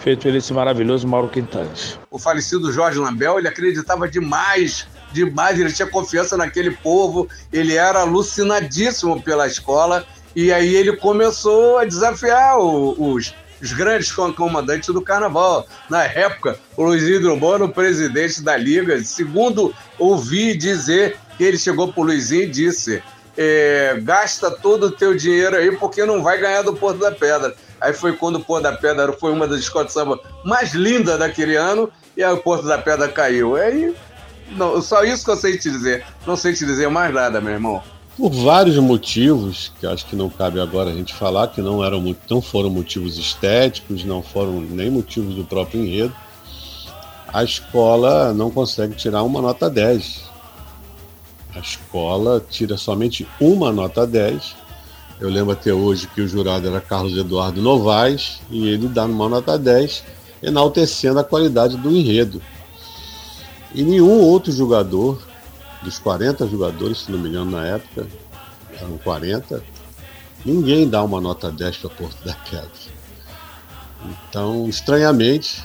[0.00, 1.98] feito por esse maravilhoso Mauro Quintantes.
[2.10, 8.00] o falecido Jorge Lambel, ele acreditava demais, demais, ele tinha confiança naquele povo, ele era
[8.00, 10.04] alucinadíssimo pela escola,
[10.36, 13.32] e aí ele começou a desafiar o- os,
[13.62, 15.66] os grandes com- comandantes do carnaval.
[15.88, 21.56] Na época, o Luizinho Drummond era o presidente da liga, segundo ouvi dizer que ele
[21.58, 23.02] chegou pro Luizinho e disse
[23.36, 27.52] é, gasta todo o teu dinheiro aí porque não vai ganhar do Porto da Pedra.
[27.80, 31.18] Aí foi quando o Porto da Pedra foi uma das escolas de samba mais lindas
[31.18, 33.56] daquele ano e aí o Porto da Pedra caiu.
[33.56, 33.92] Aí,
[34.56, 36.04] não, só isso que eu sei te dizer.
[36.26, 37.82] Não sei te dizer mais nada, meu irmão.
[38.16, 42.16] por vários motivos, que acho que não cabe agora a gente falar, que não, eram,
[42.30, 46.14] não foram motivos estéticos, não foram nem motivos do próprio enredo,
[47.34, 50.22] a escola não consegue tirar uma nota 10.
[51.52, 54.54] A escola tira somente uma nota 10.
[55.20, 59.28] Eu lembro até hoje que o jurado era Carlos Eduardo Novaes e ele dá uma
[59.28, 60.04] nota 10,
[60.42, 62.40] enaltecendo a qualidade do enredo.
[63.74, 65.20] E nenhum outro jogador
[65.82, 68.06] dos 40 jogadores, se não me engano, na época,
[68.80, 69.62] eram 40,
[70.44, 72.70] ninguém dá uma nota 10 para Porto da Pedra.
[74.28, 75.62] Então, estranhamente,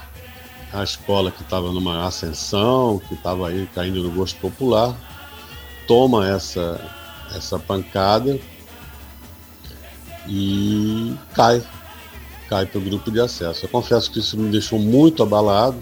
[0.73, 4.95] a escola que estava numa ascensão, que estava aí caindo no gosto popular,
[5.88, 6.80] toma essa,
[7.36, 8.40] essa pancada
[10.27, 11.64] e cai,
[12.48, 13.65] cai para o grupo de acesso.
[13.65, 15.81] Eu confesso que isso me deixou muito abalado,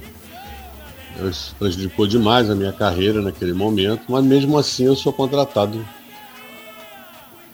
[1.58, 5.86] prejudicou demais a minha carreira naquele momento, mas mesmo assim eu sou contratado.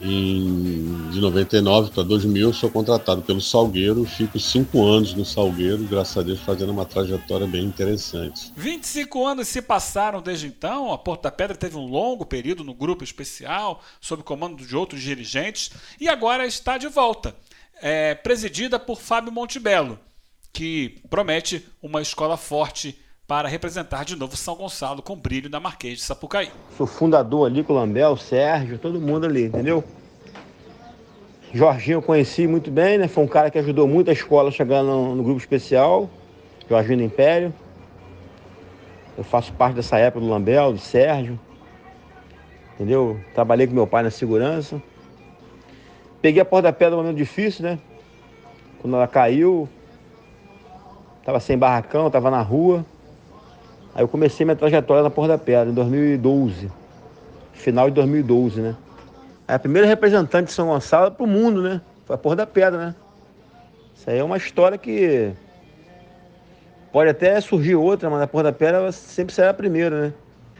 [0.00, 5.82] Em, de 99 para 2000 eu sou contratado pelo Salgueiro, fico cinco anos no Salgueiro,
[5.84, 8.52] graças a Deus fazendo uma trajetória bem interessante.
[8.54, 13.02] 25 anos se passaram desde então, a Porta Pedra teve um longo período no grupo
[13.02, 17.34] especial, sob comando de outros dirigentes, e agora está de volta,
[17.80, 19.98] é, presidida por Fábio Montebello,
[20.52, 25.98] que promete uma escola forte para representar de novo São Gonçalo com brilho na Marquês
[25.98, 26.50] de Sapucaí.
[26.76, 29.82] Sou fundador ali com o Lambel, Sérgio, todo mundo ali, entendeu?
[31.52, 33.08] Jorginho eu conheci muito bem, né?
[33.08, 36.10] Foi um cara que ajudou muito a escola a chegar no, no grupo especial,
[36.68, 37.54] Jorginho do Império.
[39.16, 41.38] Eu faço parte dessa época do Lambel, do Sérgio.
[42.74, 43.20] Entendeu?
[43.32, 44.82] Trabalhei com meu pai na segurança.
[46.20, 47.78] Peguei a porta da pedra num momento difícil, né?
[48.82, 49.68] Quando ela caiu,
[51.24, 52.84] tava sem barracão, tava na rua.
[53.94, 56.70] Aí eu comecei minha trajetória na Porta da Pedra, em 2012.
[57.52, 58.74] Final de 2012, né?
[59.46, 61.80] É a primeira representante de São Gonçalo para o mundo, né?
[62.04, 62.94] Foi a Porta da Pedra, né?
[63.94, 65.32] Isso aí é uma história que
[66.92, 70.12] pode até surgir outra, mas a Porta da Pedra sempre será a primeira, né?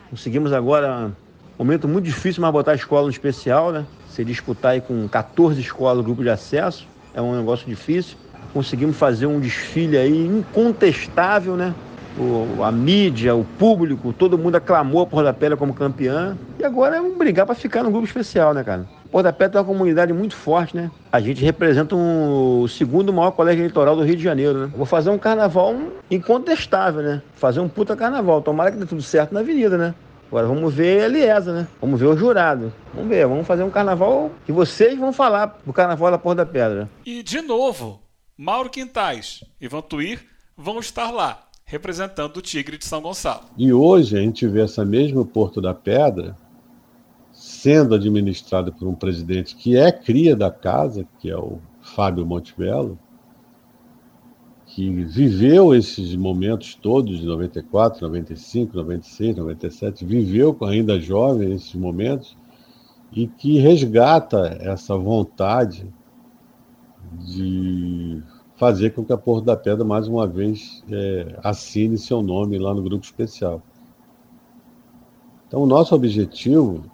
[0.09, 1.11] Conseguimos agora
[1.59, 3.85] um momento muito difícil, mas botar a escola no especial, né?
[4.11, 8.17] Se disputar aí com 14 escolas do grupo de acesso, é um negócio difícil.
[8.53, 11.75] Conseguimos fazer um desfile aí incontestável, né?
[12.19, 16.37] O, a mídia, o público, todo mundo aclamou a Porta da Pedra como campeã.
[16.59, 18.87] E agora é um brigar para ficar no grupo especial, né, cara?
[19.11, 20.91] Porta da Pedra é uma comunidade muito forte, né?
[21.13, 24.73] A gente representa um, o segundo maior colégio eleitoral do Rio de Janeiro, né?
[24.77, 25.75] Vou fazer um carnaval
[26.11, 27.23] incontestável, né?
[27.35, 28.43] Fazer um puta carnaval.
[28.43, 29.95] Tomara que dê tudo certo na avenida, né?
[30.29, 31.69] Agora vamos ver a Eliesa, né?
[31.81, 32.73] Vamos ver o jurado.
[32.93, 36.51] Vamos ver, vamos fazer um carnaval que vocês vão falar do carnaval da Porta da
[36.51, 36.89] Pedra.
[37.07, 38.01] E de novo,
[38.37, 40.25] Mauro Quintais e Vantuir
[40.57, 43.45] vão estar lá representando o Tigre de São Gonçalo.
[43.57, 46.37] E hoje a gente vê essa mesma Porto da Pedra
[47.33, 52.99] sendo administrada por um presidente que é cria da casa, que é o Fábio Montebello,
[54.67, 62.37] que viveu esses momentos todos de 94, 95, 96, 97, viveu ainda jovem esses momentos
[63.13, 65.87] e que resgata essa vontade
[67.13, 68.23] de
[68.57, 72.73] fazer com que a Porto da Pedra, mais uma vez, é, assine seu nome lá
[72.75, 73.63] no grupo especial.
[75.47, 76.85] Então, o nosso objetivo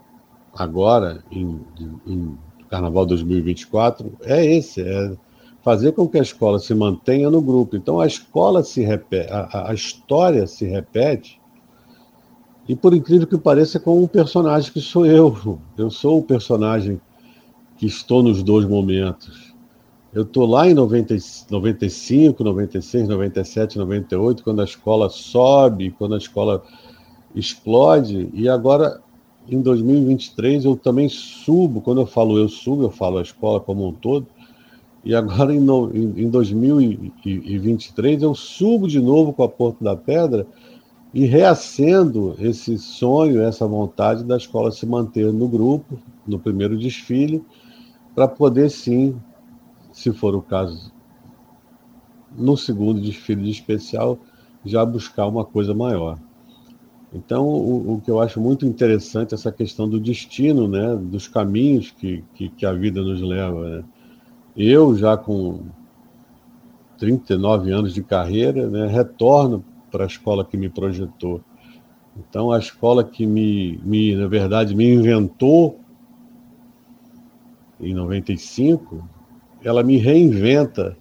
[0.55, 1.61] agora, em,
[2.07, 2.39] em
[2.69, 5.17] Carnaval 2024, é esse: é
[5.63, 7.77] fazer com que a escola se mantenha no grupo.
[7.77, 11.41] Então, a escola se repete, a, a história se repete,
[12.69, 15.59] e por incrível que pareça, com um personagem que sou eu.
[15.77, 17.01] Eu sou o personagem
[17.77, 19.40] que estou nos dois momentos
[20.13, 21.15] eu estou lá em 90,
[21.51, 26.63] 95, 96, 97, 98, quando a escola sobe, quando a escola
[27.35, 29.01] explode, e agora
[29.49, 31.81] em 2023 eu também subo.
[31.81, 34.27] Quando eu falo eu subo, eu falo a escola como um todo.
[35.05, 40.47] E agora em, em, em 2023 eu subo de novo com a Porto da Pedra
[41.13, 47.43] e reacendo esse sonho, essa vontade da escola se manter no grupo, no primeiro desfile,
[48.15, 49.17] para poder sim
[50.01, 50.91] se for o caso,
[52.35, 54.19] no segundo desfile de especial,
[54.65, 56.19] já buscar uma coisa maior.
[57.13, 61.29] Então, o, o, que eu acho muito interessante é essa questão do destino, né, dos
[61.29, 63.69] caminhos que, que, que a vida nos leva.
[63.69, 63.85] Né?
[64.57, 65.65] Eu, já com
[66.97, 71.43] 39 anos de carreira, né, retorno para a escola que me projetou.
[72.17, 75.79] Então, a escola que me, me, na verdade, me inventou
[77.79, 79.05] em 95,
[79.63, 80.97] ela me reinventa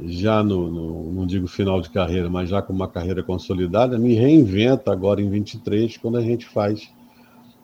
[0.00, 4.14] já no, no, não digo final de carreira, mas já com uma carreira consolidada, me
[4.14, 6.92] reinventa agora em 23, quando a gente faz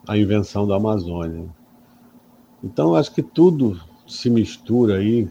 [0.07, 1.49] a invenção da Amazônia.
[2.63, 5.29] Então, acho que tudo se mistura aí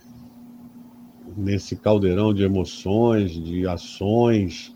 [1.36, 4.74] nesse caldeirão de emoções, de ações,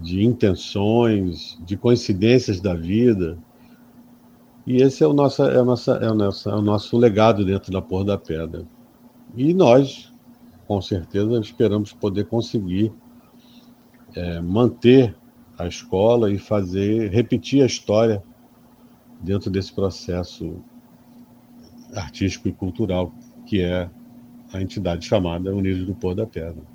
[0.00, 3.38] de intenções, de coincidências da vida.
[4.66, 7.44] E esse é o nosso, é o nosso, é o nosso, é o nosso legado
[7.44, 8.64] dentro da Porra da Pedra.
[9.36, 10.12] E nós,
[10.66, 12.92] com certeza, esperamos poder conseguir
[14.14, 15.16] é, manter
[15.58, 18.22] a escola e fazer, repetir a história
[19.20, 20.56] dentro desse processo
[21.94, 23.12] artístico e cultural
[23.46, 23.90] que é
[24.52, 26.71] a entidade chamada Unidos do Pôr da Pedra.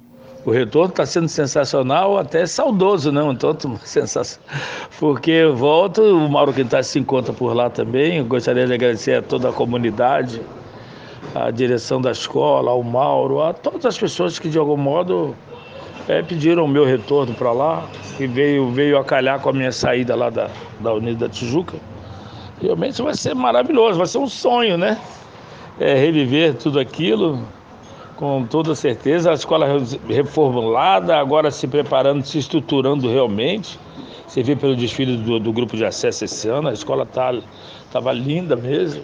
[0.48, 3.36] O retorno está sendo sensacional, até saudoso, não?
[3.36, 4.50] Tanto sensacional.
[4.98, 8.20] Porque eu volto, o Mauro Quintais se encontra por lá também.
[8.20, 10.42] Eu gostaria de agradecer a toda a comunidade,
[11.36, 15.36] a direção da escola, ao Mauro, a todas as pessoas que de algum modo
[16.08, 17.86] é, pediram o meu retorno para lá
[18.18, 20.50] e veio, veio a calhar com a minha saída lá da,
[20.80, 21.76] da Unida da Tijuca.
[22.62, 24.98] Realmente vai ser maravilhoso, vai ser um sonho, né?
[25.78, 27.46] É, reviver tudo aquilo,
[28.18, 29.32] com toda certeza.
[29.32, 29.68] A escola
[30.10, 33.80] reformulada, agora se preparando, se estruturando realmente.
[34.28, 37.42] Você vê pelo desfile do, do grupo de acesso esse ano, a escola estava
[37.92, 39.02] tá, linda mesmo.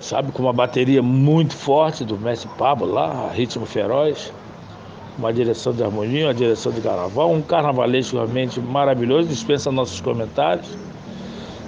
[0.00, 4.32] Sabe, com uma bateria muito forte do mestre Pablo lá, Ritmo Feroz.
[5.18, 10.76] Uma direção de harmonia, uma direção de carnaval, um carnavalesco realmente maravilhoso, dispensa nossos comentários.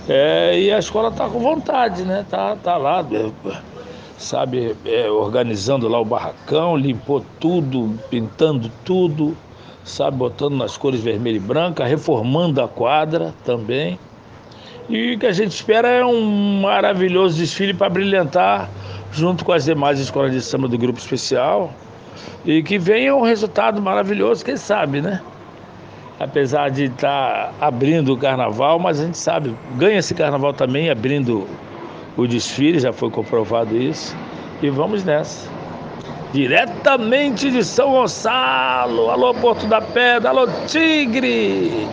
[0.09, 2.25] É, e a escola está com vontade, né?
[2.29, 3.05] Tá, tá lá,
[4.19, 9.37] sabe, é, organizando lá o barracão, limpou tudo, pintando tudo,
[9.85, 13.99] sabe, botando nas cores vermelha e branca, reformando a quadra também.
[14.89, 18.69] E o que a gente espera é um maravilhoso desfile para brilhantar
[19.13, 21.73] junto com as demais escolas de samba do grupo especial
[22.45, 25.21] e que venha um resultado maravilhoso, quem sabe, né?
[26.19, 30.91] Apesar de estar tá abrindo o carnaval, mas a gente sabe, ganha esse carnaval também
[30.91, 31.47] abrindo
[32.19, 34.15] o desfile, já foi comprovado isso.
[34.61, 35.49] E vamos nessa.
[36.33, 41.89] Diretamente de São Gonçalo, alô Porto da Pedra, alô Tigre,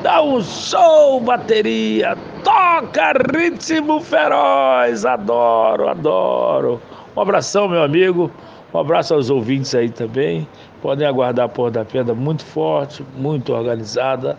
[0.00, 6.80] dá um show, bateria, toca ritmo feroz, adoro, adoro.
[7.16, 8.30] Um abração, meu amigo,
[8.72, 10.46] um abraço aos ouvintes aí também.
[10.80, 14.38] Podem aguardar a Porto da Pedra muito forte, muito organizada,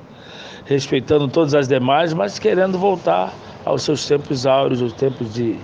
[0.66, 3.34] respeitando todas as demais, mas querendo voltar
[3.66, 5.60] aos seus tempos áureos, os tempos de,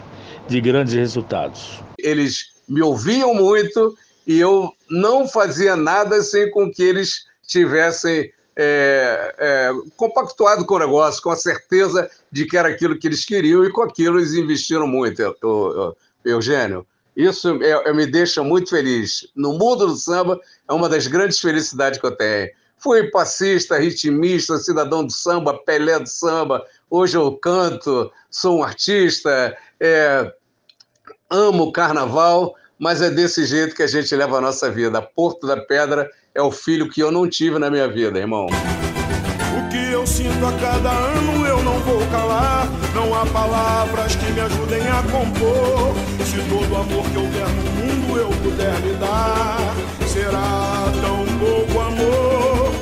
[0.48, 1.82] de grandes resultados.
[1.98, 9.36] Eles me ouviam muito e eu não fazia nada sem com que eles tivessem é,
[9.38, 13.64] é, compactuado com o negócio, com a certeza de que era aquilo que eles queriam
[13.64, 15.22] e com aquilo eles investiram muito,
[16.26, 16.86] Eugênio.
[17.16, 19.28] Isso é, me deixa muito feliz.
[19.36, 22.50] No mundo do samba, é uma das grandes felicidades que eu tenho.
[22.78, 29.56] Fui passista, ritmista, cidadão do samba, Pelé do samba, Hoje eu canto, sou um artista,
[29.78, 30.32] é,
[31.30, 35.02] amo o carnaval, mas é desse jeito que a gente leva a nossa vida.
[35.02, 38.46] Porto da Pedra é o filho que eu não tive na minha vida, irmão.
[38.48, 42.68] O que eu sinto a cada ano eu não vou calar.
[42.96, 45.94] Não há palavras que me ajudem a compor.
[46.26, 49.76] Se todo amor que eu der no mundo eu puder lhe dar,
[50.08, 51.47] será tão amor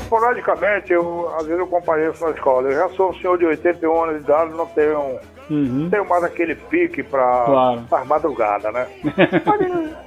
[0.06, 2.69] esporadicamente, eu, às vezes eu compareço na escola.
[2.69, 5.19] Eu já sou um senhor de 81 anos de idade, não tenho,
[5.49, 5.90] uhum.
[5.90, 7.84] tenho mais aquele pique para claro.
[7.91, 8.88] as madrugadas, né?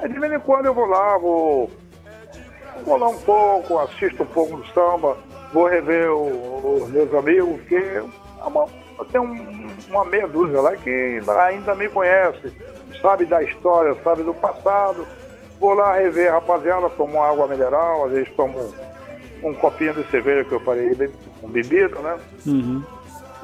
[0.01, 1.71] Mas de vez em quando eu vou lá, vou,
[2.85, 5.17] vou lá um pouco, assisto um pouco do samba,
[5.53, 8.03] vou rever o, os meus amigos, que é
[8.47, 8.67] uma,
[8.99, 12.53] eu tenho um, uma meia dúzia lá que ainda me conhece,
[13.03, 15.07] sabe da história, sabe do passado.
[15.61, 18.73] Vou lá rever a rapaziada, tomo água mineral, às vezes tomo
[19.43, 21.11] um copinho de cerveja que eu falei,
[21.43, 22.19] um bebido, né?
[22.47, 22.83] Uhum.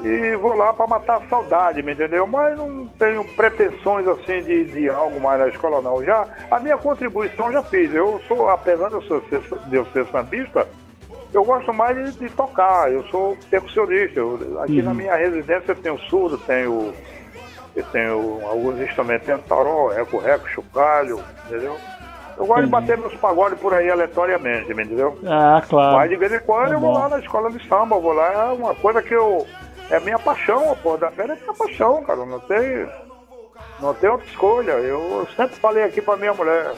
[0.01, 2.27] E vou lá para matar a saudade, me entendeu?
[2.27, 6.03] Mas não tenho pretensões assim de, de algo mais na escola, não.
[6.03, 7.93] Já, a minha contribuição já fiz.
[7.93, 10.67] Eu sou, apesar de eu ser, de eu ser sambista,
[11.33, 12.91] eu gosto mais de, de tocar.
[12.91, 14.19] Eu sou percussionista.
[14.19, 14.85] Eu, aqui uhum.
[14.85, 16.93] na minha residência eu tenho surdo, tenho,
[17.73, 21.77] eu tenho alguns instrumentos, tenho taró, reco-reco, chocalho, entendeu?
[22.37, 25.17] Eu gosto de bater meus pagodes por aí aleatoriamente, me entendeu?
[25.25, 25.97] Ah, claro.
[25.97, 28.13] Mas de vez em quando é eu vou lá na escola de samba, eu vou
[28.13, 29.45] lá, é uma coisa que eu.
[29.89, 32.25] É minha paixão, pô, da fera é minha paixão, cara.
[32.25, 32.89] Não tem.
[33.79, 34.71] Não tem outra escolha.
[34.71, 36.73] Eu, sempre falei aqui pra minha mulher.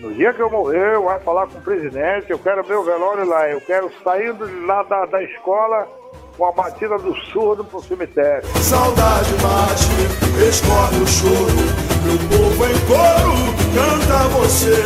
[0.00, 3.24] No dia que eu morrer, eu vou falar com o presidente, eu quero meu velório
[3.24, 4.34] lá, eu quero sair
[4.66, 5.86] lá da, da escola
[6.36, 8.48] com a batida do surdo pro cemitério.
[8.58, 14.82] Saudade bate, escorre o choro, meu povo em coro canta você.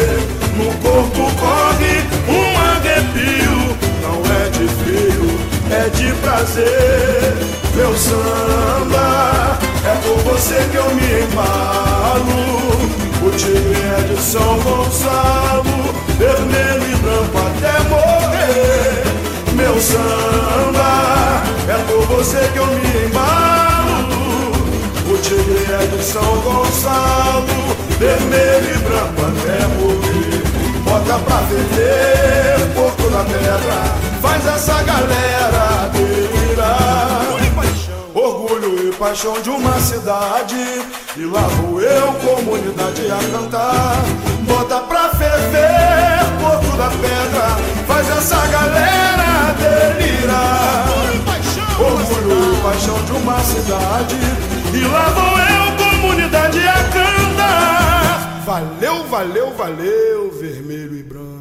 [0.56, 5.38] No corpo corre um arrepio, não é de frio,
[5.70, 7.34] é de prazer.
[7.74, 12.36] Meu samba é por você que eu me embalo.
[13.22, 19.02] O time é de São Gonçalo, vermelho e branco até morrer.
[19.52, 23.55] Meu samba, é por você que eu me embalo.
[25.16, 27.46] O tigre é de São Gonçalo,
[27.98, 30.42] vermelho e branco até morrer.
[30.84, 33.80] Bota pra ferver, Porto da Pedra,
[34.20, 37.22] faz essa galera delirar.
[38.12, 40.84] Orgulho e paixão de uma cidade,
[41.16, 44.04] e lá vou eu, comunidade, a cantar.
[44.42, 47.56] Bota pra ferver, Porto da Pedra,
[47.86, 50.86] faz essa galera delirar.
[51.78, 58.42] Orgulho e paixão de uma cidade, e lá vou eu, comunidade, a cantar.
[58.44, 61.35] Valeu, valeu, valeu, vermelho e branco.